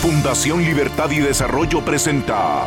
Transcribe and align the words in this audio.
Fundación 0.00 0.62
Libertad 0.62 1.10
y 1.10 1.18
Desarrollo 1.18 1.84
presenta 1.84 2.66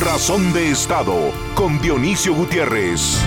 Razón 0.00 0.52
de 0.52 0.70
Estado 0.70 1.32
con 1.56 1.80
Dionisio 1.80 2.32
Gutiérrez. 2.32 3.20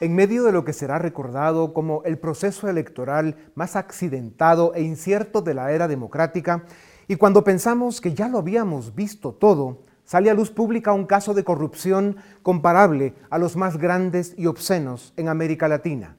En 0.00 0.14
medio 0.14 0.44
de 0.44 0.52
lo 0.52 0.64
que 0.64 0.72
será 0.72 0.98
recordado 0.98 1.74
como 1.74 2.04
el 2.04 2.18
proceso 2.18 2.70
electoral 2.70 3.36
más 3.54 3.76
accidentado 3.76 4.72
e 4.74 4.80
incierto 4.80 5.42
de 5.42 5.52
la 5.52 5.72
era 5.72 5.88
democrática, 5.88 6.64
y 7.06 7.16
cuando 7.16 7.44
pensamos 7.44 8.00
que 8.00 8.14
ya 8.14 8.28
lo 8.28 8.38
habíamos 8.38 8.94
visto 8.94 9.34
todo, 9.34 9.84
sale 10.04 10.30
a 10.30 10.34
luz 10.34 10.50
pública 10.50 10.94
un 10.94 11.04
caso 11.04 11.34
de 11.34 11.44
corrupción 11.44 12.16
comparable 12.42 13.12
a 13.28 13.36
los 13.36 13.56
más 13.56 13.76
grandes 13.76 14.32
y 14.38 14.46
obscenos 14.46 15.12
en 15.18 15.28
América 15.28 15.68
Latina. 15.68 16.16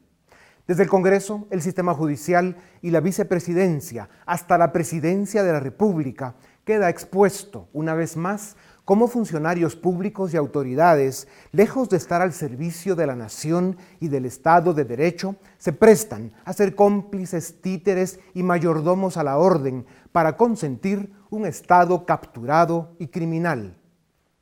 Desde 0.66 0.84
el 0.84 0.90
Congreso, 0.90 1.46
el 1.52 1.62
sistema 1.62 1.94
judicial 1.94 2.56
y 2.82 2.92
la 2.92 3.02
vicepresidencia 3.02 4.10
hasta 4.26 4.58
la 4.58 4.72
presidencia 4.72 5.44
de 5.44 5.52
la 5.52 5.60
República 5.60 6.36
queda 6.64 6.90
expuesto 6.90 7.68
una 7.74 7.94
vez 7.96 8.16
más 8.16 8.56
cómo 8.86 9.10
funcionarios 9.10 9.76
públicos 9.76 10.34
y 10.34 10.38
autoridades, 10.38 11.28
lejos 11.52 11.90
de 11.90 11.98
estar 11.98 12.22
al 12.22 12.32
servicio 12.32 12.96
de 12.96 13.08
la 13.08 13.16
nación 13.16 13.78
y 14.00 14.08
del 14.08 14.26
Estado 14.26 14.74
de 14.74 14.86
Derecho, 14.86 15.36
se 15.58 15.74
prestan 15.74 16.32
a 16.46 16.54
ser 16.54 16.76
cómplices, 16.76 17.62
títeres 17.62 18.22
y 18.34 18.44
mayordomos 18.44 19.18
a 19.18 19.24
la 19.24 19.38
orden 19.38 19.86
para 20.14 20.38
consentir 20.38 21.12
un 21.30 21.46
Estado 21.46 22.06
capturado 22.06 22.96
y 23.00 23.08
criminal. 23.08 23.76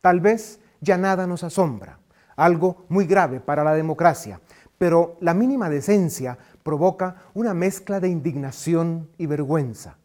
Tal 0.02 0.20
vez 0.20 0.60
ya 0.82 0.98
nada 0.98 1.26
nos 1.26 1.44
asombra, 1.44 2.00
algo 2.36 2.86
muy 2.90 3.06
grave 3.06 3.40
para 3.40 3.64
la 3.64 3.74
democracia, 3.74 4.40
pero 4.82 5.16
la 5.20 5.36
mínima 5.36 5.70
decencia 5.70 6.40
provoca 6.64 7.26
una 7.36 7.54
mezcla 7.54 8.00
de 8.00 8.10
indignación 8.10 9.12
y 9.20 9.28
vergüenza. 9.28 10.00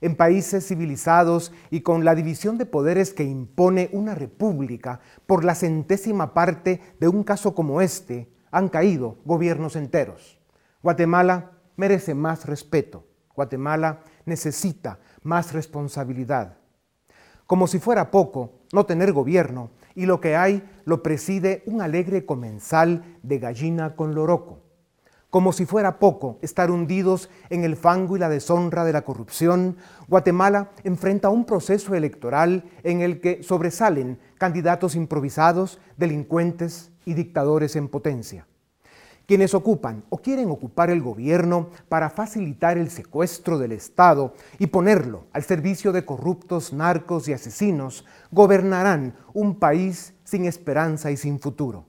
En 0.00 0.14
países 0.14 0.68
civilizados 0.68 1.52
y 1.68 1.80
con 1.80 2.04
la 2.04 2.14
división 2.14 2.56
de 2.56 2.64
poderes 2.64 3.12
que 3.12 3.24
impone 3.24 3.90
una 3.90 4.14
república, 4.14 5.00
por 5.26 5.42
la 5.42 5.56
centésima 5.56 6.32
parte 6.32 6.80
de 7.00 7.08
un 7.08 7.24
caso 7.24 7.56
como 7.56 7.80
este, 7.80 8.32
han 8.52 8.68
caído 8.68 9.16
gobiernos 9.24 9.74
enteros. 9.74 10.38
Guatemala 10.80 11.50
merece 11.74 12.14
más 12.14 12.46
respeto. 12.46 13.04
Guatemala 13.34 14.04
necesita 14.26 15.00
más 15.24 15.52
responsabilidad. 15.52 16.58
Como 17.48 17.66
si 17.66 17.80
fuera 17.80 18.12
poco 18.12 18.60
no 18.72 18.86
tener 18.86 19.12
gobierno, 19.12 19.70
y 19.94 20.06
lo 20.06 20.20
que 20.20 20.36
hay 20.36 20.62
lo 20.84 21.02
preside 21.02 21.62
un 21.66 21.80
alegre 21.80 22.26
comensal 22.26 23.18
de 23.22 23.38
gallina 23.38 23.96
con 23.96 24.14
loroco. 24.14 24.60
Como 25.30 25.52
si 25.52 25.66
fuera 25.66 25.98
poco 25.98 26.38
estar 26.42 26.70
hundidos 26.70 27.28
en 27.50 27.64
el 27.64 27.76
fango 27.76 28.16
y 28.16 28.20
la 28.20 28.28
deshonra 28.28 28.84
de 28.84 28.92
la 28.92 29.02
corrupción, 29.02 29.76
Guatemala 30.06 30.70
enfrenta 30.84 31.28
un 31.28 31.44
proceso 31.44 31.94
electoral 31.94 32.64
en 32.84 33.00
el 33.00 33.20
que 33.20 33.42
sobresalen 33.42 34.20
candidatos 34.38 34.94
improvisados, 34.94 35.80
delincuentes 35.96 36.92
y 37.04 37.14
dictadores 37.14 37.74
en 37.74 37.88
potencia 37.88 38.46
quienes 39.26 39.54
ocupan 39.54 40.04
o 40.10 40.18
quieren 40.18 40.50
ocupar 40.50 40.90
el 40.90 41.00
gobierno 41.02 41.70
para 41.88 42.10
facilitar 42.10 42.78
el 42.78 42.90
secuestro 42.90 43.58
del 43.58 43.72
Estado 43.72 44.34
y 44.58 44.66
ponerlo 44.66 45.26
al 45.32 45.42
servicio 45.42 45.92
de 45.92 46.04
corruptos, 46.04 46.72
narcos 46.72 47.28
y 47.28 47.32
asesinos, 47.32 48.04
gobernarán 48.30 49.14
un 49.32 49.58
país 49.58 50.14
sin 50.24 50.44
esperanza 50.44 51.10
y 51.10 51.16
sin 51.16 51.40
futuro. 51.40 51.86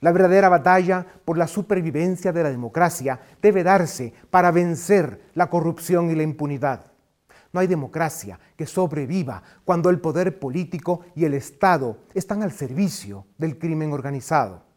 La 0.00 0.12
verdadera 0.12 0.48
batalla 0.48 1.04
por 1.24 1.36
la 1.36 1.48
supervivencia 1.48 2.32
de 2.32 2.42
la 2.44 2.50
democracia 2.50 3.20
debe 3.42 3.64
darse 3.64 4.12
para 4.30 4.52
vencer 4.52 5.22
la 5.34 5.50
corrupción 5.50 6.10
y 6.10 6.14
la 6.14 6.22
impunidad. 6.22 6.92
No 7.52 7.60
hay 7.60 7.66
democracia 7.66 8.38
que 8.56 8.66
sobreviva 8.66 9.42
cuando 9.64 9.90
el 9.90 10.00
poder 10.00 10.38
político 10.38 11.00
y 11.16 11.24
el 11.24 11.34
Estado 11.34 11.98
están 12.14 12.42
al 12.42 12.52
servicio 12.52 13.26
del 13.38 13.58
crimen 13.58 13.92
organizado. 13.92 14.67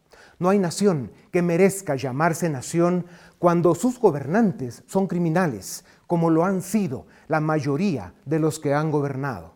No 0.41 0.50
hay 0.50 0.57
nación 0.57 1.12
que 1.29 1.44
merezca 1.44 1.96
llamarse 1.96 2.50
nación 2.50 3.06
cuando 3.38 3.75
sus 3.75 4.00
gobernantes 4.00 4.84
son 4.88 5.06
criminales, 5.06 5.85
como 6.07 6.31
lo 6.31 6.44
han 6.44 6.63
sido 6.63 7.06
la 7.28 7.40
mayoría 7.40 8.16
de 8.25 8.40
los 8.40 8.59
que 8.59 8.74
han 8.74 8.90
gobernado. 8.90 9.53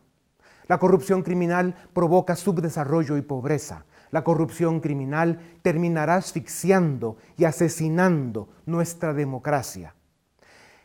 La 0.67 0.77
corrupción 0.77 1.23
criminal 1.23 1.75
provoca 1.91 2.35
subdesarrollo 2.35 3.17
y 3.17 3.23
pobreza. 3.23 3.85
La 4.11 4.23
corrupción 4.23 4.79
criminal 4.79 5.39
terminará 5.63 6.17
asfixiando 6.17 7.17
y 7.35 7.45
asesinando 7.45 8.49
nuestra 8.67 9.15
democracia. 9.15 9.95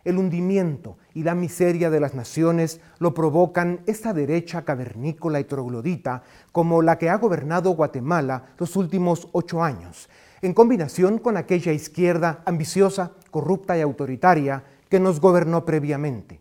El 0.05 0.19
hundimiento 0.19 0.97
y 1.15 1.23
la 1.23 1.35
miseria 1.35 1.91
de 1.91 2.01
las 2.01 2.15
naciones 2.15 2.81
lo 2.99 3.13
provocan 3.15 3.81
esta 3.87 4.13
derecha 4.13 4.65
cavernícola 4.65 5.41
y 5.41 5.45
troglodita 5.45 6.23
como 6.53 6.83
la 6.83 6.99
que 6.99 7.11
ha 7.11 7.17
gobernado 7.17 7.71
Guatemala 7.71 8.55
los 8.59 8.77
últimos 8.77 9.29
ocho 9.33 9.63
años, 9.63 10.09
en 10.43 10.55
combinación 10.55 11.19
con 11.19 11.37
aquella 11.37 11.73
izquierda 11.73 12.43
ambiciosa, 12.47 13.13
corrupta 13.31 13.77
y 13.77 13.83
autoritaria 13.83 14.65
que 14.89 15.01
nos 15.01 15.21
gobernó 15.21 15.65
previamente. 15.65 16.41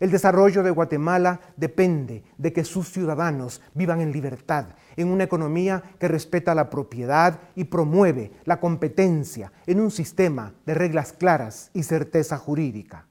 El 0.00 0.10
desarrollo 0.10 0.62
de 0.62 0.70
Guatemala 0.70 1.40
depende 1.56 2.24
de 2.36 2.52
que 2.52 2.64
sus 2.64 2.90
ciudadanos 2.90 3.62
vivan 3.74 4.00
en 4.00 4.12
libertad, 4.12 4.66
en 4.96 5.08
una 5.08 5.24
economía 5.24 5.82
que 5.98 6.08
respeta 6.08 6.54
la 6.54 6.68
propiedad 6.68 7.40
y 7.54 7.64
promueve 7.64 8.32
la 8.44 8.58
competencia 8.58 9.52
en 9.66 9.80
un 9.80 9.90
sistema 9.90 10.54
de 10.66 10.74
reglas 10.74 11.12
claras 11.12 11.70
y 11.74 11.84
certeza 11.84 12.38
jurídica. 12.38 13.06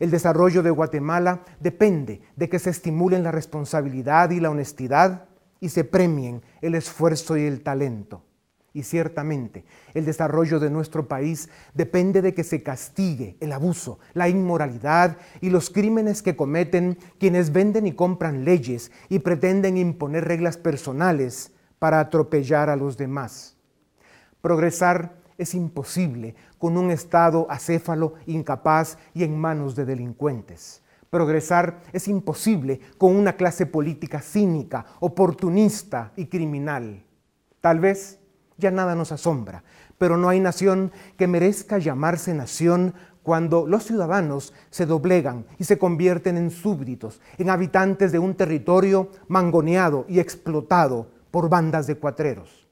El 0.00 0.10
desarrollo 0.10 0.62
de 0.62 0.70
Guatemala 0.70 1.42
depende 1.60 2.20
de 2.34 2.48
que 2.48 2.58
se 2.58 2.70
estimulen 2.70 3.22
la 3.22 3.30
responsabilidad 3.30 4.30
y 4.30 4.40
la 4.40 4.50
honestidad 4.50 5.26
y 5.60 5.68
se 5.68 5.84
premien 5.84 6.42
el 6.60 6.74
esfuerzo 6.74 7.36
y 7.36 7.44
el 7.44 7.62
talento. 7.62 8.24
Y 8.76 8.82
ciertamente, 8.82 9.64
el 9.94 10.04
desarrollo 10.04 10.58
de 10.58 10.68
nuestro 10.68 11.06
país 11.06 11.48
depende 11.74 12.20
de 12.22 12.34
que 12.34 12.42
se 12.42 12.64
castigue 12.64 13.36
el 13.38 13.52
abuso, 13.52 14.00
la 14.14 14.28
inmoralidad 14.28 15.16
y 15.40 15.50
los 15.50 15.70
crímenes 15.70 16.22
que 16.22 16.34
cometen 16.34 16.98
quienes 17.20 17.52
venden 17.52 17.86
y 17.86 17.92
compran 17.92 18.44
leyes 18.44 18.90
y 19.08 19.20
pretenden 19.20 19.76
imponer 19.76 20.24
reglas 20.24 20.56
personales 20.56 21.52
para 21.78 22.00
atropellar 22.00 22.68
a 22.68 22.74
los 22.74 22.96
demás. 22.96 23.56
Progresar 24.40 25.18
es 25.38 25.54
imposible 25.54 26.34
con 26.58 26.76
un 26.76 26.90
Estado 26.90 27.46
acéfalo, 27.48 28.14
incapaz 28.26 28.98
y 29.14 29.22
en 29.22 29.38
manos 29.38 29.76
de 29.76 29.84
delincuentes. 29.84 30.82
Progresar 31.10 31.80
es 31.92 32.08
imposible 32.08 32.80
con 32.98 33.14
una 33.14 33.34
clase 33.36 33.66
política 33.66 34.20
cínica, 34.20 34.84
oportunista 34.98 36.12
y 36.16 36.26
criminal. 36.26 37.04
Tal 37.60 37.78
vez 37.78 38.18
ya 38.56 38.70
nada 38.70 38.94
nos 38.94 39.12
asombra, 39.12 39.64
pero 39.98 40.16
no 40.16 40.28
hay 40.28 40.40
nación 40.40 40.92
que 41.16 41.26
merezca 41.26 41.78
llamarse 41.78 42.34
nación 42.34 42.94
cuando 43.22 43.66
los 43.66 43.84
ciudadanos 43.84 44.52
se 44.70 44.86
doblegan 44.86 45.46
y 45.58 45.64
se 45.64 45.78
convierten 45.78 46.36
en 46.36 46.50
súbditos, 46.50 47.20
en 47.38 47.50
habitantes 47.50 48.12
de 48.12 48.18
un 48.18 48.34
territorio 48.34 49.10
mangoneado 49.28 50.04
y 50.08 50.20
explotado 50.20 51.08
por 51.30 51.48
bandas 51.48 51.86
de 51.86 51.96
cuatreros. 51.96 52.68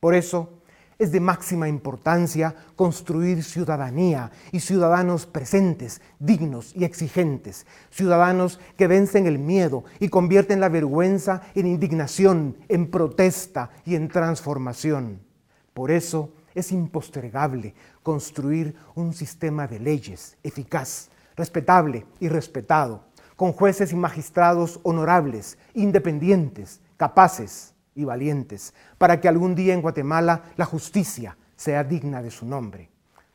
Por 0.00 0.14
eso 0.14 0.61
es 1.02 1.10
de 1.10 1.18
máxima 1.18 1.68
importancia 1.68 2.54
construir 2.76 3.42
ciudadanía 3.42 4.30
y 4.52 4.60
ciudadanos 4.60 5.26
presentes, 5.26 6.00
dignos 6.20 6.72
y 6.76 6.84
exigentes, 6.84 7.66
ciudadanos 7.90 8.60
que 8.76 8.86
vencen 8.86 9.26
el 9.26 9.40
miedo 9.40 9.82
y 9.98 10.08
convierten 10.08 10.60
la 10.60 10.68
vergüenza 10.68 11.42
en 11.56 11.66
indignación, 11.66 12.56
en 12.68 12.88
protesta 12.88 13.70
y 13.84 13.96
en 13.96 14.06
transformación. 14.06 15.20
Por 15.74 15.90
eso 15.90 16.30
es 16.54 16.70
impostergable 16.70 17.74
construir 18.04 18.76
un 18.94 19.12
sistema 19.12 19.66
de 19.66 19.80
leyes 19.80 20.36
eficaz, 20.44 21.10
respetable 21.34 22.06
y 22.20 22.28
respetado, 22.28 23.06
con 23.34 23.52
jueces 23.52 23.92
y 23.92 23.96
magistrados 23.96 24.78
honorables, 24.84 25.58
independientes, 25.74 26.80
capaces 26.96 27.71
y 27.94 28.04
valientes, 28.04 28.74
para 28.98 29.20
que 29.20 29.28
algún 29.28 29.54
día 29.54 29.74
en 29.74 29.82
Guatemala 29.82 30.42
la 30.56 30.64
justicia 30.64 31.36
sea 31.56 31.84
digna 31.84 32.22
de 32.22 32.30
su 32.30 32.46
nombre. 32.46 32.90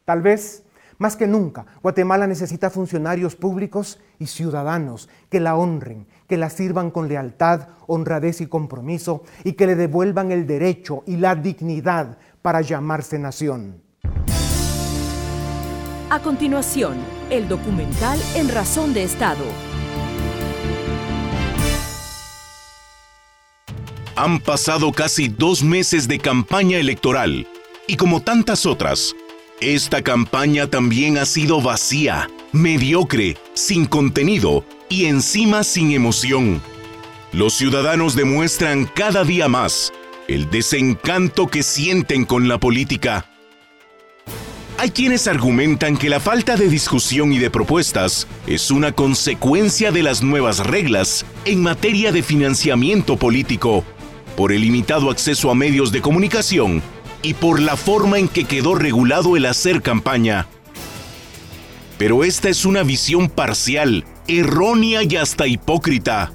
Tal 0.05 0.21
vez, 0.21 0.63
más 0.97 1.15
que 1.15 1.27
nunca, 1.27 1.65
Guatemala 1.83 2.25
necesita 2.25 2.69
funcionarios 2.69 3.35
públicos 3.35 3.99
y 4.19 4.27
ciudadanos 4.27 5.09
que 5.29 5.39
la 5.39 5.55
honren, 5.55 6.07
que 6.27 6.37
la 6.37 6.49
sirvan 6.49 6.91
con 6.91 7.07
lealtad, 7.07 7.67
honradez 7.85 8.41
y 8.41 8.47
compromiso 8.47 9.23
y 9.43 9.53
que 9.53 9.67
le 9.67 9.75
devuelvan 9.75 10.31
el 10.31 10.47
derecho 10.47 11.03
y 11.05 11.17
la 11.17 11.35
dignidad 11.35 12.17
para 12.41 12.61
llamarse 12.61 13.19
nación. 13.19 13.81
A 16.09 16.21
continuación, 16.21 16.95
el 17.29 17.47
documental 17.47 18.17
En 18.35 18.49
Razón 18.49 18.93
de 18.93 19.03
Estado. 19.03 19.43
Han 24.17 24.39
pasado 24.39 24.91
casi 24.91 25.27
dos 25.27 25.61
meses 25.61 26.07
de 26.07 26.17
campaña 26.17 26.79
electoral 26.79 27.47
y 27.85 27.97
como 27.97 28.23
tantas 28.23 28.65
otras, 28.65 29.15
esta 29.61 30.01
campaña 30.01 30.65
también 30.65 31.19
ha 31.19 31.25
sido 31.27 31.61
vacía, 31.61 32.27
mediocre, 32.51 33.37
sin 33.53 33.85
contenido 33.85 34.65
y 34.89 35.05
encima 35.05 35.63
sin 35.63 35.91
emoción. 35.91 36.63
Los 37.31 37.53
ciudadanos 37.53 38.15
demuestran 38.15 38.85
cada 38.85 39.23
día 39.23 39.47
más 39.47 39.93
el 40.27 40.49
desencanto 40.49 41.45
que 41.45 41.61
sienten 41.61 42.25
con 42.25 42.47
la 42.47 42.59
política. 42.59 43.29
Hay 44.79 44.89
quienes 44.89 45.27
argumentan 45.27 45.95
que 45.95 46.09
la 46.09 46.19
falta 46.19 46.55
de 46.55 46.69
discusión 46.69 47.33
y 47.33 47.37
de 47.37 47.51
propuestas 47.51 48.27
es 48.47 48.71
una 48.71 48.93
consecuencia 48.93 49.91
de 49.91 50.01
las 50.01 50.23
nuevas 50.23 50.65
reglas 50.65 51.23
en 51.45 51.61
materia 51.61 52.11
de 52.11 52.23
financiamiento 52.23 53.17
político, 53.17 53.83
por 54.37 54.53
el 54.53 54.61
limitado 54.61 55.09
acceso 55.09 55.49
a 55.49 55.55
medios 55.55 55.91
de 55.91 55.99
comunicación 55.99 56.83
y 57.23 57.33
por 57.33 57.59
la 57.59 57.75
forma 57.75 58.19
en 58.19 58.27
que 58.27 58.45
quedó 58.45 58.75
regulado 58.75 59.35
el 59.35 59.47
hacer 59.47 59.81
campaña. 59.81 60.47
Pero 61.97 62.23
esta 62.23 62.47
es 62.47 62.63
una 62.63 62.83
visión 62.83 63.29
parcial, 63.29 64.05
errónea 64.27 65.01
y 65.01 65.15
hasta 65.15 65.47
hipócrita. 65.47 66.31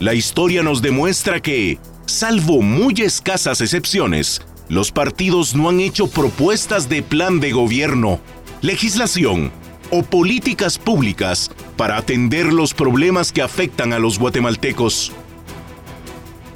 La 0.00 0.14
historia 0.14 0.62
nos 0.62 0.80
demuestra 0.80 1.40
que, 1.40 1.78
salvo 2.06 2.62
muy 2.62 2.94
escasas 3.02 3.60
excepciones, 3.60 4.40
los 4.70 4.90
partidos 4.90 5.54
no 5.54 5.68
han 5.68 5.80
hecho 5.80 6.08
propuestas 6.08 6.88
de 6.88 7.02
plan 7.02 7.40
de 7.40 7.52
gobierno, 7.52 8.20
legislación 8.62 9.52
o 9.90 10.02
políticas 10.02 10.78
públicas 10.78 11.50
para 11.76 11.98
atender 11.98 12.54
los 12.54 12.72
problemas 12.72 13.32
que 13.32 13.42
afectan 13.42 13.92
a 13.92 13.98
los 13.98 14.18
guatemaltecos. 14.18 15.12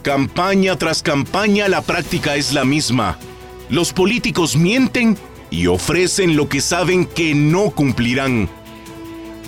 Campaña 0.03 0.77
tras 0.77 1.01
campaña 1.01 1.69
la 1.69 1.81
práctica 1.81 2.35
es 2.35 2.53
la 2.53 2.65
misma. 2.65 3.19
Los 3.69 3.93
políticos 3.93 4.57
mienten 4.57 5.17
y 5.49 5.69
ofrecen 5.69 6.37
lo 6.37 6.49
que 6.49 6.61
saben 6.61 7.07
que 7.07 7.37
no 7.37 7.71
cumplirán. 7.71 8.49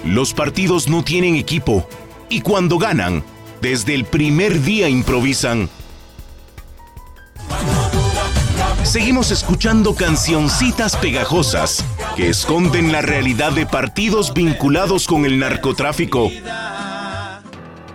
Los 0.05 0.33
partidos 0.33 0.87
no 0.87 1.03
tienen 1.03 1.35
equipo 1.35 1.89
y 2.29 2.41
cuando 2.41 2.79
ganan, 2.79 3.25
desde 3.61 3.97
el 3.97 4.05
primer 4.05 4.63
día 4.63 4.89
improvisan. 4.89 5.69
Seguimos 8.85 9.33
escuchando 9.33 9.97
cancioncitas 9.97 10.97
pegajosas 10.97 11.85
que 12.15 12.29
esconden 12.29 12.93
la 12.93 13.03
realidad 13.03 13.51
de 13.51 13.67
partidos 13.67 14.33
vinculados 14.33 15.09
con 15.09 15.25
el 15.25 15.41
narcotráfico. 15.41 16.31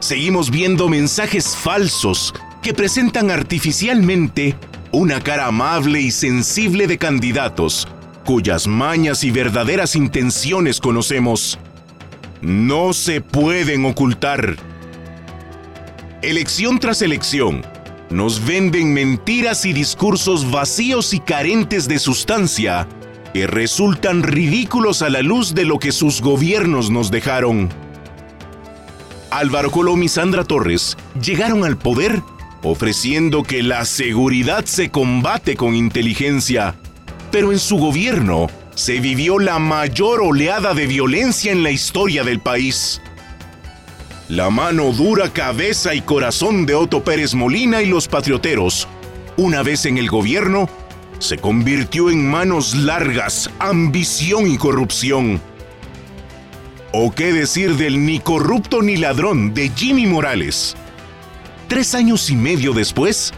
Seguimos 0.02 0.50
viendo 0.50 0.90
mensajes 0.90 1.56
falsos 1.56 2.34
que 2.62 2.74
presentan 2.74 3.32
artificialmente 3.32 4.56
una 4.92 5.22
cara 5.22 5.48
amable 5.48 6.02
y 6.02 6.12
sensible 6.12 6.88
de 6.88 6.98
candidatos 6.98 7.88
cuyas 8.30 8.68
mañas 8.68 9.24
y 9.24 9.32
verdaderas 9.32 9.96
intenciones 9.96 10.80
conocemos. 10.80 11.58
No 12.42 12.94
se 12.94 13.22
pueden 13.22 13.86
ocultar. 13.86 14.56
Elección 16.22 16.78
tras 16.78 17.02
elección, 17.02 17.64
nos 18.12 18.46
venden 18.46 18.94
mentiras 18.94 19.66
y 19.66 19.74
discursos 19.74 20.52
vacíos 20.52 21.14
y 21.16 21.20
carentes 21.20 21.88
de 21.88 21.98
sustancia 21.98 22.88
que 23.34 23.48
resultan 23.48 24.22
ridículos 24.22 25.02
a 25.02 25.10
la 25.10 25.24
luz 25.24 25.56
de 25.56 25.66
lo 25.66 25.80
que 25.80 25.92
sus 25.92 26.22
gobiernos 26.22 26.92
nos 26.92 27.10
dejaron. 27.10 27.70
Álvaro 29.32 29.72
Colom 29.72 30.04
y 30.04 30.08
Sandra 30.08 30.44
Torres 30.44 30.98
llegaron 31.20 31.64
al 31.64 31.78
poder 31.78 32.22
ofreciendo 32.64 33.44
que 33.44 33.64
la 33.64 33.86
seguridad 33.86 34.66
se 34.66 34.90
combate 34.90 35.56
con 35.56 35.76
inteligencia, 35.76 36.76
pero 37.32 37.52
en 37.52 37.60
su 37.60 37.78
gobierno 37.78 38.48
se 38.76 39.00
vivió 39.00 39.40
la 39.40 39.60
mayor 39.60 40.22
oleada 40.22 40.74
de 40.74 40.88
violencia 40.88 41.52
en 41.52 41.64
la 41.64 41.72
historia 41.72 42.24
del 42.24 42.40
país. 42.40 43.02
La 44.30 44.50
mano 44.50 44.92
dura, 44.92 45.34
cabeza 45.34 45.96
y 45.96 46.02
corazón 46.02 46.66
de 46.66 46.76
Otto 46.76 47.04
Pérez 47.04 47.34
Molina 47.34 47.82
y 47.82 47.88
los 47.88 48.08
patrioteros, 48.08 48.88
una 49.38 49.64
vez 49.64 49.86
en 49.86 49.98
el 49.98 50.10
gobierno, 50.10 50.70
se 51.20 51.38
convirtió 51.38 52.10
en 52.10 52.30
manos 52.30 52.76
largas, 52.76 53.50
ambición 53.60 54.48
y 54.48 54.58
corrupción. 54.58 55.42
¿O 56.92 57.12
qué 57.12 57.34
decir 57.34 57.76
del 57.76 58.06
ni 58.06 58.20
corrupto 58.20 58.82
ni 58.82 58.98
ladrón 58.98 59.54
de 59.54 59.70
Jimmy 59.76 60.06
Morales? 60.08 60.76
Tres 61.70 61.94
años 61.94 62.32
y 62.32 62.36
medio 62.36 62.74
después, 62.74 63.32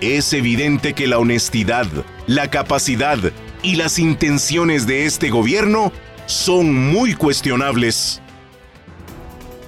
es 0.00 0.32
evidente 0.32 0.94
que 0.94 1.08
la 1.08 1.18
honestidad, 1.18 1.88
la 2.28 2.48
capacidad 2.48 3.18
y 3.64 3.74
las 3.74 3.98
intenciones 3.98 4.86
de 4.86 5.06
este 5.06 5.28
gobierno 5.28 5.90
son 6.26 6.72
muy 6.72 7.14
cuestionables. 7.14 8.22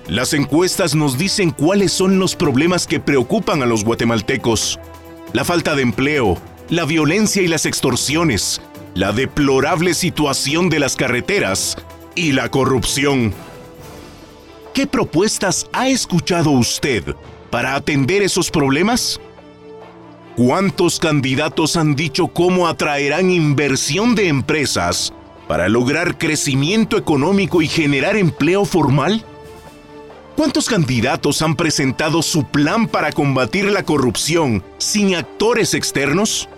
Las 0.07 0.35
encuestas 0.35 0.95
nos 0.95 1.19
dicen 1.19 1.51
cuáles 1.51 1.91
son 1.91 2.21
los 2.21 2.37
problemas 2.37 2.87
que 2.87 3.01
preocupan 3.01 3.61
a 3.61 3.67
los 3.67 3.83
guatemaltecos. 3.83 4.79
La 5.33 5.45
falta 5.45 5.75
de 5.75 5.83
empleo, 5.83 6.41
la 6.71 6.85
violencia 6.85 7.43
y 7.43 7.49
las 7.49 7.67
extorsiones, 7.67 8.61
la 8.95 9.11
deplorable 9.11 9.95
situación 9.95 10.69
de 10.69 10.79
las 10.79 10.95
carreteras 10.95 11.77
y 12.15 12.31
la 12.31 12.53
corrupción. 12.53 13.35
¿Qué 14.75 14.87
propuestas 14.87 15.67
ha 15.73 15.89
escuchado 15.89 16.51
usted 16.51 17.17
para 17.51 17.75
atender 17.75 18.23
esos 18.23 18.51
problemas? 18.51 19.21
¿Cuántos 20.37 20.99
candidatos 20.99 21.77
han 21.77 21.97
dicho 21.97 22.29
cómo 22.29 22.69
atraerán 22.69 23.31
inversión 23.31 24.15
de 24.15 24.29
empresas 24.29 25.13
para 25.49 25.69
lograr 25.69 26.19
crecimiento 26.19 26.99
económico 26.99 27.63
y 27.63 27.69
generar 27.69 28.17
empleo 28.17 28.65
formal? 28.65 29.25
¿Cuántos 30.37 30.69
candidatos 30.69 31.41
han 31.41 31.57
presentado 31.57 32.21
su 32.21 32.45
plan 32.45 32.87
para 32.87 33.13
combatir 33.13 33.65
la 33.73 33.83
corrupción 33.83 34.63
sin 34.77 35.15
actores 35.15 35.73
externos? 35.73 36.51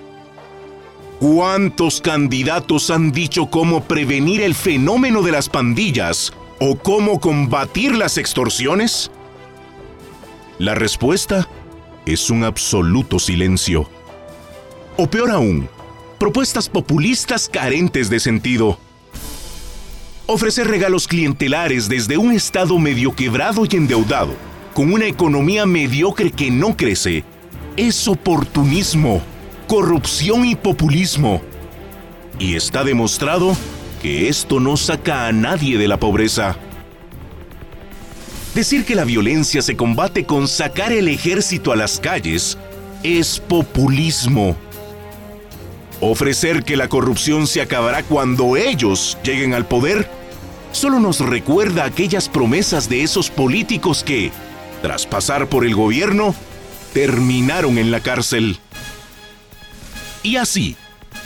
¿Cuántos 1.20 2.00
candidatos 2.00 2.90
han 2.90 3.12
dicho 3.12 3.46
cómo 3.46 3.84
prevenir 3.84 4.40
el 4.40 4.56
fenómeno 4.56 5.22
de 5.22 5.32
las 5.32 5.48
pandillas 5.48 6.32
o 6.58 6.76
cómo 6.76 7.20
combatir 7.20 7.94
las 7.94 8.18
extorsiones? 8.18 9.12
La 10.58 10.74
respuesta 10.74 11.48
es 12.06 12.30
un 12.30 12.44
absoluto 12.44 13.18
silencio. 13.18 13.88
O 14.96 15.08
peor 15.08 15.30
aún, 15.30 15.68
propuestas 16.18 16.68
populistas 16.68 17.48
carentes 17.48 18.10
de 18.10 18.20
sentido 18.20 18.78
ofrecer 20.30 20.68
regalos 20.68 21.08
clientelares 21.08 21.88
desde 21.88 22.18
un 22.18 22.32
estado 22.32 22.78
medio 22.78 23.16
quebrado 23.16 23.64
y 23.64 23.74
endeudado, 23.74 24.34
con 24.74 24.92
una 24.92 25.06
economía 25.06 25.64
mediocre 25.64 26.30
que 26.30 26.50
no 26.50 26.76
crece, 26.76 27.24
es 27.78 28.06
oportunismo, 28.06 29.22
corrupción 29.66 30.44
y 30.44 30.54
populismo. 30.54 31.40
Y 32.38 32.56
está 32.56 32.84
demostrado 32.84 33.56
que 34.02 34.28
esto 34.28 34.60
no 34.60 34.76
saca 34.76 35.28
a 35.28 35.32
nadie 35.32 35.78
de 35.78 35.88
la 35.88 35.98
pobreza. 35.98 36.58
Decir 38.54 38.84
que 38.84 38.94
la 38.94 39.04
violencia 39.04 39.62
se 39.62 39.76
combate 39.76 40.24
con 40.24 40.48
sacar 40.48 40.92
el 40.92 41.08
ejército 41.08 41.72
a 41.72 41.76
las 41.76 42.00
calles 42.00 42.58
es 43.02 43.38
populismo 43.38 44.56
Ofrecer 46.00 46.62
que 46.62 46.76
la 46.76 46.88
corrupción 46.88 47.46
se 47.46 47.60
acabará 47.60 48.04
cuando 48.04 48.56
ellos 48.56 49.18
lleguen 49.24 49.52
al 49.52 49.66
poder 49.66 50.08
solo 50.70 51.00
nos 51.00 51.18
recuerda 51.20 51.84
aquellas 51.84 52.28
promesas 52.28 52.88
de 52.88 53.02
esos 53.02 53.30
políticos 53.30 54.04
que, 54.04 54.30
tras 54.80 55.06
pasar 55.06 55.48
por 55.48 55.64
el 55.64 55.74
gobierno, 55.74 56.34
terminaron 56.92 57.78
en 57.78 57.90
la 57.90 58.00
cárcel. 58.00 58.58
Y 60.22 60.36
así, 60.36 60.76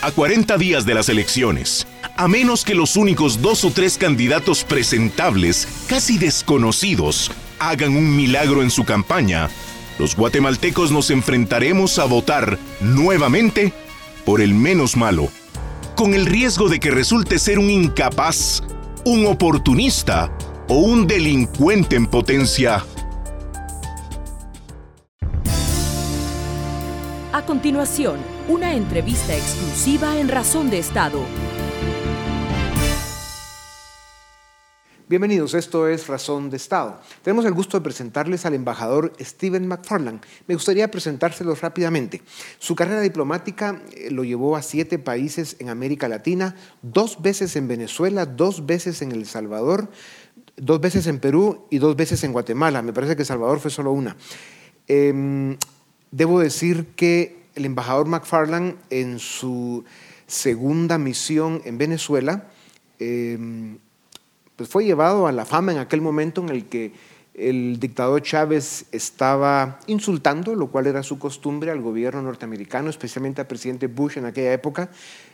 a 0.00 0.11
40 0.11 0.57
días 0.57 0.87
de 0.87 0.95
las 0.95 1.09
elecciones, 1.09 1.87
a 2.16 2.28
menos 2.28 2.64
que 2.64 2.75
los 2.75 2.97
únicos 2.97 3.40
dos 3.40 3.64
o 3.64 3.71
tres 3.71 3.97
candidatos 3.97 4.64
presentables, 4.64 5.66
casi 5.88 6.19
desconocidos, 6.19 7.31
hagan 7.59 7.97
un 7.97 8.16
milagro 8.16 8.62
en 8.62 8.71
su 8.71 8.85
campaña, 8.85 9.49
los 9.99 10.16
guatemaltecos 10.16 10.90
nos 10.90 11.11
enfrentaremos 11.11 11.99
a 11.99 12.04
votar 12.04 12.59
nuevamente 12.81 13.73
por 14.25 14.40
el 14.40 14.54
menos 14.54 14.97
malo, 14.97 15.28
con 15.97 16.14
el 16.14 16.26
riesgo 16.26 16.69
de 16.69 16.81
que 16.81 16.90
resulte 16.90 17.38
ser 17.38 17.59
un 17.59 17.71
incapaz, 17.71 18.62
un 19.04 19.26
oportunista 19.26 20.37
o 20.69 20.76
un 20.76 21.07
delincuente 21.07 21.97
en 21.97 22.07
potencia. 22.07 22.85
A 27.33 27.42
continuación, 27.47 28.19
una 28.49 28.75
entrevista 28.75 29.35
exclusiva 29.35 30.19
en 30.19 30.28
Razón 30.28 30.69
de 30.71 30.78
Estado 30.78 31.25
Bienvenidos, 35.12 35.52
esto 35.52 35.88
es 35.88 36.07
Razón 36.07 36.49
de 36.49 36.57
Estado. 36.57 36.99
Tenemos 37.21 37.45
el 37.45 37.52
gusto 37.52 37.76
de 37.76 37.85
presentarles 37.85 38.47
al 38.47 38.54
embajador 38.54 39.12
Stephen 39.21 39.69
McFarland. 39.69 40.23
Me 40.47 40.54
gustaría 40.54 40.90
presentárselos 40.90 41.61
rápidamente. 41.61 42.23
Su 42.59 42.75
carrera 42.75 43.02
diplomática 43.02 43.83
eh, 43.92 44.11
lo 44.11 44.25
llevó 44.25 44.57
a 44.57 44.62
siete 44.62 44.99
países 44.99 45.57
en 45.59 45.69
América 45.69 46.09
Latina, 46.09 46.57
dos 46.81 47.21
veces 47.21 47.57
en 47.57 47.69
Venezuela, 47.69 48.25
dos 48.25 48.64
veces 48.64 49.02
en 49.02 49.12
El 49.12 49.26
Salvador, 49.26 49.90
dos 50.57 50.81
veces 50.81 51.07
en 51.07 51.19
Perú 51.19 51.66
y 51.69 51.76
dos 51.76 51.95
veces 51.95 52.25
en 52.25 52.33
Guatemala. 52.33 52.81
Me 52.81 52.95
parece 52.95 53.14
que 53.14 53.26
Salvador 53.26 53.61
fue 53.61 53.71
solo 53.71 53.92
una. 53.92 54.16
Em, 54.88 55.59
debo 56.11 56.40
decir 56.40 56.87
que 56.97 57.50
el 57.54 57.66
embajador 57.66 58.07
McFarland 58.07 58.76
en 58.88 59.19
su 59.19 59.85
segunda 60.26 60.97
misión 60.97 61.61
en 61.66 61.76
Venezuela 61.76 62.49
em, 62.99 63.76
pues 64.56 64.68
fue 64.68 64.85
llevado 64.85 65.26
a 65.26 65.32
la 65.32 65.44
fama 65.44 65.73
en 65.73 65.78
aquel 65.78 66.00
momento 66.00 66.42
en 66.42 66.49
el 66.50 66.66
que 66.66 66.92
el 67.35 67.80
dictador 67.80 68.21
Chávez 68.23 68.85
estaba 68.92 69.78
insultando, 69.87 70.54
lo 70.54 70.68
cual 70.68 70.87
era 70.87 71.02
su 71.02 71.18
costumbre, 71.18 71.71
al 71.71 71.80
gobierno 71.80 72.21
norteamericano, 72.21 72.90
especialmente 72.90 73.40
al 73.40 73.47
presidente 73.47 73.87
Bush 73.87 74.18
en 74.18 74.26
aquella 74.26 74.52
época, 74.52 74.90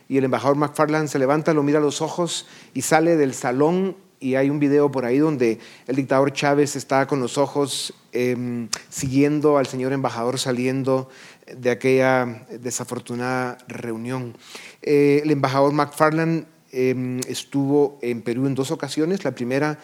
y 0.07 0.17
el 0.17 0.23
embajador 0.23 0.55
McFarland 0.55 1.09
se 1.09 1.19
levanta, 1.19 1.53
lo 1.53 1.61
mira 1.61 1.79
a 1.79 1.81
los 1.81 2.01
ojos 2.01 2.47
y 2.73 2.81
sale 2.81 3.17
del 3.17 3.33
salón 3.33 3.97
y 4.21 4.35
hay 4.35 4.49
un 4.49 4.59
video 4.59 4.91
por 4.91 5.05
ahí 5.05 5.17
donde 5.17 5.59
el 5.87 5.95
dictador 5.95 6.33
Chávez 6.33 6.75
está 6.75 7.07
con 7.07 7.19
los 7.21 7.37
ojos 7.37 7.93
em, 8.11 8.67
siguiendo 8.89 9.57
al 9.57 9.67
señor 9.67 9.93
embajador 9.93 10.39
saliendo 10.39 11.09
de 11.55 11.71
aquella 11.71 12.45
desafortunada 12.59 13.57
reunión. 13.67 14.37
Eh, 14.81 15.21
el 15.23 15.31
embajador 15.31 15.73
McFarland 15.73 16.47
estuvo 16.71 17.99
en 18.01 18.21
Perú 18.21 18.47
en 18.47 18.55
dos 18.55 18.71
ocasiones. 18.71 19.23
La 19.23 19.35
primera 19.35 19.79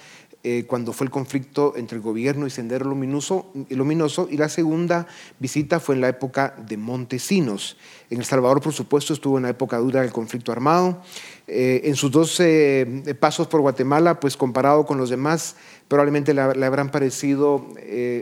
eh, 0.48 0.66
cuando 0.68 0.94
fue 0.94 1.06
el 1.06 1.12
conflicto 1.12 1.74
entre 1.76 1.98
el 1.98 2.04
gobierno 2.04 2.46
y 2.46 2.52
Sendero 2.52 2.86
Luminoso, 2.86 3.52
Luminoso, 3.72 4.28
y 4.30 4.38
la 4.38 4.48
segunda 4.48 5.08
visita 5.40 5.80
fue 5.80 5.96
en 5.96 6.02
la 6.02 6.10
época 6.10 6.54
de 6.68 6.78
Montesinos. 6.78 7.78
En 8.12 8.20
El 8.20 8.26
Salvador, 8.26 8.62
por 8.62 8.72
supuesto, 8.72 9.14
estuvo 9.14 9.38
en 9.38 9.44
la 9.46 9.50
época 9.50 9.80
dura 9.80 10.02
del 10.04 10.12
conflicto 10.12 10.52
armado. 10.52 11.02
Eh, 11.48 11.82
en 11.86 11.96
sus 11.96 12.12
dos 12.12 12.40
eh, 12.42 13.16
pasos 13.20 13.48
por 13.48 13.62
Guatemala, 13.62 14.20
pues 14.20 14.38
comparado 14.38 14.86
con 14.86 15.00
los 15.00 15.10
demás, 15.10 15.56
probablemente 15.88 16.32
le, 16.36 16.42
habrán 16.42 16.92
parecido 16.92 17.66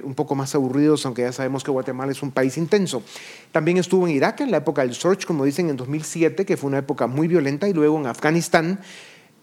un 0.06 0.14
poco 0.16 0.34
más 0.34 0.56
aburridos, 0.56 1.06
aunque 1.06 1.24
ya 1.24 1.34
sabemos 1.34 1.62
que 1.66 1.72
Guatemala 1.72 2.14
es 2.14 2.24
un 2.24 2.32
país 2.32 2.58
intenso. 2.58 3.04
También 3.52 3.76
estuvo 3.76 4.08
en 4.08 4.16
Irak 4.16 4.40
en 4.40 4.52
la 4.52 4.58
época 4.58 4.84
del 4.84 4.94
Surge, 4.94 5.26
como 5.26 5.44
dicen, 5.44 5.70
en 5.70 5.76
2007, 5.76 6.46
que 6.46 6.56
fue 6.56 6.70
una 6.70 6.78
época 6.78 7.06
muy 7.08 7.28
violenta, 7.28 7.68
y 7.68 7.74
luego 7.74 8.00
en 8.00 8.08
Afganistán, 8.08 8.80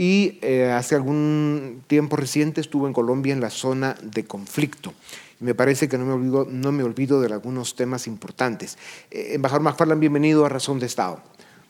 y 0.00 0.38
eh, 0.40 0.72
hace 0.72 0.94
algún 0.94 1.82
tiempo 1.86 2.16
reciente 2.16 2.62
estuvo 2.62 2.86
en 2.86 2.94
Colombia 2.94 3.34
en 3.34 3.40
la 3.42 3.50
zona 3.50 3.96
de 4.02 4.24
conflicto. 4.24 4.94
Y 5.38 5.44
me 5.44 5.54
parece 5.54 5.90
que 5.90 5.98
no 5.98 6.06
me 6.06 6.14
olvido, 6.14 6.46
no 6.50 6.72
me 6.72 6.82
olvido 6.82 7.20
de 7.20 7.30
algunos 7.30 7.76
temas 7.76 8.06
importantes. 8.06 8.78
Eh, 9.10 9.32
embajador 9.34 9.60
McFarland, 9.60 10.00
bienvenido 10.00 10.46
a 10.46 10.48
Razón 10.48 10.78
de 10.78 10.86
Estado. 10.86 11.20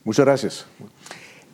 Muchas 0.05 0.25
gracias. 0.25 0.67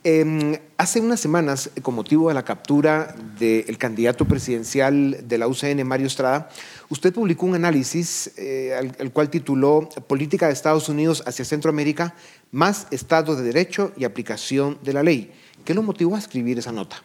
Em, 0.04 0.58
hace 0.76 1.00
unas 1.00 1.18
semanas, 1.18 1.70
con 1.80 1.94
motivo 1.94 2.28
de 2.28 2.34
la 2.34 2.44
captura 2.44 3.16
del 3.38 3.78
candidato 3.78 4.26
presidencial 4.26 5.26
de 5.26 5.38
la 5.38 5.48
UCN, 5.48 5.82
Mario 5.82 6.08
Estrada, 6.08 6.50
usted 6.90 7.10
publicó 7.10 7.46
un 7.46 7.54
análisis 7.54 8.32
eh, 8.36 8.74
al, 8.78 8.94
al, 9.00 9.12
cual 9.12 9.30
tituló 9.30 9.88
Política 10.06 10.48
de 10.48 10.52
Estados 10.52 10.90
Unidos 10.90 11.22
hacia 11.26 11.46
Centroamérica, 11.46 12.14
más 12.52 12.86
Estado 12.90 13.34
de 13.34 13.44
Derecho 13.44 13.92
y 13.96 14.04
aplicación 14.04 14.78
de 14.82 14.92
la 14.92 15.02
ley. 15.02 15.32
¿Qué 15.66 15.74
lo 15.74 15.82
motivó 15.82 16.14
a 16.14 16.20
escribir 16.20 16.60
esa 16.60 16.70
nota? 16.70 17.02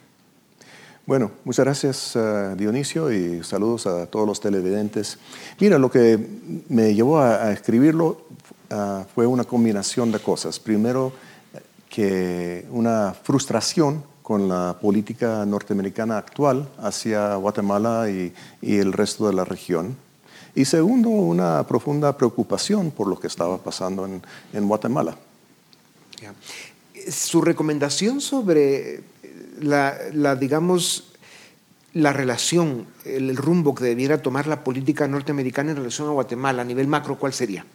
Bueno, 1.08 1.32
muchas 1.46 1.66
gracias 1.66 2.16
uh, 2.16 2.56
Dionisio 2.56 3.12
y 3.12 3.44
saludos 3.44 3.88
a 3.88 4.06
todos 4.06 4.28
los 4.28 4.40
televidentes. 4.40 5.18
Mira, 5.60 5.80
lo 5.80 5.90
que 5.90 6.20
me 6.70 6.94
llevó 6.94 7.20
a, 7.20 7.52
escribirlo 7.52 8.22
uh, 8.70 9.04
fue 9.16 9.26
una 9.26 9.46
combinación 9.46 10.12
de 10.12 10.20
cosas. 10.20 10.60
Primero, 10.60 11.12
que 11.90 12.68
una 12.70 13.16
frustración 13.24 14.04
con 14.22 14.48
la 14.48 14.78
política 14.80 15.44
norteamericana 15.44 16.20
actual 16.20 16.70
hacia 16.78 17.34
Guatemala 17.38 18.12
y, 18.12 18.32
el 18.62 18.94
resto 18.94 19.26
de 19.26 19.34
la 19.34 19.44
región. 19.44 19.98
Y 20.54 20.66
segundo, 20.66 21.10
una 21.10 21.66
profunda 21.66 22.16
preocupación 22.16 22.92
por 22.92 23.08
lo 23.08 23.20
que 23.20 23.26
estaba 23.26 23.58
pasando 23.58 24.06
en, 24.54 24.68
Guatemala 24.68 25.18
su 27.10 27.42
recomendación 27.42 28.22
sobre 28.22 29.02
la, 29.62 30.36
digamos, 30.36 31.12
la 31.94 32.14
relación, 32.14 32.88
el, 33.06 33.36
rumbo 33.36 33.76
que 33.76 33.84
debiera 33.84 34.22
tomar 34.22 34.48
la 34.48 34.64
política 34.64 35.08
norteamericana 35.08 35.72
en 35.72 35.78
relación 35.78 36.08
a 36.08 36.12
Guatemala 36.12 36.62
a 36.62 36.66
nivel 36.66 36.88
macro, 36.88 37.18
¿cuál 37.18 37.34
sería? 37.34 37.66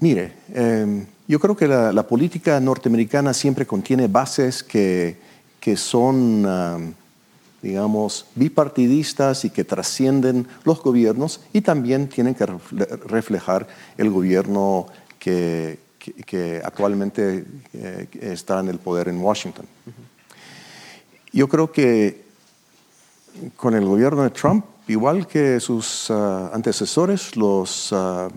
Mire, 0.00 0.32
em, 0.52 1.06
yo 1.26 1.40
creo 1.40 1.56
que 1.56 1.66
la, 1.66 2.06
política 2.06 2.60
norteamericana 2.60 3.32
siempre 3.32 3.66
contiene 3.66 4.08
bases 4.08 4.62
que, 4.62 5.16
que 5.60 5.76
son, 5.76 6.94
digamos, 7.62 8.26
bipartidistas 8.34 9.46
y 9.46 9.50
que 9.50 9.64
trascienden 9.64 10.46
los 10.64 10.82
gobiernos 10.82 11.40
y 11.54 11.62
también 11.62 12.08
tienen 12.08 12.34
que 12.34 12.46
reflejar 13.06 13.66
el 13.96 14.10
gobierno 14.10 14.86
que, 15.18 15.78
que, 16.12 16.60
actualmente 16.62 17.44
eh, 17.72 18.08
está 18.20 18.60
en 18.60 18.68
el 18.68 18.78
poder 18.78 19.08
en 19.08 19.20
Washington. 19.20 19.66
Yo 21.32 21.48
creo 21.48 21.72
que 21.72 22.24
con 23.56 23.74
el 23.74 23.84
gobierno 23.84 24.22
de 24.22 24.30
Trump, 24.30 24.64
igual 24.86 25.26
que 25.26 25.58
sus 25.60 26.10
ah, 26.10 26.50
antecesores, 26.52 27.36
los, 27.36 27.92
ah, 27.92 28.28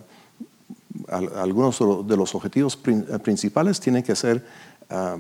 algunos 1.10 1.80
de 2.08 2.18
los 2.18 2.34
objetivos 2.34 2.78
principales 2.78 3.80
tienen 3.80 4.04
que 4.04 4.16
ser 4.16 4.46
ah, 4.90 5.18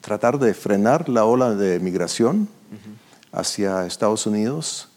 tratar 0.00 0.38
de 0.38 0.54
frenar 0.54 1.08
la 1.08 1.24
ola 1.24 1.54
de 1.54 1.78
migración 1.80 2.48
hacia 3.32 3.86
Estados 3.86 4.26
Unidos 4.26 4.88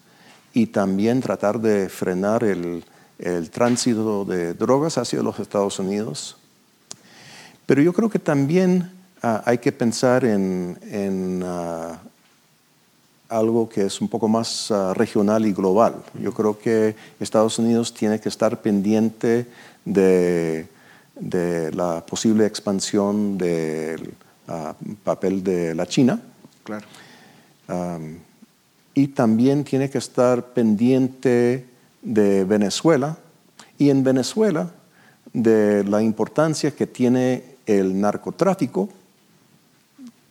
y 0.53 0.67
también 0.67 1.21
tratar 1.21 1.59
de 1.59 1.89
frenar 1.89 2.43
el, 2.43 2.83
el 3.19 3.49
tránsito 3.51 4.25
de 4.25 4.53
drogas 4.53 4.97
hacia 4.97 5.21
los 5.21 5.39
Estados 5.39 5.77
Unidos 5.79 6.37
pero 7.65 7.81
yo 7.81 7.93
creo 7.93 8.09
que 8.09 8.19
también 8.19 8.91
ah, 9.21 9.41
hay 9.45 9.57
que 9.57 9.71
pensar 9.71 10.25
en, 10.25 11.41
ah, 11.45 11.99
algo 13.29 13.67
que 13.69 13.85
es 13.85 14.01
un 14.01 14.07
poco 14.07 14.27
más 14.27 14.69
ah, 14.71 14.93
regional 14.93 15.45
y 15.45 15.53
global. 15.53 15.95
Yo 16.19 16.33
creo 16.33 16.59
que 16.59 16.95
Estados 17.19 17.57
Unidos 17.59 17.93
tiene 17.93 18.19
que 18.19 18.29
estar 18.29 18.61
pendiente 18.61 19.47
de, 19.85 20.67
la 21.73 22.03
posible 22.05 22.45
expansión 22.45 23.37
del 23.37 24.13
papel 25.03 25.43
de 25.43 25.73
la 25.75 25.85
China. 25.85 26.19
Claro. 26.63 26.85
y 28.93 29.07
también 29.09 29.65
tiene 29.65 29.89
que 29.89 29.97
estar 29.97 30.53
pendiente 30.53 31.65
de 32.01 32.45
Venezuela. 32.45 33.17
Y 33.77 33.89
en 33.89 34.03
Venezuela, 34.03 34.71
de 35.33 35.83
la 35.83 36.01
importancia 36.01 36.71
que 36.71 36.87
tiene 36.87 37.52
el 37.65 37.99
narcotráfico 37.99 38.89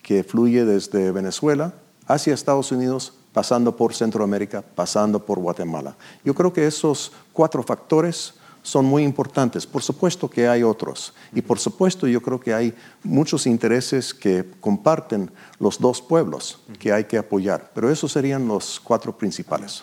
que 0.02 0.24
fluye 0.24 0.64
desde 0.64 1.12
Venezuela 1.12 1.74
hacia 2.06 2.34
Estados 2.34 2.72
Unidos, 2.72 3.14
pasando 3.32 3.76
por 3.76 3.94
Centroamérica, 3.94 4.62
pasando 4.62 5.24
por 5.24 5.38
Guatemala. 5.38 5.96
Yo 6.24 6.34
creo 6.34 6.52
que 6.52 6.66
esos 6.66 7.12
cuatro 7.32 7.62
factores 7.62 8.34
son 8.62 8.84
muy 8.84 9.02
importantes. 9.02 9.66
Por 9.66 9.82
supuesto 9.82 10.30
que 10.30 10.48
hay 10.48 10.62
otros. 10.62 11.12
Y 11.32 11.42
por 11.42 11.58
supuesto 11.58 12.06
yo 12.06 12.22
creo 12.22 12.40
que 12.40 12.54
hay 12.54 12.74
muchos 13.02 13.46
intereses 13.46 14.14
que 14.14 14.44
comparten 14.60 15.30
los 15.58 15.80
dos 15.80 16.00
pueblos 16.00 16.60
que 16.78 16.92
hay 16.92 17.04
que 17.04 17.18
apoyar. 17.18 17.70
Pero 17.74 17.90
esos 17.90 18.12
serían 18.12 18.46
los 18.46 18.80
cuatro 18.80 19.16
principales. 19.16 19.82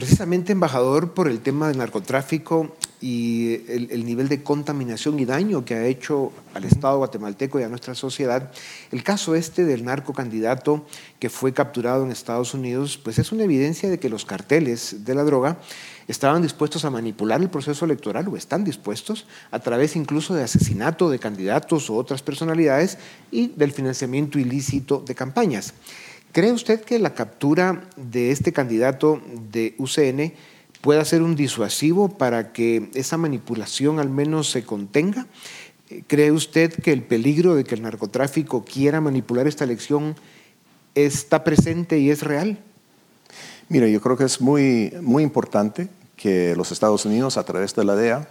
Precisamente, 0.00 0.52
embajador, 0.52 1.12
por 1.12 1.28
el 1.28 1.40
tema 1.40 1.68
del 1.68 1.76
narcotráfico 1.76 2.74
y 3.02 3.60
el, 3.68 4.06
nivel 4.06 4.28
de 4.28 4.42
contaminación 4.42 5.20
y 5.20 5.26
daño 5.26 5.66
que 5.66 5.74
ha 5.74 5.84
hecho 5.84 6.32
al 6.54 6.64
Estado 6.64 6.96
guatemalteco 6.96 7.60
y 7.60 7.64
a 7.64 7.68
nuestra 7.68 7.94
sociedad, 7.94 8.50
el 8.92 9.02
caso 9.02 9.34
este 9.34 9.66
del 9.66 9.84
narcocandidato 9.84 10.86
que 11.18 11.28
fue 11.28 11.52
capturado 11.52 12.02
en 12.02 12.12
Estados 12.12 12.54
Unidos, 12.54 12.96
pues 12.96 13.18
es 13.18 13.30
una 13.30 13.44
evidencia 13.44 13.90
de 13.90 13.98
que 13.98 14.08
los 14.08 14.24
carteles 14.24 15.04
de 15.04 15.14
la 15.14 15.22
droga 15.22 15.58
estaban 16.08 16.40
dispuestos 16.40 16.86
a 16.86 16.90
manipular 16.90 17.42
el 17.42 17.50
proceso 17.50 17.84
electoral 17.84 18.26
o 18.28 18.38
están 18.38 18.64
dispuestos 18.64 19.26
a 19.50 19.58
través 19.58 19.96
incluso 19.96 20.34
de 20.34 20.44
asesinato 20.44 21.10
de 21.10 21.18
candidatos 21.18 21.90
o 21.90 21.96
otras 21.96 22.22
personalidades 22.22 22.96
y 23.30 23.48
del 23.48 23.72
financiamiento 23.72 24.38
ilícito 24.38 25.04
de 25.06 25.14
campañas. 25.14 25.74
¿Cree 26.32 26.52
usted 26.52 26.82
que 26.82 27.00
la 27.00 27.14
captura 27.14 27.88
de 27.96 28.30
este 28.30 28.52
candidato 28.52 29.20
de 29.50 29.74
UCN 29.78 30.32
pueda 30.80 31.04
ser 31.04 31.22
un 31.22 31.34
disuasivo 31.34 32.08
para 32.08 32.52
que 32.52 32.88
esa 32.94 33.16
manipulación 33.16 33.98
al 33.98 34.10
menos 34.10 34.48
se 34.48 34.62
contenga? 34.62 35.26
¿Cree 36.06 36.30
usted 36.30 36.72
que 36.72 36.92
el 36.92 37.02
peligro 37.02 37.56
de 37.56 37.64
que 37.64 37.74
el 37.74 37.82
narcotráfico 37.82 38.64
quiera 38.64 39.00
manipular 39.00 39.48
esta 39.48 39.64
elección 39.64 40.14
está 40.94 41.42
presente 41.42 41.98
y 41.98 42.10
es 42.10 42.22
real? 42.22 42.60
Mira, 43.68 43.88
yo 43.88 44.00
creo 44.00 44.16
que 44.16 44.24
es 44.24 44.40
muy, 44.40 44.92
muy 45.02 45.24
importante 45.24 45.88
que 46.16 46.54
los 46.54 46.70
Estados 46.70 47.04
Unidos, 47.06 47.38
a 47.38 47.44
través 47.44 47.74
de 47.74 47.84
la 47.84 47.96
DEA, 47.96 48.28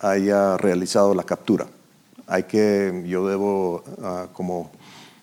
haya 0.00 0.58
realizado 0.58 1.14
la 1.14 1.22
captura. 1.22 1.66
Hay 2.26 2.42
que, 2.42 3.04
yo 3.06 3.26
debo, 3.26 3.84
ah, 4.02 4.26
como 4.34 4.70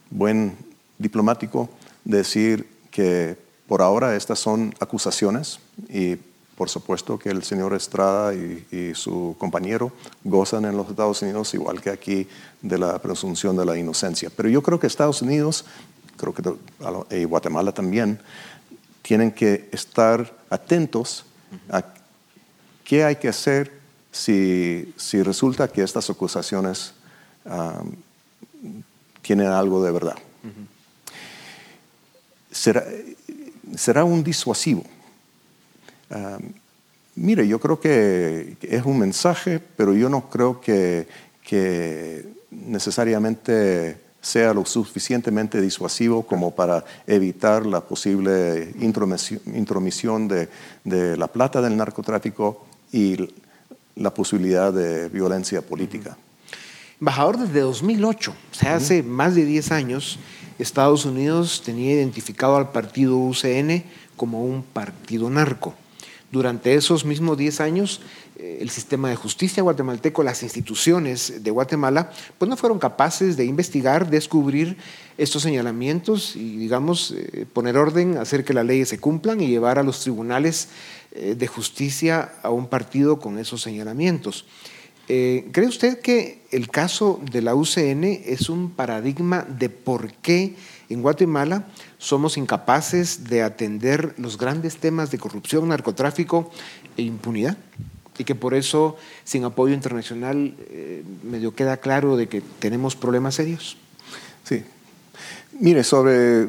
buen 0.09 0.55
diplomático, 0.97 1.69
decir 2.03 2.67
que 2.91 3.37
por 3.67 3.81
ahora 3.81 4.15
estas 4.15 4.39
son 4.39 4.73
acusaciones 4.79 5.59
y 5.89 6.17
por 6.55 6.69
supuesto 6.69 7.17
que 7.17 7.29
el 7.29 7.43
señor 7.43 7.73
Estrada 7.73 8.33
y, 8.33 8.93
su 8.93 9.35
compañero 9.39 9.91
gozan 10.23 10.65
en 10.65 10.77
los 10.77 10.87
Estados 10.89 11.21
Unidos, 11.21 11.53
igual 11.53 11.81
que 11.81 11.89
aquí, 11.89 12.27
de 12.61 12.77
la 12.77 12.99
presunción 12.99 13.57
de 13.57 13.65
la 13.65 13.77
inocencia. 13.77 14.29
Pero 14.35 14.49
yo 14.49 14.61
creo 14.61 14.79
que 14.79 14.87
Estados 14.87 15.21
Unidos, 15.21 15.65
creo 16.15 16.33
que 16.33 16.43
y 17.17 17.23
Guatemala 17.23 17.71
también, 17.71 18.19
tienen 19.01 19.31
que 19.31 19.67
estar 19.71 20.31
atentos 20.49 21.25
a 21.69 21.83
qué 22.83 23.03
hay 23.03 23.15
que 23.15 23.29
hacer 23.29 23.71
si, 24.11 24.93
si 24.95 25.23
resulta 25.23 25.67
que 25.67 25.81
estas 25.81 26.09
acusaciones 26.09 26.93
tienen 29.21 29.47
algo 29.47 29.83
de 29.83 29.91
verdad. 29.91 30.15
Será, 32.53 32.85
será 33.75 34.03
un 34.03 34.23
disuasivo 34.23 34.83
mire, 37.15 37.47
yo 37.47 37.59
creo 37.59 37.79
que 37.79 38.57
es 38.61 38.85
un 38.85 38.99
mensaje, 38.99 39.59
pero 39.59 39.93
yo 39.93 40.09
no 40.09 40.29
creo 40.29 40.61
que, 40.61 41.07
necesariamente 42.51 43.97
sea 44.21 44.53
lo 44.53 44.65
suficientemente 44.65 45.59
disuasivo 45.59 46.23
como 46.23 46.51
para 46.51 46.85
evitar 47.05 47.65
la 47.65 47.81
posible 47.81 48.73
intromisión 48.79 50.27
de, 50.27 50.47
la 51.17 51.27
plata 51.27 51.61
del 51.61 51.75
narcotráfico 51.75 52.65
y 52.91 53.17
la 53.95 54.13
posibilidad 54.13 54.71
de 54.71 55.09
violencia 55.09 55.61
política. 55.61 56.17
Embajador, 56.99 57.37
desde 57.37 57.59
2008, 57.59 58.31
o 58.31 58.55
sea, 58.55 58.75
hace 58.75 59.03
más 59.03 59.35
de 59.35 59.45
10 59.45 59.71
años, 59.71 60.19
Estados 60.59 61.05
Unidos 61.05 61.61
tenía 61.65 61.93
identificado 61.93 62.55
al 62.57 62.71
partido 62.71 63.17
UCN 63.17 63.83
como 64.15 64.43
un 64.43 64.63
partido 64.63 65.29
narco. 65.29 65.73
Durante 66.31 66.73
esos 66.73 67.05
mismos 67.05 67.37
10 67.37 67.61
años, 67.61 68.01
eh, 68.39 68.57
el 68.59 68.71
sistema 68.71 69.07
de 69.09 69.15
justicia 69.15 69.61
guatemalteco, 69.61 70.23
las 70.23 70.41
instituciones 70.41 71.43
de 71.43 71.51
Guatemala, 71.51 72.11
pues 72.39 72.49
no 72.49 72.57
fueron 72.57 72.79
capaces 72.79 73.37
de 73.37 73.45
investigar, 73.45 74.09
descubrir 74.09 74.75
estos 75.19 75.43
señalamientos 75.43 76.35
y, 76.35 76.57
digamos, 76.57 77.11
eh, 77.15 77.45
poner 77.53 77.77
orden, 77.77 78.17
hacer 78.17 78.43
que 78.43 78.55
las 78.55 78.65
leyes 78.65 78.89
se 78.89 78.97
cumplan 78.97 79.41
y 79.41 79.47
llevar 79.47 79.77
a 79.77 79.83
los 79.83 79.99
tribunales 79.99 80.69
eh, 81.11 81.35
de 81.37 81.45
justicia 81.45 82.33
a 82.41 82.49
un 82.49 82.65
partido 82.65 83.19
con 83.19 83.37
esos 83.37 83.61
señalamientos. 83.61 84.45
¿Cree 85.05 85.67
usted 85.67 85.99
que 85.99 86.41
el 86.51 86.69
caso 86.69 87.19
de 87.31 87.41
la 87.41 87.55
UCN 87.55 88.03
es 88.03 88.49
un 88.49 88.69
paradigma 88.69 89.41
de 89.43 89.69
por 89.69 90.13
qué 90.13 90.55
en 90.89 91.01
Guatemala 91.01 91.65
somos 91.97 92.37
incapaces 92.37 93.25
de 93.25 93.41
atender 93.41 94.13
los 94.17 94.37
grandes 94.37 94.77
temas 94.77 95.11
de 95.11 95.17
corrupción, 95.17 95.67
narcotráfico 95.69 96.51
e 96.97 97.01
impunidad. 97.01 97.57
Y 98.17 98.25
que 98.25 98.35
por 98.35 98.53
eso, 98.53 98.97
sin 99.23 99.43
apoyo 99.43 99.73
internacional, 99.73 100.53
eh, 100.69 101.03
medio 101.23 101.55
queda 101.55 101.77
claro 101.77 102.15
de 102.15 102.27
que 102.27 102.41
tenemos 102.59 102.95
problemas 102.95 103.35
serios. 103.35 103.77
Sí. 104.43 104.63
Mire, 105.59 105.83
sobre, 105.83 106.47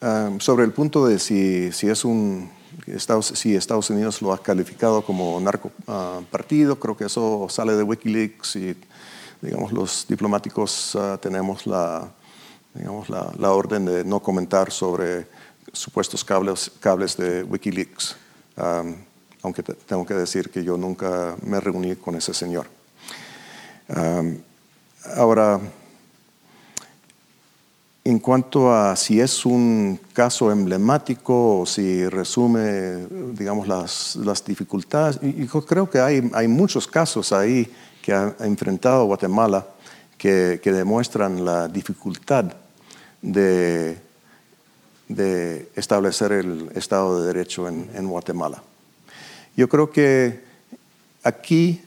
ah, 0.00 0.30
sobre 0.40 0.64
el 0.64 0.72
punto 0.72 1.06
de 1.06 1.18
si, 1.18 1.70
si 1.70 1.88
es 1.88 2.04
un 2.04 2.50
Estados, 2.86 3.26
si 3.26 3.54
Estados 3.54 3.90
Unidos 3.90 4.22
lo 4.22 4.32
ha 4.32 4.42
calificado 4.42 5.02
como 5.02 5.38
narco 5.40 5.70
ah, 5.86 6.20
partido, 6.30 6.78
creo 6.78 6.96
que 6.96 7.04
eso 7.04 7.46
sale 7.48 7.74
de 7.74 7.82
Wikileaks 7.82 8.56
y 8.56 8.76
digamos 9.40 9.72
los 9.72 10.06
diplomáticos 10.08 10.96
ah, 10.96 11.18
tenemos 11.20 11.66
la, 11.66 12.10
digamos, 12.74 13.08
la, 13.08 13.52
orden 13.52 13.84
de 13.84 14.04
no 14.04 14.20
comentar 14.20 14.70
sobre 14.70 15.26
supuestos 15.72 16.24
cables, 16.24 16.70
cables 16.80 17.16
de 17.16 17.44
Wikileaks, 17.44 18.16
aunque 19.42 19.62
tengo 19.62 20.04
que 20.04 20.14
decir 20.14 20.50
que 20.50 20.64
yo 20.64 20.76
nunca 20.76 21.36
me 21.42 21.60
reuní 21.60 21.96
con 21.96 22.16
ese 22.16 22.34
señor. 22.34 22.66
ahora, 25.16 25.60
en 28.02 28.18
cuanto 28.18 28.72
a 28.72 28.96
si 28.96 29.20
es 29.20 29.44
un 29.44 30.00
caso 30.12 30.50
emblemático 30.50 31.60
o 31.60 31.66
si 31.66 32.08
resume, 32.08 33.06
digamos, 33.32 33.68
las, 33.68 34.16
las 34.16 34.44
dificultades, 34.44 35.18
creo 35.66 35.90
que 35.90 36.00
hay, 36.00 36.30
hay 36.32 36.48
muchos 36.48 36.86
casos 36.86 37.32
ahí 37.32 37.70
que 38.02 38.12
ha 38.12 38.34
enfrentado 38.40 39.04
Guatemala 39.04 39.66
que, 40.16 40.60
demuestran 40.64 41.44
la 41.44 41.66
dificultad 41.68 42.52
de, 43.22 43.98
de, 45.08 45.70
establecer 45.74 46.32
el 46.32 46.70
Estado 46.74 47.20
de 47.20 47.26
Derecho 47.26 47.68
en, 47.68 48.06
Guatemala. 48.06 48.62
Yo 49.56 49.68
creo 49.68 49.90
que 49.90 50.44
aquí 51.22 51.82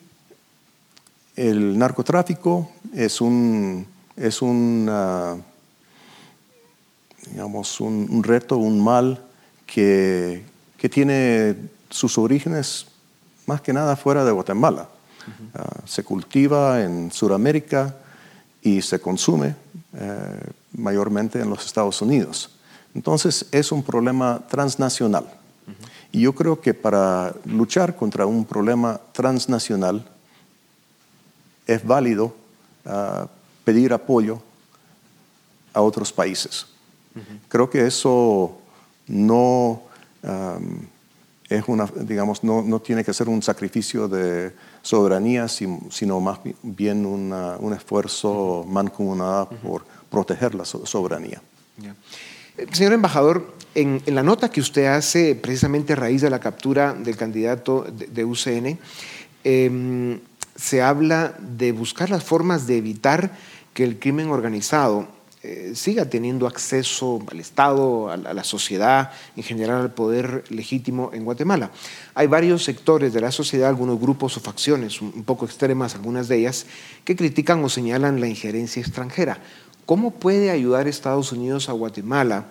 el 1.36 1.78
narcotráfico 1.78 2.72
es 2.94 3.22
un, 3.22 3.86
es 4.16 4.42
un, 4.42 4.90
digamos, 7.30 7.80
un, 7.82 8.24
reto, 8.24 8.58
un 8.58 8.84
mal 8.84 9.24
que, 9.66 10.44
que, 10.78 10.90
tiene 10.90 11.56
sus 11.90 12.18
orígenes 12.18 12.88
más 13.46 13.62
que 13.62 13.74
nada 13.74 13.96
fuera 13.96 14.24
de 14.24 14.32
Guatemala. 14.32 14.90
Ah, 15.56 15.80
se 15.86 16.04
cultiva 16.04 16.82
en 16.84 17.12
Sudamérica, 17.12 17.96
y 18.64 18.82
se 18.82 19.00
consume 19.00 19.56
eh, 19.94 20.40
mayormente 20.78 21.40
en 21.40 21.50
los 21.50 21.66
Estados 21.66 22.02
Unidos. 22.02 22.50
Entonces 22.96 23.46
es 23.52 23.72
un 23.72 23.84
problema 23.84 24.42
transnacional. 24.50 25.26
Y 26.12 26.22
yo 26.22 26.34
creo 26.34 26.62
que 26.62 26.74
para 26.74 27.34
luchar 27.46 27.96
contra 27.96 28.26
un 28.26 28.46
problema 28.46 29.00
transnacional 29.12 30.06
es 31.68 31.86
válido 31.86 32.36
ah, 32.86 33.28
pedir 33.66 33.94
apoyo 33.94 34.42
a 35.74 35.82
otros 35.82 36.14
países. 36.14 36.68
Creo 37.48 37.70
que 37.70 37.86
eso 37.86 38.58
no 39.08 39.84
es 41.50 41.64
una, 41.68 41.88
digamos, 41.96 42.44
no, 42.44 42.62
no 42.62 42.80
tiene 42.80 43.04
que 43.04 43.14
ser 43.14 43.30
un 43.30 43.42
sacrificio 43.42 44.08
de 44.08 44.54
soberanía, 44.82 45.48
sino 45.48 46.20
más 46.20 46.40
bien 46.62 47.06
un 47.06 47.74
esfuerzo 47.74 48.66
mancomunado 48.68 49.50
por 49.62 49.86
proteger 50.10 50.56
la 50.56 50.66
soberanía. 50.66 51.42
Eh, 52.58 52.68
señor 52.72 52.94
embajador, 52.94 53.54
en, 53.76 54.02
la 54.06 54.24
nota 54.24 54.50
que 54.50 54.62
usted 54.62 54.86
hace 54.86 55.36
precisamente 55.36 55.94
a 55.94 55.96
raíz 55.96 56.22
de 56.22 56.30
la 56.30 56.40
captura 56.40 56.94
del 56.94 57.18
candidato 57.18 57.86
de, 57.90 58.26
UCN, 58.26 58.78
em, 59.44 60.20
se 60.56 60.82
habla 60.82 61.36
de 61.40 61.72
buscar 61.72 62.10
las 62.10 62.24
formas 62.24 62.68
de 62.68 62.78
evitar 62.78 63.32
que 63.74 63.84
el 63.84 63.98
crimen 63.98 64.30
organizado 64.30 65.08
eh, 65.46 65.74
siga 65.76 66.06
teniendo 66.06 66.48
acceso 66.48 67.22
al 67.30 67.38
Estado, 67.42 68.10
a 68.10 68.16
la, 68.16 68.44
sociedad, 68.46 69.12
en 69.36 69.44
general 69.44 69.82
al 69.82 69.94
poder 69.94 70.46
legítimo 70.50 71.12
en 71.14 71.26
Guatemala. 71.26 71.70
Hay 72.16 72.28
varios 72.28 72.64
sectores 72.64 73.12
de 73.12 73.20
la 73.20 73.30
sociedad, 73.30 73.68
algunos 73.68 74.00
grupos 74.00 74.38
o 74.38 74.40
facciones 74.40 75.02
un 75.02 75.26
poco 75.26 75.44
extremas, 75.44 75.96
algunas 75.96 76.30
de 76.30 76.38
ellas, 76.38 76.66
que 77.04 77.18
critican 77.18 77.62
o 77.62 77.68
señalan 77.68 78.22
la 78.22 78.28
injerencia 78.28 78.82
extranjera. 78.82 79.40
¿Cómo 79.86 80.12
puede 80.12 80.50
ayudar 80.50 80.88
Estados 80.88 81.34
Unidos 81.34 81.68
a 81.68 81.74
Guatemala 81.74 82.46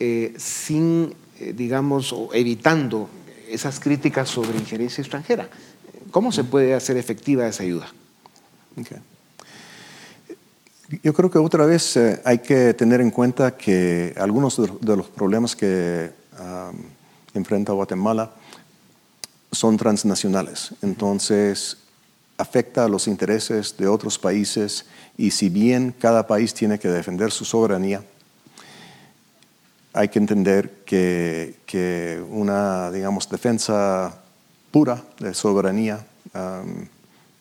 eh, 0.00 0.34
sin, 0.38 1.14
eh, 1.38 1.52
digamos, 1.56 2.12
evitando 2.32 3.08
esas 3.48 3.78
críticas 3.78 4.28
sobre 4.28 4.58
injerencia 4.58 5.02
extranjera? 5.02 5.48
¿Cómo 6.10 6.32
se 6.32 6.42
puede 6.42 6.74
hacer 6.74 6.96
efectiva 6.96 7.46
esa 7.46 7.62
ayuda? 7.62 7.92
Yo 11.02 11.12
creo 11.12 11.30
que 11.30 11.38
otra 11.38 11.66
vez 11.66 11.96
eh, 11.96 12.20
hay 12.24 12.38
que 12.38 12.72
tener 12.72 13.02
en 13.02 13.10
cuenta 13.10 13.56
que 13.56 14.14
algunos 14.16 14.56
de 14.80 14.96
los 14.96 15.08
problemas 15.08 15.54
que 15.54 16.10
enfrenta 17.34 17.72
Guatemala 17.72 18.30
son 19.52 19.76
transnacionales. 19.76 20.74
Entonces, 20.82 21.76
afecta 22.38 22.84
a 22.84 22.88
los 22.88 23.06
intereses 23.06 23.76
de 23.76 23.88
otros 23.88 24.18
países 24.18 24.86
y 25.16 25.30
si 25.32 25.48
bien 25.48 25.94
cada 25.98 26.26
país 26.26 26.54
tiene 26.54 26.78
que 26.78 26.88
defender 26.88 27.32
su 27.32 27.44
soberanía, 27.44 28.02
hay 29.92 30.08
que 30.08 30.18
entender 30.18 30.84
que, 30.86 32.22
una, 32.30 32.90
digamos, 32.90 33.28
defensa 33.28 34.22
pura 34.70 35.02
de 35.18 35.34
soberanía 35.34 36.06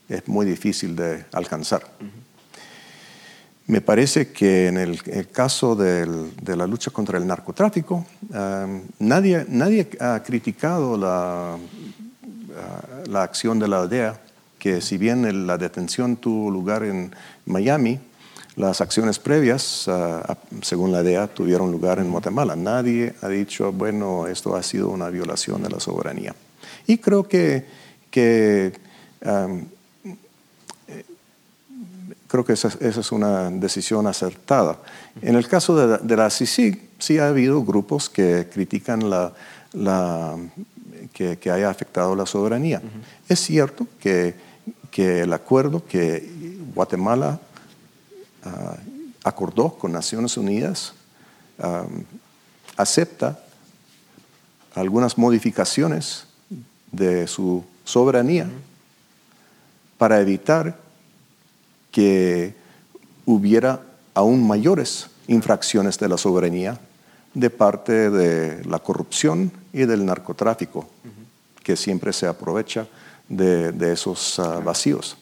es 0.09 0.27
muy 0.27 0.45
difícil 0.45 0.95
de 0.95 1.25
alcanzar. 1.31 1.83
Me 3.67 3.81
parece 3.81 4.31
que 4.31 4.67
en 4.67 4.77
el, 4.77 5.01
caso 5.29 5.75
de 5.75 6.55
la 6.55 6.65
lucha 6.65 6.89
contra 6.89 7.17
el 7.17 7.27
narcotráfico, 7.27 8.05
um, 8.29 8.81
nadie, 8.99 9.45
nadie, 9.49 9.89
ha 9.99 10.23
criticado 10.23 10.97
la, 10.97 11.57
uh, 11.57 13.09
la, 13.09 13.23
acción 13.23 13.59
de 13.59 13.67
la 13.67 13.85
DEA, 13.85 14.21
que 14.57 14.79
si 14.79 14.97
bien 14.97 15.45
la 15.45 15.57
detención 15.57 16.15
tuvo 16.15 16.49
lugar 16.49 16.83
en 16.83 17.13
Miami, 17.45 17.99
las 18.55 18.79
acciones 18.79 19.19
previas, 19.19 19.85
ah, 19.89 20.37
según 20.61 20.93
la 20.93 21.03
DEA, 21.03 21.27
tuvieron 21.27 21.69
lugar 21.69 21.99
en 21.99 22.09
Guatemala. 22.09 22.55
Nadie 22.55 23.15
ha 23.21 23.27
dicho, 23.27 23.73
bueno, 23.73 24.27
esto 24.27 24.55
ha 24.55 24.63
sido 24.63 24.89
una 24.89 25.09
violación 25.09 25.61
de 25.61 25.69
la 25.69 25.81
soberanía. 25.81 26.33
Y 26.87 26.99
creo 26.99 27.27
que, 27.27 27.65
que 28.09 28.71
creo 32.27 32.45
que 32.45 32.53
esa, 32.53 32.69
es 32.79 33.11
una 33.11 33.49
decisión 33.49 34.07
acertada. 34.07 34.77
En 35.21 35.35
el 35.35 35.47
caso 35.47 35.75
de, 35.97 36.15
la 36.15 36.29
CICIG, 36.29 36.89
sí 36.99 37.19
ha 37.19 37.27
habido 37.29 37.63
grupos 37.63 38.09
que 38.09 38.47
critican 38.51 39.09
la, 39.09 39.33
que, 41.13 41.51
haya 41.51 41.69
afectado 41.69 42.15
la 42.15 42.25
soberanía. 42.25 42.81
Es 43.27 43.39
cierto 43.39 43.87
que, 43.99 44.35
que, 44.91 45.21
el 45.21 45.33
acuerdo 45.33 45.83
que 45.85 46.57
Guatemala 46.73 47.39
Ah, 48.47 48.77
acordó 49.23 49.71
con 49.71 49.91
Naciones 49.91 50.37
Unidas, 50.37 50.93
acepta 52.77 53.37
algunas 54.73 55.17
modificaciones 55.17 56.25
de 56.93 57.27
su 57.27 57.65
soberanía 57.83 58.47
para 59.97 60.21
evitar 60.21 60.79
que 61.97 62.53
hubiera 63.25 63.81
aún 64.13 64.47
mayores 64.47 65.09
infracciones 65.25 65.97
de 65.97 66.07
la 66.07 66.19
soberanía 66.19 66.79
de 67.33 67.49
parte 67.49 68.11
de 68.11 68.63
la 68.65 68.77
corrupción 68.77 69.51
y 69.73 69.79
del 69.79 70.05
narcotráfico, 70.05 70.87
que 71.63 71.75
siempre 71.75 72.13
se 72.13 72.27
aprovecha 72.27 72.85
de, 73.27 73.91
esos 73.91 74.37
ah, 74.37 74.59
vacíos 74.63 75.17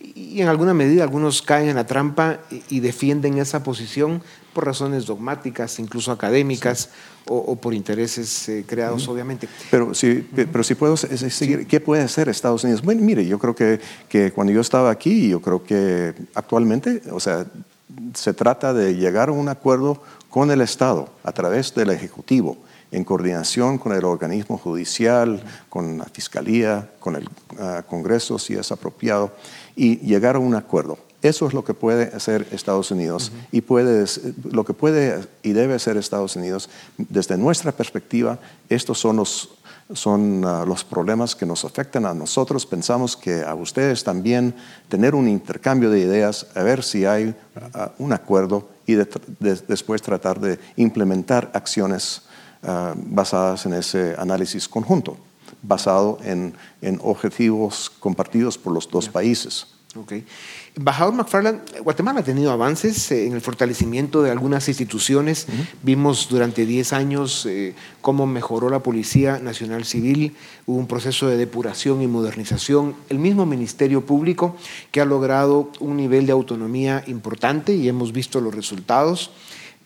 y 0.00 0.40
en 0.40 0.48
alguna 0.48 0.74
medida 0.74 1.02
algunos 1.02 1.42
caen 1.42 1.68
en 1.68 1.76
la 1.76 1.86
trampa 1.86 2.40
y, 2.68 2.80
defienden 2.80 3.38
esa 3.38 3.62
posición 3.62 4.22
por 4.52 4.66
razones 4.66 5.06
dogmáticas, 5.06 5.78
incluso 5.78 6.12
académicas, 6.12 6.90
o, 7.26 7.56
por 7.56 7.74
intereses 7.74 8.48
eh, 8.48 8.64
creados, 8.66 9.06
obviamente. 9.06 9.48
Pero 9.70 9.92
si, 9.92 10.26
pero 10.34 10.64
si 10.64 10.74
puedo 10.74 10.96
seguir, 10.96 11.66
¿qué 11.66 11.78
puede 11.78 12.02
hacer 12.02 12.28
Estados 12.28 12.64
Unidos? 12.64 12.82
Bueno, 12.82 13.02
mire, 13.02 13.26
yo 13.26 13.38
creo 13.38 13.54
que, 13.54 13.80
que 14.08 14.32
cuando 14.32 14.52
yo 14.52 14.62
estaba 14.62 14.90
aquí, 14.90 15.28
yo 15.28 15.42
creo 15.42 15.62
que 15.62 16.14
actualmente, 16.34 17.02
o 17.10 17.20
sea, 17.20 17.44
se 18.14 18.32
trata 18.32 18.72
de 18.72 18.94
llegar 18.94 19.28
a 19.28 19.32
un 19.32 19.48
acuerdo 19.48 20.02
con 20.30 20.50
el 20.50 20.62
Estado 20.62 21.10
a 21.22 21.32
través 21.32 21.74
del 21.74 21.90
Ejecutivo 21.90 22.56
en 22.90 23.04
coordinación 23.04 23.78
con 23.78 23.92
el 23.92 24.04
organismo 24.04 24.58
judicial, 24.58 25.42
con 25.68 25.98
la 25.98 26.04
Fiscalía, 26.06 26.90
con 26.98 27.16
el 27.16 27.28
ah, 27.58 27.82
Congreso, 27.86 28.38
si 28.38 28.54
es 28.54 28.72
apropiado, 28.72 29.32
y 29.76 29.98
llegar 29.98 30.36
a 30.36 30.38
un 30.38 30.54
acuerdo. 30.54 30.98
Eso 31.20 31.48
es 31.48 31.52
lo 31.52 31.64
que 31.64 31.74
puede 31.74 32.14
hacer 32.14 32.46
Estados 32.52 32.92
Unidos 32.92 33.32
y 33.50 33.60
puede, 33.60 34.06
lo 34.52 34.64
que 34.64 34.72
puede 34.72 35.26
y 35.42 35.52
debe 35.52 35.74
hacer 35.74 35.96
Estados 35.96 36.36
Unidos. 36.36 36.70
Desde 36.96 37.36
nuestra 37.36 37.72
perspectiva, 37.72 38.38
estos 38.68 39.00
son 39.00 39.16
los, 39.16 39.50
son, 39.92 40.44
ah, 40.44 40.64
los 40.64 40.84
problemas 40.84 41.34
que 41.34 41.44
nos 41.44 41.64
afectan 41.64 42.06
a 42.06 42.14
nosotros. 42.14 42.66
Pensamos 42.66 43.16
que 43.16 43.42
a 43.42 43.54
ustedes 43.56 44.04
también 44.04 44.54
tener 44.88 45.16
un 45.16 45.28
intercambio 45.28 45.90
de 45.90 46.00
ideas, 46.00 46.46
a 46.54 46.62
ver 46.62 46.84
si 46.84 47.04
hay 47.04 47.34
ah, 47.74 47.90
un 47.98 48.12
acuerdo 48.12 48.68
y 48.86 48.94
después 48.94 50.00
tratar 50.00 50.40
de 50.40 50.58
implementar 50.76 51.50
acciones 51.52 52.22
ah, 52.62 52.94
basadas 52.96 53.66
en 53.66 53.74
ese 53.74 54.14
análisis 54.18 54.68
conjunto 54.68 55.16
basado 55.62 56.18
en, 56.22 56.54
objetivos 57.02 57.90
compartidos 57.90 58.58
por 58.58 58.72
los 58.72 58.88
dos 58.88 59.08
países. 59.08 59.66
Okay. 59.96 60.24
Embajador 60.76 61.14
McFarland, 61.14 61.80
Guatemala 61.82 62.20
ha 62.20 62.22
tenido 62.22 62.52
avances 62.52 63.10
eh, 63.10 63.26
en 63.26 63.32
el 63.32 63.40
fortalecimiento 63.40 64.22
de 64.22 64.30
algunas 64.30 64.68
instituciones. 64.68 65.46
Vimos 65.82 66.28
durante 66.28 66.66
10 66.66 66.92
años 66.92 67.46
eh, 67.46 67.74
cómo 68.00 68.26
mejoró 68.26 68.68
la 68.68 68.80
Policía 68.80 69.38
Nacional 69.38 69.84
Civil, 69.86 70.36
hubo 70.66 70.76
un 70.76 70.86
proceso 70.86 71.26
de 71.26 71.36
depuración 71.36 72.02
y 72.02 72.06
modernización. 72.06 72.94
El 73.08 73.18
mismo 73.18 73.46
Ministerio 73.46 74.04
Público 74.04 74.56
que 74.92 75.00
ha 75.00 75.06
logrado 75.06 75.72
un 75.80 75.96
nivel 75.96 76.26
de 76.26 76.32
autonomía 76.32 77.02
importante 77.06 77.74
y 77.74 77.88
hemos 77.88 78.12
visto 78.12 78.40
los 78.40 78.54
resultados. 78.54 79.32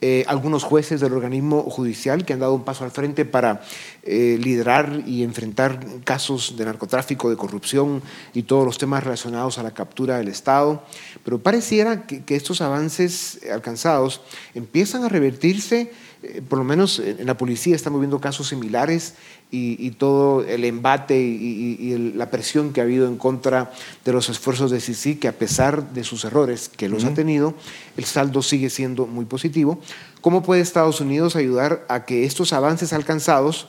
Eh, 0.04 0.24
algunos 0.26 0.64
jueces 0.64 1.00
del 1.00 1.12
organismo 1.12 1.62
judicial 1.62 2.24
que 2.24 2.32
han 2.32 2.40
dado 2.40 2.54
un 2.54 2.64
paso 2.64 2.82
al 2.82 2.90
frente 2.90 3.24
para 3.24 3.62
eh, 4.02 4.36
liderar 4.42 5.04
y 5.06 5.22
enfrentar 5.22 5.78
casos 6.02 6.56
de 6.56 6.64
narcotráfico, 6.64 7.30
de 7.30 7.36
corrupción 7.36 8.02
y 8.34 8.42
todos 8.42 8.64
los 8.64 8.78
temas 8.78 9.04
relacionados 9.04 9.58
a 9.58 9.62
la 9.62 9.70
captura 9.70 10.18
del 10.18 10.26
Estado. 10.26 10.82
Pero 11.24 11.38
pareciera 11.38 12.04
que, 12.04 12.24
que 12.24 12.34
estos 12.34 12.60
avances 12.62 13.38
alcanzados 13.52 14.22
empiezan 14.56 15.04
a 15.04 15.08
revertirse 15.08 15.92
eh, 16.22 16.40
por 16.48 16.58
lo 16.58 16.64
menos 16.64 17.00
en 17.00 17.26
la 17.26 17.36
policía 17.36 17.74
estamos 17.74 18.00
viendo 18.00 18.20
casos 18.20 18.48
similares 18.48 19.14
y, 19.50 19.90
todo 19.92 20.42
el 20.44 20.64
embate 20.64 21.20
y, 21.20 22.12
la 22.14 22.30
presión 22.30 22.72
que 22.72 22.80
ha 22.80 22.84
habido 22.84 23.06
en 23.06 23.18
contra 23.18 23.70
de 24.04 24.12
los 24.12 24.30
esfuerzos 24.30 24.70
de 24.70 24.80
Sisi, 24.80 25.16
que 25.16 25.28
a 25.28 25.32
pesar 25.32 25.92
de 25.92 26.04
sus 26.04 26.24
errores 26.24 26.70
que 26.74 26.88
los 26.88 27.04
ha 27.04 27.12
tenido, 27.12 27.54
el 27.98 28.04
saldo 28.04 28.40
sigue 28.42 28.70
siendo 28.70 29.06
muy 29.06 29.26
positivo. 29.26 29.78
¿Cómo 30.22 30.42
puede 30.42 30.62
Estados 30.62 31.02
Unidos 31.02 31.36
ayudar 31.36 31.84
a 31.88 32.06
que 32.06 32.24
estos 32.24 32.54
avances 32.54 32.94
alcanzados 32.94 33.66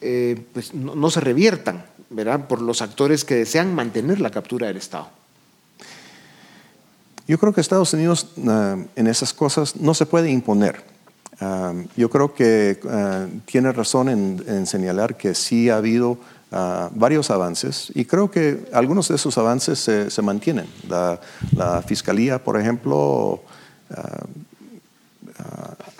eh, 0.00 0.40
pues 0.52 0.72
no, 0.72 1.10
se 1.10 1.20
reviertan 1.20 1.84
¿verdad? 2.10 2.46
por 2.46 2.62
los 2.62 2.80
actores 2.80 3.24
que 3.24 3.34
desean 3.34 3.74
mantener 3.74 4.20
la 4.20 4.30
captura 4.30 4.68
del 4.68 4.76
Estado? 4.76 5.08
Yo 7.26 7.38
creo 7.38 7.52
que 7.52 7.60
Estados 7.60 7.92
Unidos 7.92 8.28
ah, 8.46 8.76
en 8.94 9.06
esas 9.08 9.32
cosas 9.32 9.74
no 9.76 9.94
se 9.94 10.06
puede 10.06 10.30
imponer 10.30 10.93
yo 11.96 12.10
creo 12.10 12.34
que 12.34 12.78
ah, 12.88 13.26
tiene 13.44 13.72
razón 13.72 14.08
en, 14.08 14.66
señalar 14.66 15.16
que 15.16 15.34
sí 15.34 15.68
ha 15.68 15.78
habido 15.78 16.18
ah, 16.52 16.90
varios 16.94 17.30
avances 17.30 17.90
y 17.94 18.04
creo 18.04 18.30
que 18.30 18.68
algunos 18.72 19.08
de 19.08 19.16
esos 19.16 19.36
avances 19.38 19.78
se, 19.78 20.22
mantienen. 20.22 20.66
La, 20.88 21.18
Fiscalía, 21.86 22.42
por 22.42 22.60
ejemplo, 22.60 23.42
ah, 23.90 24.26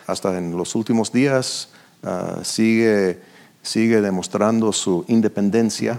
hasta 0.06 0.38
en 0.38 0.56
los 0.56 0.74
últimos 0.74 1.10
días 1.12 1.68
sigue, 2.42 3.20
sigue 3.62 4.00
demostrando 4.00 4.72
su 4.72 5.04
independencia 5.08 5.98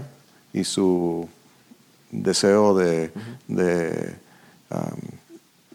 y 0.53 0.63
su 0.63 1.27
deseo 2.11 2.75
de, 2.75 3.11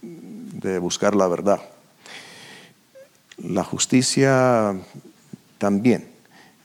de 0.03 0.79
buscar 0.79 1.15
la 1.17 1.27
verdad 1.27 1.61
la 3.45 3.65
justicia 3.65 4.77
también. 5.59 6.09